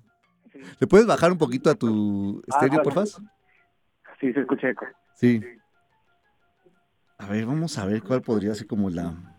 ¿Le 0.78 0.86
puedes 0.86 1.08
bajar 1.08 1.32
un 1.32 1.38
poquito 1.38 1.70
a 1.70 1.74
tu 1.74 2.40
estéreo, 2.46 2.78
Ah, 2.78 2.82
porfa? 2.84 3.04
Sí, 4.20 4.32
se 4.32 4.40
escucha 4.40 4.70
eco. 4.70 4.86
Sí. 5.14 5.40
A 7.18 7.26
ver, 7.28 7.46
vamos 7.46 7.78
a 7.78 7.86
ver 7.86 8.02
cuál 8.04 8.22
podría 8.22 8.54
ser 8.54 8.68
como 8.68 8.90
la... 8.90 9.35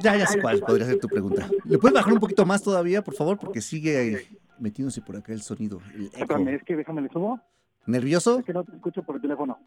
Ya, 0.00 0.16
ya 0.16 0.26
sé 0.26 0.40
cuál 0.40 0.60
podría 0.60 0.86
ser 0.86 0.98
tu 1.00 1.08
pregunta. 1.08 1.48
¿Le 1.64 1.78
puedes 1.78 1.94
bajar 1.94 2.12
un 2.12 2.20
poquito 2.20 2.44
más 2.46 2.62
todavía, 2.62 3.02
por 3.02 3.14
favor? 3.14 3.38
Porque 3.38 3.60
sigue 3.60 4.28
metiéndose 4.58 5.00
por 5.02 5.16
acá 5.16 5.32
el 5.32 5.42
sonido, 5.42 5.80
el 5.94 6.10
eco. 6.14 6.36
Es 6.48 6.62
que 6.64 6.76
déjame 6.76 7.02
le 7.02 7.08
subo. 7.08 7.40
¿Nervioso? 7.86 8.38
Es 8.38 8.44
que 8.44 8.52
no 8.52 8.64
te 8.64 8.74
escucho 8.76 9.02
por 9.02 9.16
el 9.16 9.22
teléfono. 9.22 9.58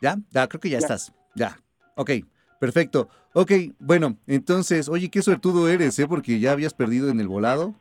¿Ya? 0.00 0.18
Ya, 0.30 0.48
creo 0.48 0.60
que 0.60 0.70
ya, 0.70 0.78
Ya. 0.78 0.84
estás. 0.86 1.12
Ya. 1.34 1.60
Ok, 1.94 2.10
perfecto. 2.58 3.08
Ok, 3.32 3.52
bueno, 3.78 4.16
entonces, 4.26 4.88
oye, 4.88 5.10
qué 5.10 5.22
suertudo 5.22 5.68
eres, 5.68 5.98
¿eh? 5.98 6.08
Porque 6.08 6.40
ya 6.40 6.52
habías 6.52 6.74
perdido 6.74 7.08
en 7.10 7.20
el 7.20 7.28
volado 7.28 7.74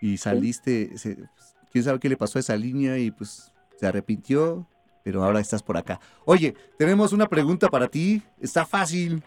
y 0.00 0.18
saliste, 0.18 0.96
se- 0.98 1.16
pues, 1.16 1.56
quién 1.72 1.84
sabe 1.84 1.98
qué 1.98 2.08
le 2.08 2.16
pasó 2.16 2.38
a 2.38 2.40
esa 2.40 2.56
línea 2.56 2.98
y 2.98 3.10
pues 3.10 3.52
se 3.78 3.86
arrepintió, 3.86 4.66
pero 5.04 5.22
ahora 5.22 5.38
estás 5.38 5.62
por 5.62 5.76
acá. 5.76 6.00
Oye, 6.24 6.54
tenemos 6.78 7.12
una 7.12 7.28
pregunta 7.28 7.68
para 7.68 7.86
ti, 7.88 8.22
está 8.40 8.64
fácil. 8.66 9.22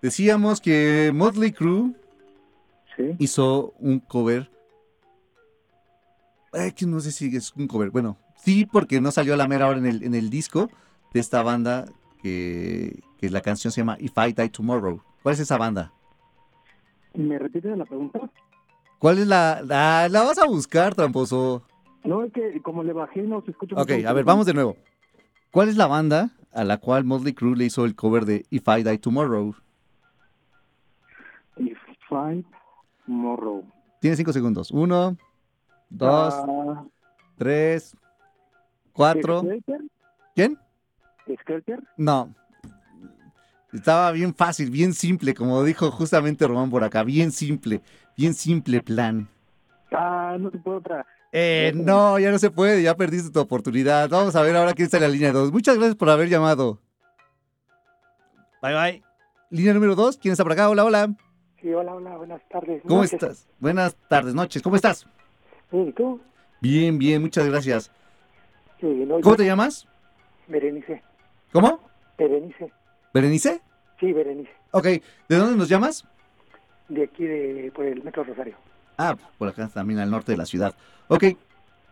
Decíamos 0.00 0.60
que 0.60 1.10
Motley 1.14 1.52
Crue 1.52 1.92
Sí. 2.96 3.14
hizo 3.18 3.72
un 3.78 3.98
cover. 4.00 4.50
Ay, 6.52 6.72
que 6.72 6.86
no 6.86 7.00
sé 7.00 7.10
si 7.12 7.34
es 7.34 7.52
un 7.56 7.66
cover. 7.66 7.90
Bueno, 7.90 8.16
sí, 8.36 8.66
porque 8.66 9.00
no 9.00 9.10
salió 9.10 9.34
a 9.34 9.36
la 9.38 9.48
mera 9.48 9.66
hora 9.68 9.78
en 9.78 9.86
el, 9.86 10.02
en 10.04 10.14
el 10.14 10.28
disco 10.30 10.70
de 11.12 11.20
esta 11.20 11.42
banda 11.42 11.86
que, 12.22 13.00
que 13.18 13.30
la 13.30 13.40
canción 13.40 13.72
se 13.72 13.80
llama 13.80 13.96
If 13.98 14.12
I 14.16 14.32
Die 14.34 14.48
Tomorrow. 14.50 15.02
¿Cuál 15.22 15.34
es 15.34 15.40
esa 15.40 15.56
banda? 15.58 15.92
¿Me 17.14 17.38
repites 17.38 17.76
la 17.76 17.84
pregunta? 17.86 18.20
¿Cuál 18.98 19.18
es 19.18 19.26
la, 19.26 19.62
la... 19.64 20.08
La 20.10 20.22
vas 20.22 20.38
a 20.38 20.46
buscar, 20.46 20.94
tramposo. 20.94 21.62
No, 22.04 22.22
es 22.24 22.32
que 22.32 22.60
como 22.62 22.82
le 22.82 22.92
bajé 22.92 23.22
no 23.22 23.40
se 23.42 23.52
escucha 23.52 23.74
Ok, 23.80 23.90
mucho. 23.90 24.08
a 24.08 24.12
ver, 24.12 24.24
vamos 24.24 24.44
de 24.46 24.54
nuevo. 24.54 24.76
¿Cuál 25.52 25.68
es 25.68 25.76
la 25.76 25.86
banda 25.86 26.30
a 26.50 26.64
la 26.64 26.78
cual 26.78 27.04
Motley 27.04 27.34
Crue 27.34 27.56
le 27.56 27.64
hizo 27.66 27.84
el 27.84 27.94
cover 27.94 28.24
de 28.24 28.46
If 28.50 28.66
I 28.66 28.82
Die 28.82 28.98
Tomorrow? 28.98 29.54
If 31.58 31.78
I 32.10 32.44
Morrow. 33.06 33.62
Tiene 34.00 34.16
cinco 34.16 34.32
segundos. 34.32 34.70
Uno, 34.70 35.16
dos, 35.90 36.34
Ah, 36.34 36.84
tres, 37.36 37.94
cuatro. 38.94 39.40
¿Skelter? 39.42 39.80
¿Quién? 40.34 40.58
¿Skelter? 41.42 41.82
No. 41.98 42.34
Estaba 43.74 44.10
bien 44.12 44.34
fácil, 44.34 44.70
bien 44.70 44.94
simple, 44.94 45.34
como 45.34 45.62
dijo 45.64 45.90
justamente 45.90 46.46
Román 46.46 46.70
por 46.70 46.82
acá. 46.82 47.04
Bien 47.04 47.30
simple, 47.30 47.82
bien 48.16 48.32
simple 48.32 48.82
plan. 48.82 49.28
Ah, 49.92 50.36
no 50.40 50.50
se 50.50 50.56
puede 50.58 50.78
otra. 50.78 51.06
Eh, 51.32 51.72
no, 51.74 52.18
ya 52.18 52.30
no 52.30 52.38
se 52.38 52.50
puede, 52.50 52.82
ya 52.82 52.94
perdiste 52.94 53.30
tu 53.30 53.40
oportunidad. 53.40 54.08
Vamos 54.10 54.36
a 54.36 54.42
ver 54.42 54.54
ahora 54.54 54.74
quién 54.74 54.84
está 54.84 54.98
en 54.98 55.04
la 55.04 55.08
línea 55.08 55.32
2. 55.32 55.50
Muchas 55.52 55.76
gracias 55.76 55.96
por 55.96 56.10
haber 56.10 56.28
llamado. 56.28 56.78
Bye, 58.60 58.74
bye. 58.74 59.02
Línea 59.50 59.74
número 59.74 59.94
2, 59.94 60.18
¿quién 60.18 60.32
está 60.32 60.44
por 60.44 60.52
acá? 60.52 60.68
Hola, 60.68 60.84
hola. 60.84 61.14
Sí, 61.60 61.72
hola, 61.72 61.94
hola, 61.94 62.16
buenas 62.16 62.40
tardes. 62.48 62.82
¿Cómo 62.82 63.02
Noches. 63.02 63.14
estás? 63.14 63.48
Buenas 63.60 63.96
tardes, 64.08 64.34
noches. 64.34 64.62
¿Cómo 64.62 64.76
estás? 64.76 65.06
Bien, 65.70 65.88
¿Y 65.88 65.92
tú? 65.92 66.20
Bien, 66.60 66.98
bien, 66.98 67.22
muchas 67.22 67.46
gracias. 67.48 67.90
Sí, 68.80 68.86
no, 68.86 69.20
¿Cómo 69.20 69.34
yo- 69.34 69.36
te 69.36 69.44
llamas? 69.46 69.86
Berenice. 70.48 71.02
¿Cómo? 71.52 71.80
Berenice. 72.18 72.70
¿Berenice? 73.14 73.60
Sí, 74.00 74.12
Berenice. 74.12 74.50
Ok, 74.72 74.84
¿de 74.84 75.36
dónde 75.36 75.56
nos 75.56 75.68
llamas? 75.68 76.04
De 76.88 77.04
aquí, 77.04 77.24
de, 77.24 77.70
por 77.74 77.84
el 77.84 78.02
Metro 78.02 78.24
Rosario. 78.24 78.56
Ah, 78.96 79.16
por 79.38 79.48
acá 79.48 79.68
también 79.68 80.00
al 80.00 80.10
norte 80.10 80.32
de 80.32 80.38
la 80.38 80.46
ciudad. 80.46 80.74
Ok, 81.08 81.24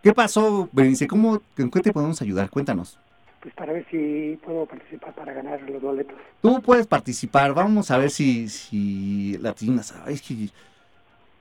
¿qué 0.02 0.12
pasó, 0.12 0.68
Berenice? 0.72 1.06
¿Cómo, 1.06 1.40
¿En 1.56 1.70
qué 1.70 1.80
te 1.80 1.92
podemos 1.92 2.20
ayudar? 2.22 2.50
Cuéntanos. 2.50 2.98
Pues 3.40 3.54
para 3.54 3.72
ver 3.72 3.86
si 3.90 4.38
puedo 4.44 4.66
participar 4.66 5.14
para 5.14 5.32
ganar 5.32 5.62
los 5.62 5.80
boletos. 5.80 6.16
Tú 6.42 6.60
puedes 6.60 6.86
participar, 6.86 7.54
vamos 7.54 7.90
a 7.90 7.96
ver 7.96 8.10
si, 8.10 8.48
si 8.48 9.38
latinas. 9.38 9.94
Ay, 10.04 10.14
es 10.14 10.22
que 10.22 10.50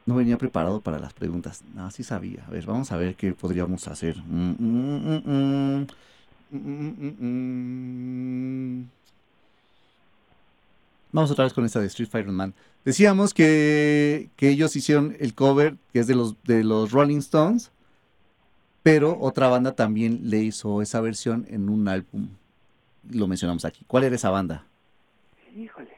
no 0.05 0.15
venía 0.15 0.37
preparado 0.37 0.79
para 0.81 0.97
las 0.97 1.13
preguntas. 1.13 1.61
No, 1.75 1.91
sí 1.91 2.03
sabía. 2.03 2.43
A 2.47 2.51
ver, 2.51 2.65
vamos 2.65 2.91
a 2.91 2.97
ver 2.97 3.15
qué 3.15 3.33
podríamos 3.33 3.87
hacer. 3.87 4.17
Mm, 4.25 4.55
mm, 4.57 4.97
mm, 5.07 5.81
mm. 5.81 5.87
Mm, 6.51 6.57
mm, 6.57 7.15
mm, 7.19 7.25
mm. 8.79 8.89
Vamos 11.11 11.31
otra 11.31 11.43
vez 11.43 11.53
con 11.53 11.65
esta 11.65 11.79
de 11.79 11.87
Street 11.87 12.09
Fighter 12.09 12.31
Man. 12.31 12.53
Decíamos 12.85 13.33
que, 13.33 14.29
que 14.35 14.49
ellos 14.49 14.75
hicieron 14.75 15.15
el 15.19 15.35
cover, 15.35 15.77
que 15.93 15.99
es 15.99 16.07
de 16.07 16.15
los, 16.15 16.41
de 16.43 16.63
los 16.63 16.91
Rolling 16.91 17.17
Stones, 17.19 17.71
pero 18.83 19.17
otra 19.19 19.47
banda 19.49 19.75
también 19.75 20.21
le 20.29 20.37
hizo 20.39 20.81
esa 20.81 21.01
versión 21.01 21.45
en 21.49 21.69
un 21.69 21.87
álbum. 21.87 22.29
Lo 23.09 23.27
mencionamos 23.27 23.65
aquí. 23.65 23.83
¿Cuál 23.87 24.05
era 24.05 24.15
esa 24.15 24.29
banda? 24.29 24.65
Híjole. 25.55 25.89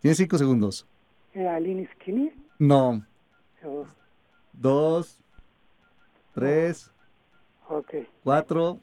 Tienes 0.00 0.18
cinco 0.18 0.36
segundos. 0.36 0.86
¿Era 1.32 1.58
Lynn 1.58 1.88
Skinny? 1.94 2.32
No. 2.58 3.04
Oh, 3.64 3.86
Dos, 4.52 5.18
tres, 6.34 6.90
ok. 7.68 7.94
cuatro, 8.22 8.78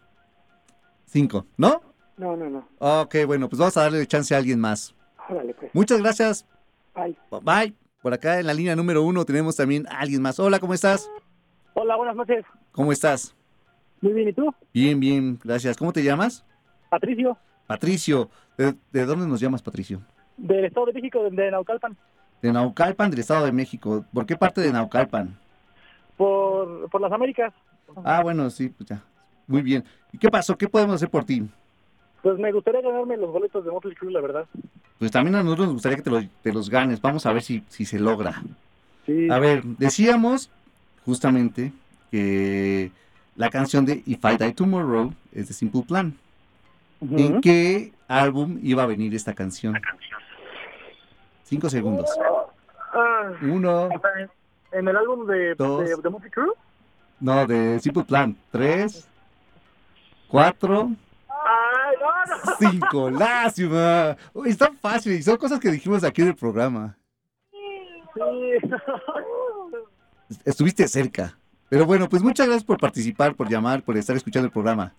cinco. 1.06 1.45
¿No? 1.57 1.81
No, 2.18 2.36
no, 2.36 2.49
no. 2.49 2.68
Ok, 2.80 3.15
bueno, 3.27 3.48
pues 3.48 3.60
vamos 3.60 3.77
a 3.77 3.81
darle 3.84 4.06
chance 4.07 4.34
a 4.34 4.38
alguien 4.40 4.60
más. 4.60 4.95
Órale, 5.30 5.54
pues. 5.54 5.74
Muchas 5.74 6.00
gracias. 6.02 6.46
Bye. 6.96 7.16
Bye. 7.42 7.74
Por 8.02 8.14
acá 8.14 8.40
en 8.40 8.48
la 8.48 8.54
línea 8.54 8.76
número 8.76 9.04
uno 9.04 9.26
tenemos 9.26 9.56
también 9.56 9.88
a 9.88 10.00
alguien 10.00 10.22
más. 10.22 10.40
Hola, 10.40 10.60
¿cómo 10.60 10.74
estás? 10.74 11.10
Hola, 11.74 11.96
buenas 11.96 12.16
noches. 12.16 12.46
¿Cómo 12.72 12.92
estás? 12.92 13.36
Muy 14.02 14.14
bien, 14.14 14.30
¿y 14.30 14.34
tú? 14.34 14.54
Bien, 14.74 15.00
bien, 15.00 15.40
gracias. 15.44 15.78
¿Cómo 15.78 15.92
te 15.92 16.02
llamas? 16.04 16.46
Patricio, 16.90 17.38
Patricio. 17.68 18.30
¿De, 18.58 18.74
de 18.92 19.06
dónde 19.06 19.28
nos 19.28 19.40
llamas, 19.40 19.62
Patricio? 19.62 20.02
del 20.38 20.64
Estado 20.66 20.86
de 20.86 20.94
México, 20.94 21.22
de, 21.24 21.30
de 21.32 21.52
Naucalpan. 21.52 21.98
De 22.42 22.54
Naucalpan, 22.54 23.12
del 23.12 23.20
Estado 23.20 23.46
de 23.46 23.52
México. 23.52 24.06
¿Por 24.14 24.26
qué 24.26 24.38
parte 24.38 24.62
de 24.62 24.72
Naucalpan? 24.72 25.38
Por, 26.16 26.90
por 26.90 27.02
las 27.02 27.12
Américas. 27.12 27.54
Ah, 28.06 28.22
bueno, 28.24 28.50
sí, 28.50 28.70
pues 28.70 28.90
ya. 28.90 29.04
Muy 29.48 29.62
bien. 29.62 29.84
¿Y 30.14 30.18
qué 30.18 30.30
pasó? 30.30 30.58
¿Qué 30.58 30.70
podemos 30.70 30.96
hacer 30.96 31.10
por 31.10 31.26
ti? 31.26 31.46
Pues 32.22 32.38
me 32.38 32.52
gustaría 32.52 32.82
ganarme 32.82 33.16
los 33.18 33.32
boletos 33.32 33.64
de 33.64 33.72
Motley 33.72 33.96
Crue, 33.96 34.12
la 34.12 34.22
verdad. 34.22 34.46
Pues 34.98 35.12
también 35.12 35.36
a 35.36 35.44
nosotros 35.44 35.68
nos 35.68 35.74
gustaría 35.76 35.98
que 35.98 36.04
te 36.04 36.10
los, 36.10 36.26
te 36.44 36.52
los 36.54 36.70
ganes. 36.70 37.02
Vamos 37.02 37.26
a 37.26 37.32
ver 37.34 37.41
si, 37.41 37.64
si 37.70 37.86
se 37.86 38.00
logra. 38.00 38.41
Sí. 39.06 39.30
A 39.30 39.40
ver, 39.40 39.64
decíamos 39.64 40.50
justamente 41.06 41.72
que 42.12 42.91
la 43.38 43.50
canción 43.50 43.86
de 43.86 44.04
If 44.06 44.20
I 44.26 44.38
Die 44.38 44.52
Tomorrow 44.54 45.14
es 45.32 45.48
de 45.48 45.54
Simple 45.54 45.84
Plan. 45.88 46.14
¿En 47.02 47.40
qué 47.40 47.94
álbum 48.10 48.60
iba 48.62 48.84
a 48.84 48.86
venir 48.88 49.16
esta 49.16 49.34
canción? 49.34 49.80
Cinco 51.46 51.70
segundos. 51.70 52.10
Ah, 52.94 53.32
Uno, 53.41 53.90
en 54.74 54.88
el 54.88 54.96
álbum 54.98 55.26
de, 55.26 55.56
Dos. 55.56 55.86
de, 55.88 55.96
de 55.96 56.10
Motley 56.10 56.30
Crue. 56.32 56.52
no, 57.22 57.48
de 57.48 57.80
Simple 57.80 58.04
Plan. 58.04 58.36
Tres, 58.52 59.08
cuatro. 60.28 60.91
Cinco. 62.60 63.10
Lástima. 63.10 64.18
Uy, 64.34 64.50
está 64.50 64.72
fácil 64.74 65.14
y 65.14 65.24
son 65.24 65.38
cosas 65.38 65.60
que 65.60 65.72
dijimos 65.72 66.04
aquí 66.04 66.22
en 66.22 66.30
el 66.30 66.36
programa. 66.36 66.98
Sí. 67.52 67.60
Estuviste 70.46 70.88
cerca. 70.88 71.38
Pero 71.70 71.86
bueno, 71.86 72.10
pues 72.10 72.24
muchas 72.24 72.48
gracias 72.48 72.64
por 72.64 72.80
participar, 72.80 73.36
por 73.36 73.50
llamar, 73.50 73.84
por 73.84 73.96
estar 73.98 74.16
escuchando 74.16 74.48
el 74.48 74.52
programa. 74.52 74.96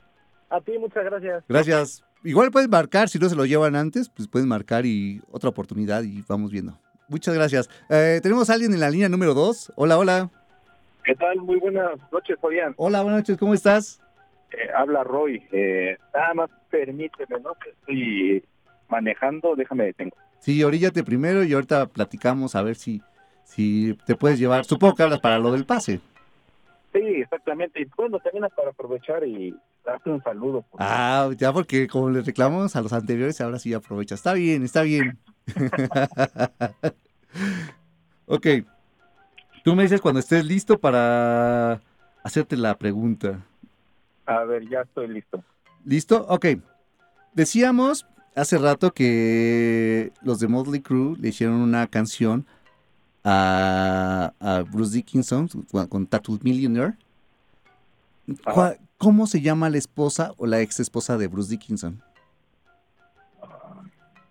A 0.48 0.60
ti, 0.60 0.78
muchas 0.78 1.04
gracias. 1.04 1.44
Gracias. 1.48 2.04
igual 2.22 2.50
pueden 2.50 2.70
marcar, 2.70 3.08
si 3.08 3.18
no 3.18 3.28
se 3.28 3.36
lo 3.36 3.44
llevan 3.44 3.76
antes, 3.76 4.08
pues 4.08 4.28
pueden 4.28 4.48
marcar 4.48 4.86
y 4.86 5.20
otra 5.30 5.48
oportunidad 5.50 6.02
y 6.02 6.24
vamos 6.28 6.50
viendo. 6.50 6.78
Muchas 7.08 7.34
gracias. 7.34 7.68
Eh, 7.88 8.20
tenemos 8.22 8.50
a 8.50 8.54
alguien 8.54 8.72
en 8.72 8.80
la 8.80 8.90
línea 8.90 9.08
número 9.08 9.34
2. 9.34 9.72
Hola, 9.74 9.98
hola. 9.98 10.30
¿Qué 11.04 11.14
tal? 11.16 11.38
Muy 11.38 11.58
buenas 11.58 11.98
noches, 12.12 12.38
Fabián. 12.40 12.74
Hola, 12.76 13.02
buenas 13.02 13.20
noches, 13.20 13.36
¿cómo 13.36 13.54
estás? 13.54 14.00
Eh, 14.52 14.68
habla 14.76 15.04
Roy. 15.04 15.42
Eh, 15.52 15.96
nada 16.14 16.34
más 16.34 16.50
permíteme, 16.70 17.38
¿no? 17.40 17.54
Que 17.54 17.70
estoy 17.70 18.44
manejando, 18.88 19.54
déjame 19.56 19.84
detengo. 19.86 20.16
Sí, 20.40 20.62
oríllate 20.64 21.04
primero 21.04 21.44
y 21.44 21.52
ahorita 21.52 21.86
platicamos 21.86 22.54
a 22.56 22.62
ver 22.62 22.76
si, 22.76 23.02
si 23.44 23.96
te 24.06 24.16
puedes 24.16 24.38
llevar. 24.38 24.64
Supongo 24.64 24.94
que 24.94 25.02
hablas 25.02 25.20
para 25.20 25.38
lo 25.38 25.52
del 25.52 25.66
pase. 25.66 26.00
Sí, 26.92 26.98
exactamente. 26.98 27.80
Y 27.82 27.86
bueno, 27.96 28.18
también 28.18 28.44
es 28.46 28.52
para 28.54 28.70
aprovechar 28.70 29.24
y 29.26 29.54
darte 29.84 30.10
un 30.10 30.22
saludo. 30.22 30.62
por- 30.62 30.80
Ah, 30.82 31.30
ya 31.36 31.52
porque 31.52 31.86
como 31.86 32.10
le 32.10 32.22
reclamamos 32.22 32.74
a 32.74 32.82
los 32.82 32.92
anteriores, 32.92 33.40
ahora 33.40 33.58
sí 33.58 33.72
aprovecha. 33.74 34.14
Está 34.16 34.32
bien, 34.32 34.64
está 34.64 34.82
bien. 34.82 35.18
ok. 38.26 38.46
Tú 39.62 39.76
me 39.76 39.82
dices 39.84 40.00
cuando 40.00 40.20
estés 40.20 40.44
listo 40.44 40.78
para 40.78 41.80
hacerte 42.24 42.56
la 42.56 42.76
pregunta. 42.78 43.40
A 44.30 44.44
ver, 44.44 44.68
ya 44.68 44.82
estoy 44.82 45.08
listo. 45.08 45.42
¿Listo? 45.84 46.24
Ok. 46.28 46.46
Decíamos 47.34 48.06
hace 48.36 48.58
rato 48.58 48.92
que 48.92 50.12
los 50.22 50.38
de 50.38 50.46
Motley 50.46 50.80
Crue 50.80 51.16
le 51.18 51.28
hicieron 51.28 51.56
una 51.56 51.86
canción 51.88 52.46
a, 53.24 54.32
a 54.38 54.62
Bruce 54.62 54.94
Dickinson 54.94 55.48
con, 55.70 55.86
con 55.88 56.06
Tattoo 56.06 56.38
Millionaire. 56.42 56.96
¿Cuál- 58.44 58.78
¿Cómo 58.98 59.26
se 59.26 59.40
llama 59.40 59.70
la 59.70 59.78
esposa 59.78 60.32
o 60.36 60.46
la 60.46 60.60
ex 60.60 60.78
esposa 60.78 61.16
de 61.16 61.26
Bruce 61.26 61.50
Dickinson? 61.50 62.02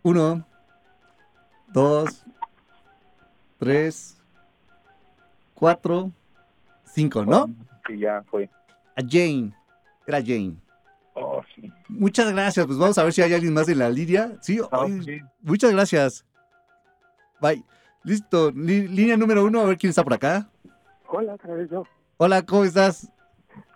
Uno, 0.03 0.45
dos, 1.73 2.23
tres, 3.57 4.17
cuatro, 5.55 6.11
cinco, 6.85 7.25
¿no? 7.25 7.47
Sí, 7.87 7.97
ya 7.99 8.23
fue. 8.29 8.49
A 8.95 9.01
Jane. 9.01 9.53
Era 10.09 10.21
Jane. 10.21 10.55
Oh, 11.13 11.41
sí. 11.55 11.71
Muchas 11.87 12.31
gracias. 12.31 12.65
Pues 12.65 12.77
vamos 12.79 12.97
a 12.97 13.03
ver 13.03 13.13
si 13.13 13.21
hay 13.21 13.33
alguien 13.33 13.53
más 13.53 13.69
en 13.69 13.77
la 13.79 13.89
línea. 13.89 14.33
Sí, 14.41 14.59
ay, 14.71 15.01
sí. 15.03 15.19
muchas 15.41 15.71
gracias. 15.71 16.25
Bye. 17.39 17.63
Listo. 18.03 18.51
Li- 18.51 18.87
línea 18.87 19.17
número 19.17 19.43
uno, 19.45 19.61
a 19.61 19.65
ver 19.65 19.77
quién 19.77 19.89
está 19.89 20.03
por 20.03 20.13
acá. 20.13 20.49
Hola, 21.07 21.33
otra 21.35 21.53
vez 21.53 21.69
yo. 21.69 21.83
Hola, 22.17 22.41
¿cómo 22.43 22.63
estás? 22.63 23.07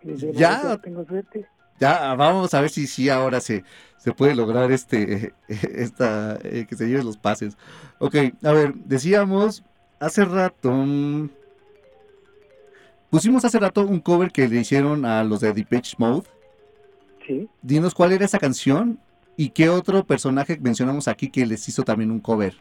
Desde 0.02 0.34
¿Ya? 0.34 0.78
Tengo 0.78 1.06
suerte. 1.06 1.46
Ya, 1.80 2.14
vamos 2.16 2.54
a 2.54 2.62
ver 2.62 2.70
si 2.70 2.88
sí 2.88 3.10
ahora 3.10 3.42
se, 3.42 3.64
se 3.98 4.12
puede 4.14 4.36
lograr 4.36 4.72
este 4.72 5.34
esta 5.48 6.38
eh, 6.44 6.66
que 6.68 6.76
se 6.76 6.88
lleven 6.88 7.06
los 7.06 7.18
pases. 7.18 7.58
Ok, 8.00 8.16
a 8.44 8.52
ver, 8.52 8.74
decíamos 8.76 9.64
hace 10.00 10.26
rato. 10.26 10.72
mm, 10.72 11.30
Pusimos 13.14 13.46
hace 13.46 13.60
rato 13.60 13.86
un 13.86 14.00
cover 14.00 14.32
que 14.32 14.48
le 14.48 14.62
hicieron 14.62 15.06
a 15.06 15.24
los 15.24 15.40
de 15.42 15.54
Depeche 15.54 15.96
Mode. 16.00 16.28
Sí. 17.28 17.48
Dinos 17.62 17.94
cuál 17.94 18.12
era 18.12 18.26
esa 18.26 18.40
canción 18.40 19.00
y 19.38 19.50
qué 19.50 19.70
otro 19.70 20.04
personaje 20.04 20.58
mencionamos 20.60 21.08
aquí 21.08 21.30
que 21.30 21.46
les 21.46 21.70
hizo 21.70 21.84
también 21.84 22.10
un 22.10 22.20
cover. 22.20 22.56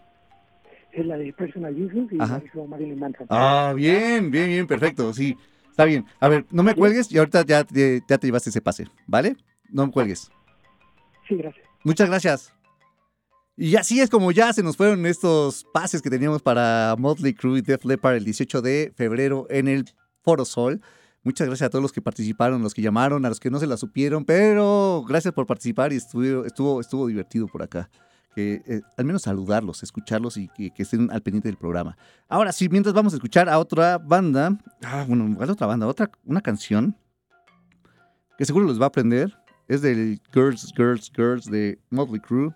Es 0.93 1.07
la 1.07 1.16
de 1.16 1.33
Personal 1.33 1.74
Jesus 1.74 2.12
y 2.12 2.20
Ajá. 2.20 2.37
la 2.39 2.45
hizo 2.45 2.66
Marilyn 2.66 2.99
Manson. 2.99 3.27
Ah, 3.31 3.73
bien, 3.74 4.31
bien, 4.31 4.49
bien, 4.49 4.66
perfecto, 4.66 5.15
sí. 5.15 5.37
Está 5.70 5.87
bien. 5.87 6.05
A 6.20 6.29
ver, 6.29 6.45
no 6.51 6.62
me 6.62 6.74
cuelgues 6.74 7.11
y 7.11 7.16
ahorita 7.16 7.47
ya, 7.47 7.65
te- 7.65 8.03
ya 8.07 8.19
te 8.19 8.27
llevaste 8.27 8.51
ese 8.51 8.61
pase, 8.61 8.87
¿vale? 9.07 9.37
No 9.70 9.87
me 9.87 9.93
cuelgues. 9.93 10.31
Sí, 11.27 11.35
gracias. 11.37 11.65
Muchas 11.83 12.11
gracias. 12.11 12.53
Y 13.57 13.77
así 13.77 14.01
es 14.03 14.11
como 14.11 14.33
ya 14.33 14.53
se 14.53 14.62
nos 14.62 14.77
fueron 14.77 15.07
estos 15.07 15.65
pases 15.73 16.03
que 16.03 16.11
teníamos 16.11 16.43
para 16.43 16.95
Motley 16.99 17.33
Crue 17.33 17.61
y 17.61 17.62
Def 17.62 17.87
Leppard 17.87 18.16
el 18.16 18.24
18 18.27 18.61
de 18.61 18.93
febrero 18.95 19.47
en 19.49 19.69
el 19.69 19.87
Foro 20.23 20.44
Sol. 20.44 20.81
Muchas 21.24 21.47
gracias 21.47 21.66
a 21.69 21.70
todos 21.70 21.82
los 21.82 21.93
que 21.93 22.03
participaron, 22.03 22.62
los 22.62 22.74
que 22.74 22.82
llamaron, 22.82 23.24
a 23.24 23.28
los 23.28 23.39
que 23.39 23.51
no 23.51 23.61
se 23.61 23.66
la 23.66 23.77
supieron, 23.77 24.24
pero 24.24 25.05
gracias 25.07 25.32
por 25.32 25.47
participar 25.47 25.93
y 25.93 25.97
estuvo, 25.97 26.44
estuvo, 26.44 26.81
estuvo 26.81 27.07
divertido 27.07 27.47
por 27.47 27.62
acá. 27.62 27.89
Eh, 28.35 28.81
al 28.97 29.05
menos 29.05 29.23
saludarlos, 29.23 29.82
escucharlos 29.82 30.39
y 30.39 30.49
que, 30.49 30.73
estén 30.78 31.11
al 31.11 31.23
pendiente 31.23 31.49
del 31.49 31.59
programa. 31.59 31.97
Ahora 32.28 32.51
sí, 32.53 32.69
mientras 32.69 32.94
vamos 32.94 33.12
a 33.12 33.16
escuchar 33.16 33.49
a 33.49 33.59
otra 33.59 33.99
banda, 33.99 34.59
ah, 34.82 35.05
bueno, 35.07 35.32
¿cuál 35.36 35.51
otra 35.51 35.66
banda? 35.66 35.86
Otra, 35.86 36.11
una 36.24 36.40
canción 36.40 36.97
que 38.39 38.44
seguro 38.44 38.66
les 38.66 38.81
va 38.81 38.85
a 38.85 38.89
aprender. 38.89 39.36
Es 39.69 39.82
del 39.82 40.20
Girls, 40.32 40.73
Girls, 40.77 41.12
Girls 41.15 41.47
de 41.47 41.78
Motley 41.90 42.20
Crue. 42.20 42.53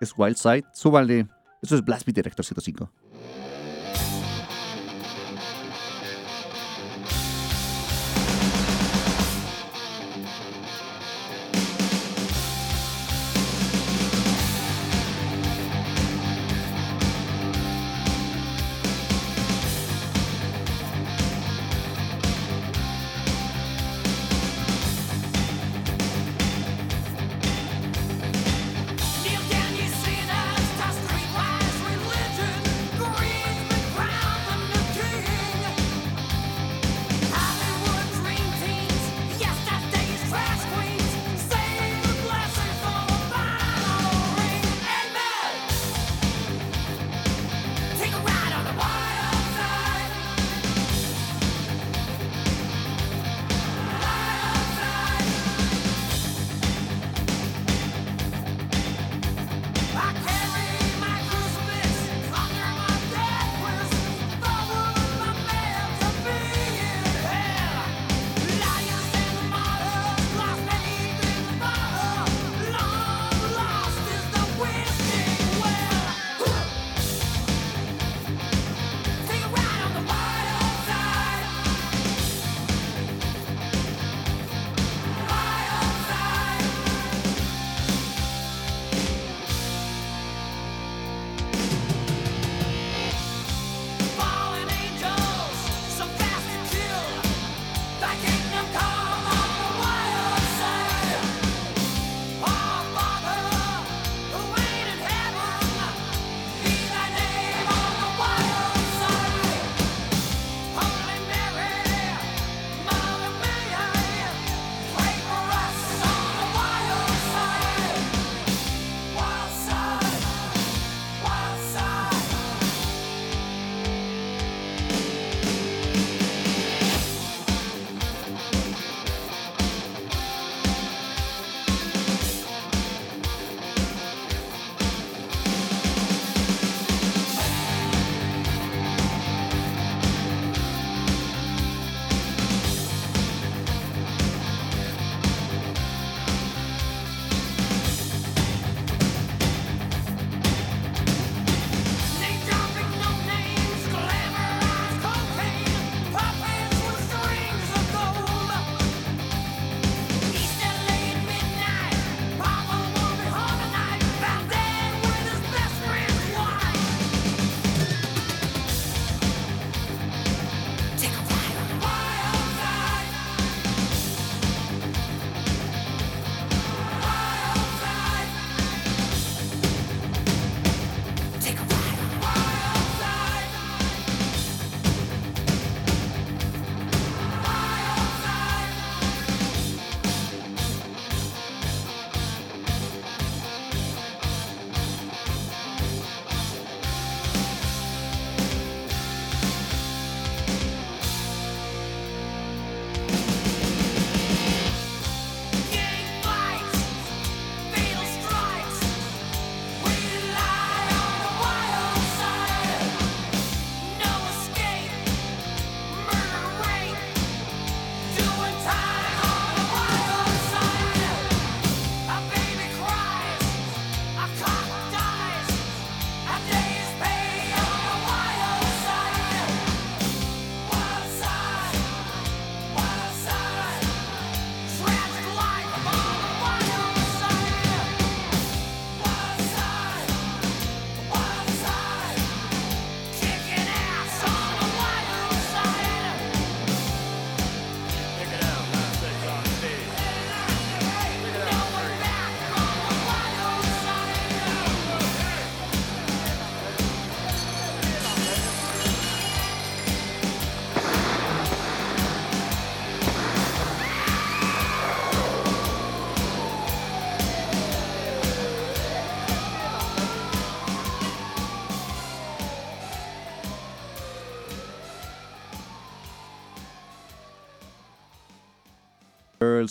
Es 0.00 0.12
Wild 0.16 0.36
Side. 0.36 0.64
Súbanle. 0.72 1.28
Esto 1.62 1.76
es 1.76 1.84
Blast 1.84 2.06
Beat 2.06 2.16
Director 2.16 2.44
105. 2.44 2.90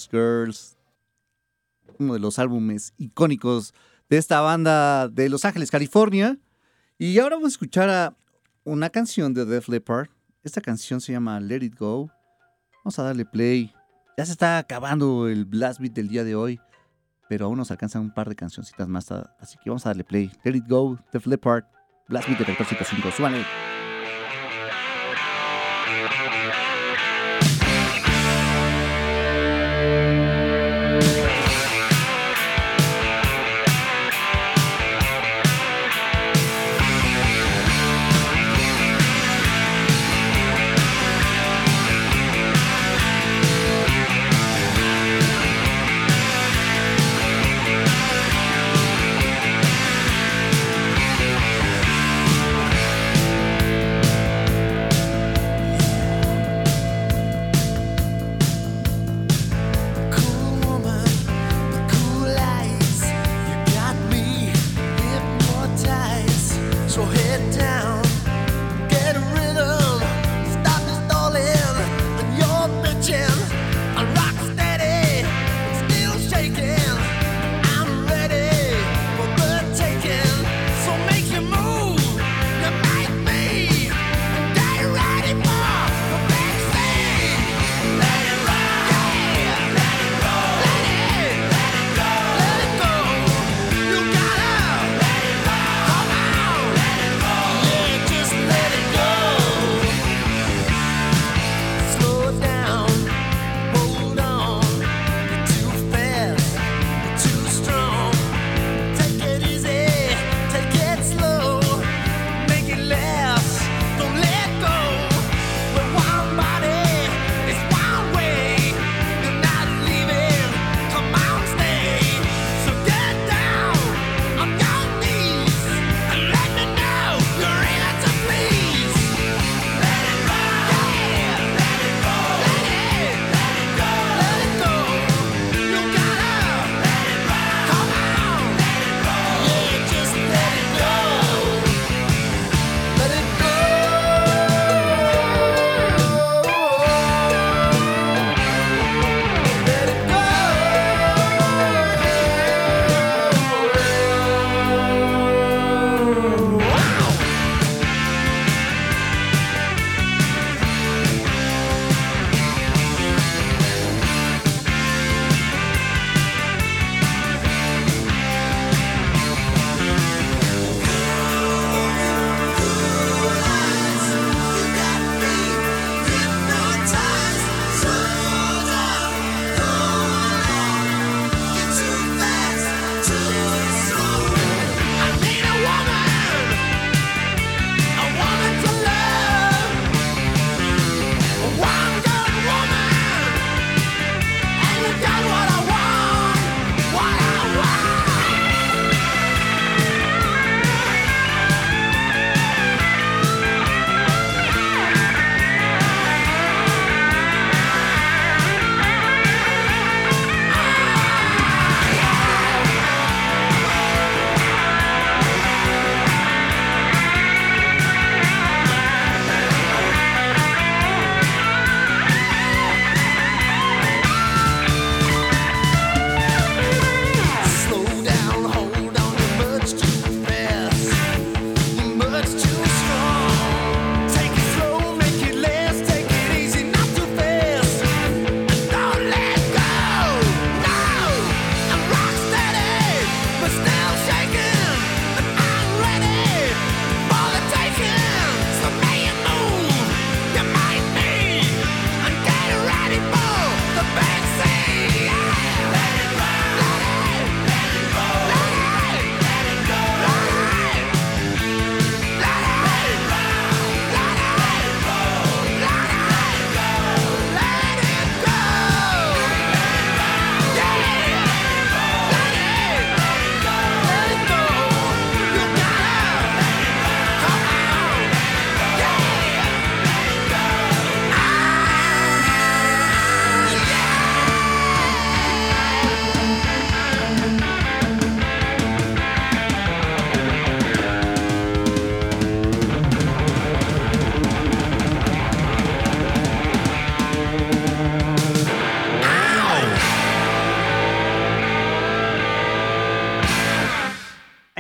Girls. 0.10 0.78
Uno 1.98 2.14
de 2.14 2.20
los 2.20 2.40
álbumes 2.40 2.94
icónicos 2.98 3.74
de 4.10 4.18
esta 4.18 4.42
banda 4.42 5.08
de 5.08 5.30
Los 5.30 5.46
Ángeles, 5.46 5.72
California. 5.72 6.38
Y 6.98 7.18
ahora 7.20 7.36
vamos 7.36 7.52
a 7.52 7.56
escuchar 7.56 7.90
a 7.90 8.16
una 8.64 8.90
canción 8.90 9.34
de 9.34 9.46
Def 9.46 9.70
Leppard. 9.70 10.10
Esta 10.44 10.62
canción 10.62 11.02
se 11.02 11.12
llama 11.12 11.40
Let 11.40 11.64
It 11.64 11.78
Go. 11.78 12.10
Vamos 12.84 13.00
a 13.00 13.04
darle 13.04 13.26
play. 13.26 13.74
Ya 14.18 14.26
se 14.26 14.32
está 14.32 14.58
acabando 14.58 15.28
el 15.28 15.46
blast 15.46 15.80
beat 15.80 15.94
del 15.94 16.10
día 16.10 16.24
de 16.24 16.36
hoy, 16.36 16.60
pero 17.28 17.46
aún 17.46 17.58
nos 17.58 17.72
alcanzan 17.72 18.02
un 18.02 18.14
par 18.14 18.30
de 18.30 18.36
cancioncitas 18.36 18.88
más. 18.88 19.12
Así 19.12 19.58
que 19.64 19.70
vamos 19.70 19.86
a 19.86 19.90
darle 19.90 20.04
play. 20.04 20.32
Let 20.44 20.56
It 20.56 20.68
Go, 20.68 21.00
Def 21.12 21.26
Leppard, 21.26 21.66
blast 22.08 22.28
beat 22.28 22.40
de 22.40 22.46
Rector 22.46 22.66
105. 22.68 23.79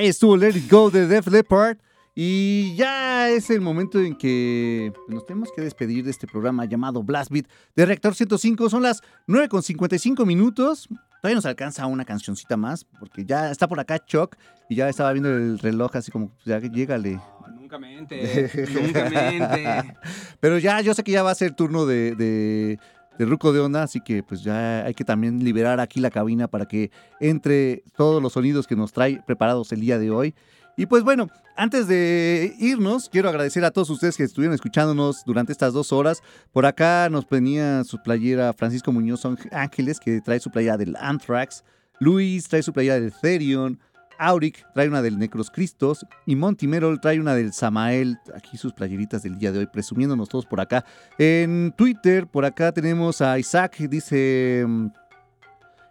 Estuvo 0.09 0.35
Let 0.35 0.57
It 0.57 0.69
Go 0.69 0.89
de 0.89 1.07
Def 1.07 1.27
Leppard. 1.27 1.77
Y 2.15 2.75
ya 2.75 3.29
es 3.29 3.49
el 3.49 3.61
momento 3.61 3.99
en 4.01 4.15
que 4.15 4.91
nos 5.07 5.25
tenemos 5.25 5.49
que 5.55 5.61
despedir 5.61 6.03
de 6.03 6.11
este 6.11 6.27
programa 6.27 6.65
llamado 6.65 7.01
Blast 7.01 7.31
Beat 7.31 7.45
de 7.75 7.85
Reactor 7.85 8.13
105. 8.13 8.69
Son 8.69 8.83
las 8.83 9.01
9.55 9.27 10.25
minutos. 10.25 10.89
Todavía 11.21 11.35
nos 11.35 11.45
alcanza 11.45 11.85
una 11.85 12.05
cancioncita 12.05 12.57
más, 12.57 12.85
porque 12.99 13.25
ya 13.25 13.51
está 13.51 13.67
por 13.67 13.79
acá 13.79 14.03
Chuck 14.05 14.35
y 14.69 14.75
ya 14.75 14.89
estaba 14.89 15.11
viendo 15.13 15.29
el 15.29 15.59
reloj 15.59 15.95
así 15.95 16.11
como, 16.11 16.29
pues, 16.29 16.45
ya 16.45 16.59
llégale. 16.59 17.19
Nunca 17.53 17.77
mente, 17.77 18.49
nunca 18.73 19.09
mente. 19.09 19.93
Pero 20.39 20.57
ya, 20.57 20.81
yo 20.81 20.93
sé 20.93 21.03
que 21.03 21.11
ya 21.11 21.23
va 21.23 21.31
a 21.31 21.35
ser 21.35 21.53
turno 21.55 21.85
de, 21.85 22.15
de, 22.15 22.79
de 23.19 23.25
Ruco 23.25 23.51
de 23.51 23.59
Onda, 23.59 23.83
así 23.83 23.99
que 23.99 24.23
pues 24.23 24.41
ya 24.41 24.85
hay 24.85 24.93
que 24.93 25.03
también 25.03 25.43
liberar 25.43 25.81
aquí 25.81 25.99
la 25.99 26.09
cabina 26.09 26.47
para 26.47 26.65
que 26.65 26.89
entre 27.19 27.83
todos 27.95 28.23
los 28.23 28.33
sonidos 28.33 28.65
que 28.65 28.77
nos 28.77 28.93
trae 28.93 29.21
preparados 29.27 29.71
el 29.73 29.81
día 29.81 29.99
de 29.99 30.09
hoy. 30.09 30.33
Y 30.77 30.85
pues 30.85 31.03
bueno, 31.03 31.27
antes 31.57 31.89
de 31.89 32.55
irnos, 32.59 33.09
quiero 33.09 33.27
agradecer 33.27 33.65
a 33.65 33.71
todos 33.71 33.89
ustedes 33.89 34.15
que 34.15 34.23
estuvieron 34.23 34.55
escuchándonos 34.55 35.25
durante 35.25 35.51
estas 35.51 35.73
dos 35.73 35.91
horas. 35.91 36.23
Por 36.53 36.65
acá 36.65 37.09
nos 37.09 37.27
venía 37.27 37.83
su 37.83 38.01
playera 38.01 38.53
Francisco 38.53 38.93
Muñoz 38.93 39.23
Ángeles, 39.51 39.99
que 39.99 40.21
trae 40.21 40.39
su 40.39 40.49
playera 40.49 40.77
del 40.77 40.95
Anthrax. 40.95 41.65
Luis 41.99 42.47
trae 42.47 42.63
su 42.63 42.71
playera 42.71 43.01
del 43.01 43.11
Therion. 43.11 43.77
Auric 44.19 44.65
trae 44.73 44.87
una 44.87 45.01
del 45.01 45.17
Necros 45.17 45.49
Cristos. 45.49 46.05
Y 46.25 46.35
Monty 46.35 46.67
Merrill 46.67 46.99
trae 46.99 47.19
una 47.19 47.33
del 47.33 47.53
Samael. 47.53 48.19
Aquí 48.35 48.57
sus 48.57 48.73
playeritas 48.73 49.23
del 49.23 49.39
día 49.39 49.51
de 49.51 49.59
hoy, 49.59 49.67
presumiéndonos 49.67 50.29
todos 50.29 50.45
por 50.45 50.61
acá. 50.61 50.85
En 51.17 51.73
Twitter, 51.75 52.27
por 52.27 52.45
acá 52.45 52.71
tenemos 52.71 53.21
a 53.21 53.39
Isaac, 53.39 53.77
dice. 53.77 54.65
mm, 54.67 54.87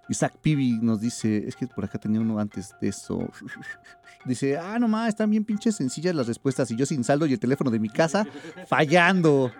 Isaac 0.09 0.37
Pibi 0.41 0.79
nos 0.81 1.01
dice, 1.01 1.47
es 1.47 1.55
que 1.55 1.67
por 1.67 1.85
acá 1.85 1.99
tenía 1.99 2.21
uno 2.21 2.39
antes 2.39 2.75
de 2.81 2.89
eso. 2.89 3.29
Dice, 4.25 4.59
ah, 4.59 4.79
no 4.79 4.89
más, 4.89 5.09
están 5.11 5.31
bien 5.31 5.45
pinches 5.45 5.77
sencillas 5.77 6.15
las 6.15 6.27
respuestas 6.27 6.71
y 6.71 6.77
yo 6.77 6.85
sin 6.87 7.05
saldo 7.05 7.25
y 7.27 7.33
el 7.33 7.39
teléfono 7.39 7.71
de 7.71 7.79
mi 7.79 7.89
casa 7.89 8.27
fallando. 8.67 9.53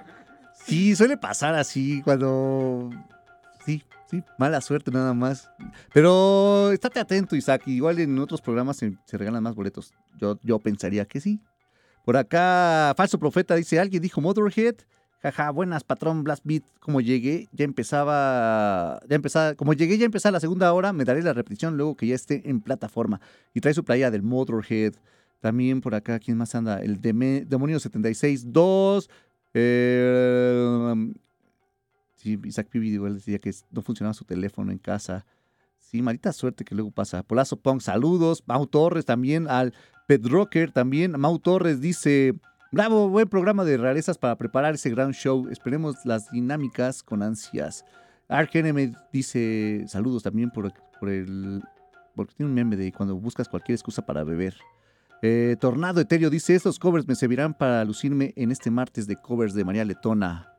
Sí, 0.53 0.97
suele 0.97 1.17
pasar 1.17 1.55
así 1.55 2.03
cuando... 2.03 2.91
Sí, 3.65 3.85
sí, 4.11 4.23
mala 4.39 4.61
suerte 4.61 4.91
nada 4.91 5.15
más. 5.15 5.51
Pero 5.93 6.73
estate 6.73 7.01
atento, 7.01 7.37
Isaac. 7.37 7.67
Igual 7.67 7.99
en 7.99 8.19
otros 8.19 8.41
programas 8.41 8.77
se, 8.77 8.97
regalan 9.13 9.43
más 9.43 9.55
boletos. 9.55 9.93
Yo, 10.21 10.39
yo 10.43 10.59
pensaría 10.59 11.05
que 11.05 11.21
sí. 11.21 11.41
Por 12.05 12.17
acá, 12.17 12.95
Falso 12.97 13.19
Profeta 13.19 13.55
dice, 13.55 13.79
¿alguien 13.79 14.03
dijo 14.03 14.21
Motorhead? 14.21 14.77
Jaja, 15.21 15.51
buenas, 15.51 15.83
patrón 15.85 16.23
Blast 16.23 16.45
Beat. 16.45 16.63
Como 16.81 17.01
llegué, 17.01 17.49
ya 17.53 17.65
empezaba, 17.65 19.01
ya 19.09 19.17
empezaba, 19.17 19.55
como 19.55 19.73
llegué 19.73 19.99
ya 19.99 20.05
empezaba 20.05 20.33
la 20.33 20.41
segunda 20.41 20.73
hora, 20.73 20.93
me 20.93 21.05
daré 21.05 21.23
la 21.23 21.33
repetición 21.33 21.77
luego 21.77 21.97
que 21.97 22.07
ya 22.07 22.15
esté 22.15 22.49
en 22.49 22.61
plataforma. 22.61 23.21
Y 23.53 23.61
trae 23.61 23.75
su 23.75 23.85
playa 23.85 24.11
del 24.11 24.23
Motorhead. 24.23 24.95
También 25.41 25.81
por 25.81 25.95
acá, 25.95 26.19
¿quién 26.19 26.37
más 26.37 26.55
anda? 26.55 26.81
El 26.81 27.01
Demonio 27.01 27.81
76 27.81 28.53
2. 28.53 29.11
Eh, 29.55 30.95
sí, 32.19 32.39
Isaac 32.45 32.69
Pibi 32.69 32.91
igual 32.91 33.15
decía 33.15 33.39
que 33.39 33.53
no 33.71 33.83
funcionaba 33.83 34.15
su 34.15 34.25
teléfono 34.25 34.73
en 34.73 34.79
casa. 34.79 35.25
Sí, 35.79 36.03
malita 36.03 36.33
suerte 36.33 36.65
que 36.65 36.75
luego 36.75 36.91
pasa. 36.91 37.23
Polazo 37.23 37.57
Punk, 37.57 37.81
saludos. 37.81 38.43
Mau 38.47 38.67
Torres 38.67 39.07
también, 39.07 39.49
al 39.49 39.73
Pet 40.07 40.25
Rocker 40.27 40.71
también. 40.71 41.13
Mau 41.19 41.39
Torres 41.39 41.81
dice, 41.81 42.35
bravo, 42.73 43.09
buen 43.09 43.29
programa 43.29 43.65
de 43.65 43.77
rarezas 43.77 44.19
para 44.19 44.37
preparar 44.37 44.75
ese 44.75 44.91
gran 44.91 45.13
show. 45.13 45.49
Esperemos 45.49 46.05
las 46.05 46.31
dinámicas 46.31 47.03
con 47.03 47.23
ansias. 47.23 47.85
Ark 48.29 48.51
dice, 49.13 49.85
saludos 49.87 50.23
también 50.23 50.51
por, 50.51 50.73
por 51.01 51.09
el... 51.09 51.63
Porque 52.15 52.35
tiene 52.35 52.51
un 52.51 52.55
meme 52.55 52.77
de 52.77 52.93
cuando 52.93 53.17
buscas 53.17 53.49
cualquier 53.49 53.77
excusa 53.77 54.05
para 54.05 54.25
beber. 54.25 54.57
Eh, 55.23 55.57
Tornado 55.61 56.01
Etéreo 56.01 56.29
dice, 56.29 56.55
estos 56.55 56.79
covers 56.79 57.07
me 57.07 57.15
servirán 57.15 57.55
para 57.55 57.85
lucirme 57.85 58.33
en 58.37 58.51
este 58.51 58.71
martes 58.71 59.07
de 59.07 59.17
covers 59.17 59.55
de 59.55 59.65
María 59.65 59.85
Letona. 59.85 60.58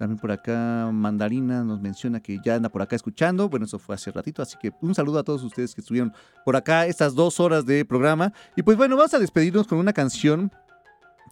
También 0.00 0.18
por 0.18 0.32
acá 0.32 0.88
Mandarina 0.90 1.62
nos 1.62 1.78
menciona 1.78 2.20
que 2.20 2.38
ya 2.42 2.54
anda 2.54 2.70
por 2.70 2.80
acá 2.80 2.96
escuchando. 2.96 3.50
Bueno, 3.50 3.66
eso 3.66 3.78
fue 3.78 3.94
hace 3.94 4.10
ratito, 4.10 4.40
así 4.40 4.56
que 4.58 4.72
un 4.80 4.94
saludo 4.94 5.18
a 5.18 5.24
todos 5.24 5.42
ustedes 5.42 5.74
que 5.74 5.82
estuvieron 5.82 6.14
por 6.42 6.56
acá 6.56 6.86
estas 6.86 7.14
dos 7.14 7.38
horas 7.38 7.66
de 7.66 7.84
programa. 7.84 8.32
Y 8.56 8.62
pues 8.62 8.78
bueno, 8.78 8.96
vamos 8.96 9.12
a 9.12 9.18
despedirnos 9.18 9.66
con 9.66 9.76
una 9.76 9.92
canción 9.92 10.50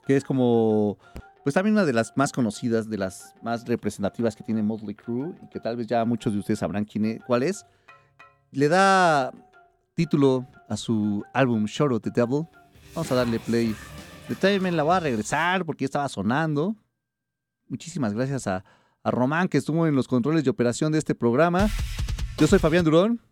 que 0.07 0.19
es 0.19 0.23
como, 0.23 0.99
pues 1.45 1.55
también 1.55 1.77
una 1.77 1.87
de 1.87 1.95
las 1.95 2.15
más 2.15 2.31
conocidas, 2.31 2.91
de 2.91 2.99
las 2.99 3.35
más 3.41 3.67
representativas 3.67 4.37
que 4.37 4.45
tiene 4.45 4.63
Motley 4.63 4.95
Crue 4.95 5.33
y 5.43 5.49
que 5.49 5.61
tal 5.61 5.79
vez 5.79 5.87
ya 5.87 6.05
muchos 6.05 6.35
de 6.35 6.41
ustedes 6.41 6.59
sabrán 6.59 6.85
quién 6.85 7.07
es, 7.07 7.25
cuál 7.27 7.45
es. 7.45 7.65
Le 8.51 8.69
da 8.69 9.33
título 9.95 10.47
a 10.69 10.77
su 10.77 11.25
álbum 11.33 11.65
Shout 11.65 11.91
of 11.91 12.03
the 12.03 12.11
Devil. 12.11 12.47
Vamos 12.95 13.11
a 13.13 13.15
darle 13.15 13.41
play. 13.41 13.75
De 14.29 14.35
también 14.35 14.77
la 14.77 14.83
voy 14.83 14.97
a 14.97 15.01
regresar 15.01 15.65
porque 15.65 15.85
ya 15.85 15.87
estaba 15.87 16.09
sonando. 16.11 16.77
Muchísimas 17.69 18.15
gracias 18.15 18.47
a, 18.47 18.65
Román 19.05 19.49
que 19.49 19.57
estuvo 19.57 19.87
en 19.87 19.95
los 19.95 20.07
controles 20.07 20.45
de 20.45 20.51
operación 20.51 20.93
de 20.93 20.99
este 20.99 21.15
programa. 21.15 21.69
Yo 22.37 22.47
soy 22.47 22.59
Fabián 22.59 22.85
Durón. 22.85 23.23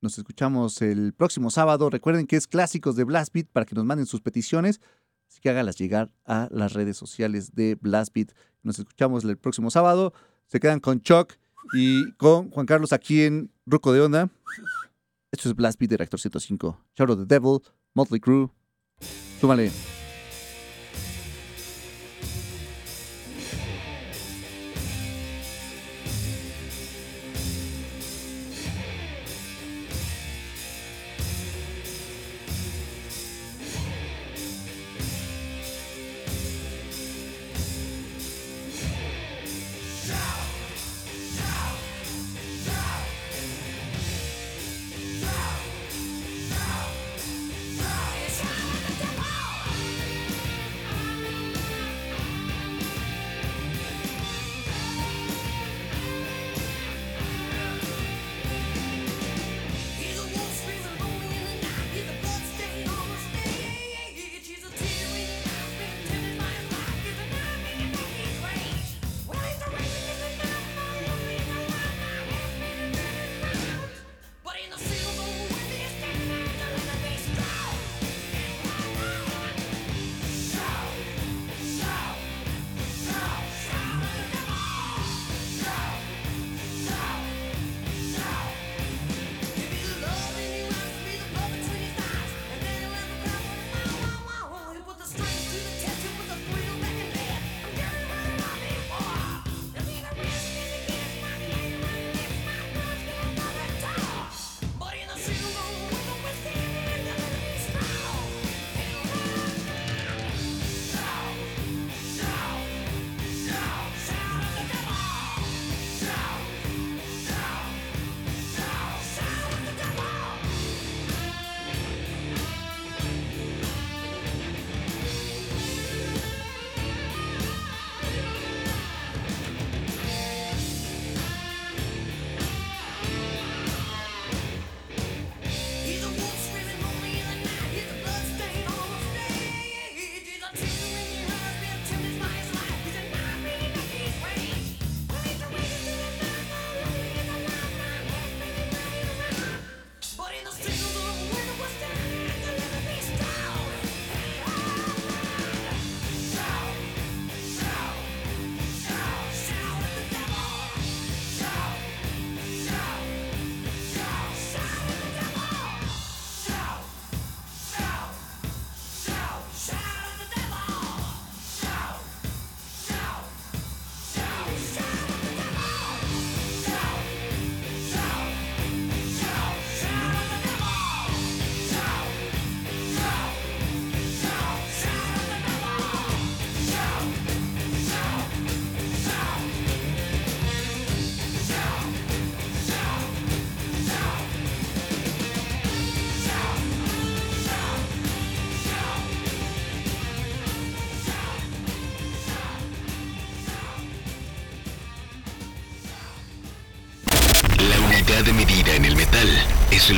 Nos 0.00 0.18
escuchamos 0.18 0.82
el 0.82 1.12
próximo 1.12 1.50
sábado. 1.50 1.90
Recuerden 1.90 2.26
que 2.26 2.34
es 2.34 2.48
clásicos 2.48 2.96
de 2.96 3.04
Blast 3.04 3.32
Beat 3.32 3.46
para 3.46 3.66
que 3.66 3.76
nos 3.76 3.84
manden 3.84 4.06
sus 4.06 4.20
peticiones. 4.20 4.80
Así 5.28 5.40
que 5.40 5.50
hágalas 5.50 5.76
llegar 5.76 6.10
a 6.24 6.48
las 6.50 6.72
redes 6.72 6.96
sociales 6.96 7.54
de 7.54 7.76
Blast 7.80 8.12
Beat. 8.12 8.32
Nos 8.62 8.80
escuchamos 8.80 9.22
el 9.24 9.36
próximo 9.36 9.70
sábado. 9.70 10.12
Se 10.48 10.58
quedan 10.58 10.80
con 10.80 11.00
Chuck 11.00 11.34
y 11.72 12.10
con 12.12 12.50
Juan 12.50 12.66
Carlos 12.66 12.92
aquí 12.92 13.22
en 13.22 13.52
Ruco 13.64 13.92
de 13.92 14.00
Onda. 14.00 14.28
Esto 15.30 15.48
es 15.48 15.54
Blast 15.54 15.78
Beat 15.78 15.90
de 15.90 15.96
Reactor 15.98 16.18
105. 16.18 16.80
Shout 16.96 17.10
of 17.10 17.18
the 17.18 17.26
Devil, 17.26 17.60
Motley 17.94 18.20
Crue. 18.20 18.50
Súmale. 19.40 19.70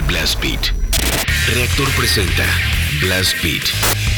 Blast 0.08 0.40
Beat. 0.40 0.72
Reactor 1.54 1.86
presenta 1.90 2.44
Blast 3.02 3.34
Beat. 3.42 3.62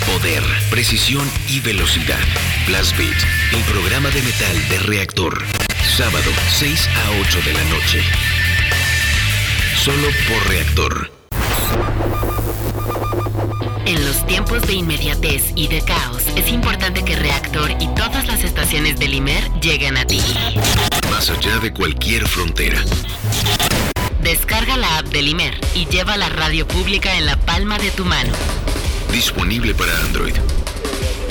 Poder, 0.07 0.43
precisión 0.71 1.29
y 1.49 1.59
velocidad. 1.59 2.21
Blast 2.69 2.97
Beat, 2.97 3.17
el 3.53 3.61
programa 3.65 4.09
de 4.11 4.23
metal 4.23 4.69
de 4.69 4.79
Reactor. 4.79 5.43
Sábado, 5.97 6.31
6 6.59 6.89
a 6.89 7.11
8 7.21 7.39
de 7.45 7.53
la 7.53 7.65
noche. 7.65 8.03
Solo 9.83 10.09
por 10.29 10.49
Reactor. 10.49 11.11
En 13.87 14.07
los 14.07 14.25
tiempos 14.29 14.63
de 14.69 14.75
inmediatez 14.75 15.51
y 15.57 15.67
de 15.67 15.83
caos, 15.83 16.23
es 16.37 16.49
importante 16.53 17.05
que 17.05 17.17
Reactor 17.17 17.73
y 17.81 17.89
todas 17.97 18.29
las 18.29 18.45
estaciones 18.45 18.97
del 18.97 19.15
IMER 19.15 19.43
lleguen 19.61 19.97
a 19.97 20.05
ti. 20.05 20.23
Más 21.11 21.31
allá 21.31 21.59
de 21.59 21.73
cualquier 21.73 22.29
frontera. 22.29 22.81
Descarga 24.23 24.77
la 24.77 24.99
app 24.99 25.07
del 25.07 25.29
IMER 25.29 25.59
y 25.75 25.87
lleva 25.87 26.17
la 26.19 26.29
radio 26.29 26.69
pública 26.69 27.17
en 27.17 27.25
la 27.25 27.37
palma 27.37 27.79
de 27.79 27.91
tu 27.91 28.05
mano. 28.05 28.33
Disponible 29.11 29.75
para 29.75 29.99
Android. 30.01 30.35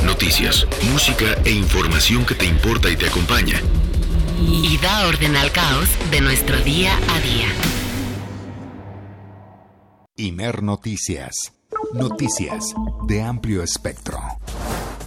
Noticias, 0.03 0.65
música 0.91 1.37
e 1.45 1.51
información 1.51 2.25
que 2.25 2.33
te 2.33 2.45
importa 2.45 2.89
y 2.89 2.95
te 2.95 3.07
acompaña. 3.07 3.61
Y 4.41 4.77
da 4.77 5.07
orden 5.07 5.35
al 5.35 5.51
caos 5.51 5.87
de 6.09 6.21
nuestro 6.21 6.57
día 6.61 6.91
a 6.95 7.19
día. 7.19 7.47
Imer 10.15 10.63
Noticias. 10.63 11.53
Noticias 11.93 12.73
de 13.07 13.21
amplio 13.21 13.61
espectro. 13.61 14.08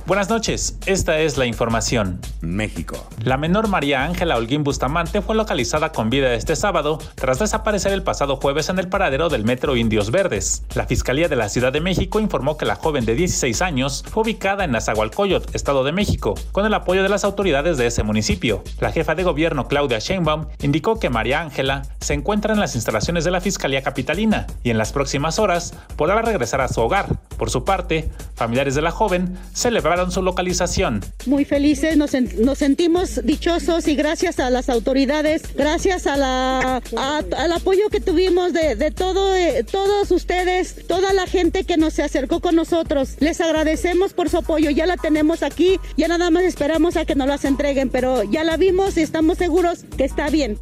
Buenas 0.05 0.29
noches, 0.29 0.77
esta 0.87 1.21
es 1.21 1.39
la 1.39 1.47
información. 1.47 2.21
México. 2.41 3.07
La 3.23 3.37
menor 3.37 3.69
María 3.69 4.03
Ángela 4.03 4.37
Holguín 4.37 4.65
Bustamante 4.65 5.23
fue 5.23 5.37
localizada 5.37 5.93
con 5.93 6.11
vida 6.11 6.35
este 6.35 6.57
sábado 6.57 6.99
tras 7.15 7.39
desaparecer 7.39 7.93
el 7.93 8.03
pasado 8.03 8.35
jueves 8.35 8.69
en 8.69 8.81
el 8.81 8.89
paradero 8.89 9.29
del 9.29 9.45
metro 9.45 9.77
Indios 9.77 10.11
Verdes. 10.11 10.65
La 10.75 10.87
Fiscalía 10.87 11.29
de 11.29 11.37
la 11.37 11.49
Ciudad 11.49 11.73
de 11.73 11.81
México 11.81 12.19
informó 12.19 12.57
que 12.57 12.67
la 12.67 12.75
joven 12.75 13.05
de 13.05 13.15
16 13.15 13.63
años 13.63 14.05
fue 14.11 14.25
ubicada 14.25 14.65
en 14.65 14.73
Nazahualcóyotl, 14.73 15.55
Estado 15.55 15.85
de 15.85 15.93
México, 15.93 16.35
con 16.51 16.67
el 16.67 16.75
apoyo 16.75 17.05
de 17.05 17.09
las 17.09 17.23
autoridades 17.23 17.77
de 17.77 17.87
ese 17.87 18.03
municipio. 18.03 18.65
La 18.81 18.91
jefa 18.91 19.15
de 19.15 19.23
gobierno 19.23 19.69
Claudia 19.69 20.01
Sheinbaum 20.01 20.47
indicó 20.63 20.99
que 20.99 21.11
María 21.11 21.41
Ángela 21.41 21.83
se 22.01 22.15
encuentra 22.15 22.55
en 22.55 22.61
las 22.61 22.75
instalaciones 22.75 23.23
de 23.23 23.31
la 23.31 23.41
Fiscalía 23.41 23.85
Capitalina 23.85 24.49
y 24.65 24.71
en 24.71 24.79
las 24.79 24.93
próximas 24.93 25.39
horas 25.39 25.75
podrá 25.95 26.21
regresar 26.23 26.61
a 26.61 26.67
su 26.67 26.81
hogar. 26.81 27.21
Por 27.39 27.51
su 27.51 27.65
parte, 27.65 28.11
familiares 28.35 28.75
de 28.75 28.83
la 28.83 28.91
joven 28.91 29.39
celebraron 29.53 29.92
su 30.11 30.23
localización. 30.23 31.01
Muy 31.27 31.45
felices, 31.45 31.97
nos, 31.97 32.13
nos 32.39 32.59
sentimos 32.59 33.21
dichosos 33.25 33.87
y 33.89 33.95
gracias 33.95 34.39
a 34.41 34.51
las 34.51 34.69
autoridades, 34.69 35.43
gracias 35.55 36.07
a 36.07 36.17
la, 36.17 36.83
a- 36.97 37.23
al 37.37 37.53
apoyo 37.53 37.89
que 37.91 38.01
tuvimos 38.01 38.53
de, 38.53 38.75
de 38.77 38.91
todo, 38.91 39.35
eh, 39.37 39.65
todos 39.71 40.11
ustedes, 40.11 40.87
toda 40.87 41.13
la 41.13 41.27
gente 41.27 41.65
que 41.65 41.77
nos 41.77 41.95
se 41.95 42.03
acercó 42.03 42.41
con 42.41 42.55
nosotros. 42.57 43.17
Les 43.21 43.41
agradecemos 43.41 44.13
por 44.13 44.29
su 44.31 44.39
apoyo, 44.39 44.71
ya 44.71 44.87
la 44.87 44.97
tenemos 44.97 45.43
aquí, 45.43 45.79
ya 45.97 46.09
nada 46.09 46.31
más 46.31 46.45
esperamos 46.45 46.97
a 46.97 47.05
que 47.05 47.15
nos 47.15 47.29
las 47.29 47.45
entreguen, 47.45 47.91
pero 47.91 48.23
ya 48.25 48.45
la 48.45 48.57
vimos 48.57 48.97
y 48.97 49.03
estamos 49.03 49.39
seguros 49.39 49.85
que 49.97 50.05
está 50.05 50.29
bien. 50.31 50.59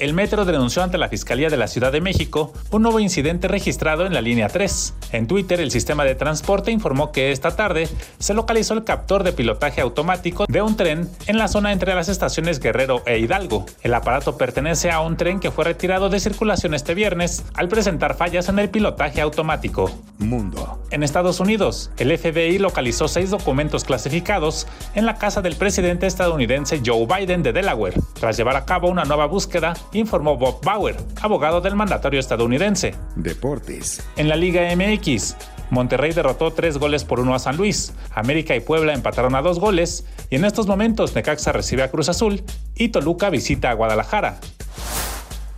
El 0.00 0.14
metro 0.14 0.46
denunció 0.46 0.82
ante 0.82 0.96
la 0.96 1.10
Fiscalía 1.10 1.50
de 1.50 1.58
la 1.58 1.68
Ciudad 1.68 1.92
de 1.92 2.00
México 2.00 2.54
un 2.70 2.80
nuevo 2.80 3.00
incidente 3.00 3.48
registrado 3.48 4.06
en 4.06 4.14
la 4.14 4.22
línea 4.22 4.48
3. 4.48 4.94
En 5.12 5.26
Twitter, 5.26 5.60
el 5.60 5.70
sistema 5.70 6.04
de 6.04 6.14
transporte 6.14 6.70
informó 6.70 7.12
que 7.12 7.32
esta 7.32 7.54
tarde 7.54 7.86
se 8.18 8.32
localizó 8.32 8.72
el 8.72 8.84
captor 8.84 9.24
de 9.24 9.34
pilotaje 9.34 9.82
automático 9.82 10.46
de 10.48 10.62
un 10.62 10.74
tren 10.74 11.10
en 11.26 11.36
la 11.36 11.48
zona 11.48 11.70
entre 11.70 11.94
las 11.94 12.08
estaciones 12.08 12.60
Guerrero 12.60 13.02
e 13.04 13.18
Hidalgo. 13.18 13.66
El 13.82 13.92
aparato 13.92 14.38
pertenece 14.38 14.90
a 14.90 15.00
un 15.02 15.18
tren 15.18 15.38
que 15.38 15.50
fue 15.50 15.66
retirado 15.66 16.08
de 16.08 16.18
circulación 16.18 16.72
este 16.72 16.94
viernes 16.94 17.44
al 17.52 17.68
presentar 17.68 18.16
fallas 18.16 18.48
en 18.48 18.58
el 18.58 18.70
pilotaje 18.70 19.20
automático. 19.20 19.90
Mundo. 20.16 20.82
En 20.90 21.02
Estados 21.02 21.40
Unidos, 21.40 21.90
el 21.98 22.16
FBI 22.16 22.58
localizó 22.58 23.06
seis 23.06 23.28
documentos 23.28 23.84
clasificados 23.84 24.66
en 24.94 25.04
la 25.04 25.16
casa 25.16 25.42
del 25.42 25.56
presidente 25.56 26.06
estadounidense 26.06 26.80
Joe 26.84 27.06
Biden 27.06 27.42
de 27.42 27.52
Delaware. 27.52 28.00
Tras 28.14 28.38
llevar 28.38 28.56
a 28.56 28.64
cabo 28.64 28.88
una 28.88 29.04
nueva 29.04 29.26
búsqueda, 29.26 29.74
informó 29.92 30.36
Bob 30.36 30.64
Bauer, 30.64 30.96
abogado 31.20 31.60
del 31.60 31.76
mandatario 31.76 32.20
estadounidense. 32.20 32.94
Deportes. 33.16 34.06
En 34.16 34.28
la 34.28 34.36
Liga 34.36 34.62
MX, 34.74 35.36
Monterrey 35.70 36.12
derrotó 36.12 36.52
tres 36.52 36.78
goles 36.78 37.04
por 37.04 37.20
uno 37.20 37.34
a 37.34 37.38
San 37.38 37.56
Luis, 37.56 37.92
América 38.14 38.56
y 38.56 38.60
Puebla 38.60 38.92
empataron 38.92 39.34
a 39.34 39.42
dos 39.42 39.60
goles, 39.60 40.04
y 40.28 40.36
en 40.36 40.44
estos 40.44 40.66
momentos 40.66 41.14
Necaxa 41.14 41.52
recibe 41.52 41.82
a 41.82 41.90
Cruz 41.90 42.08
Azul 42.08 42.42
y 42.74 42.88
Toluca 42.88 43.30
visita 43.30 43.70
a 43.70 43.74
Guadalajara. 43.74 44.40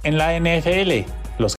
En 0.03 0.19
la 0.19 0.39
NFL, 0.39 1.07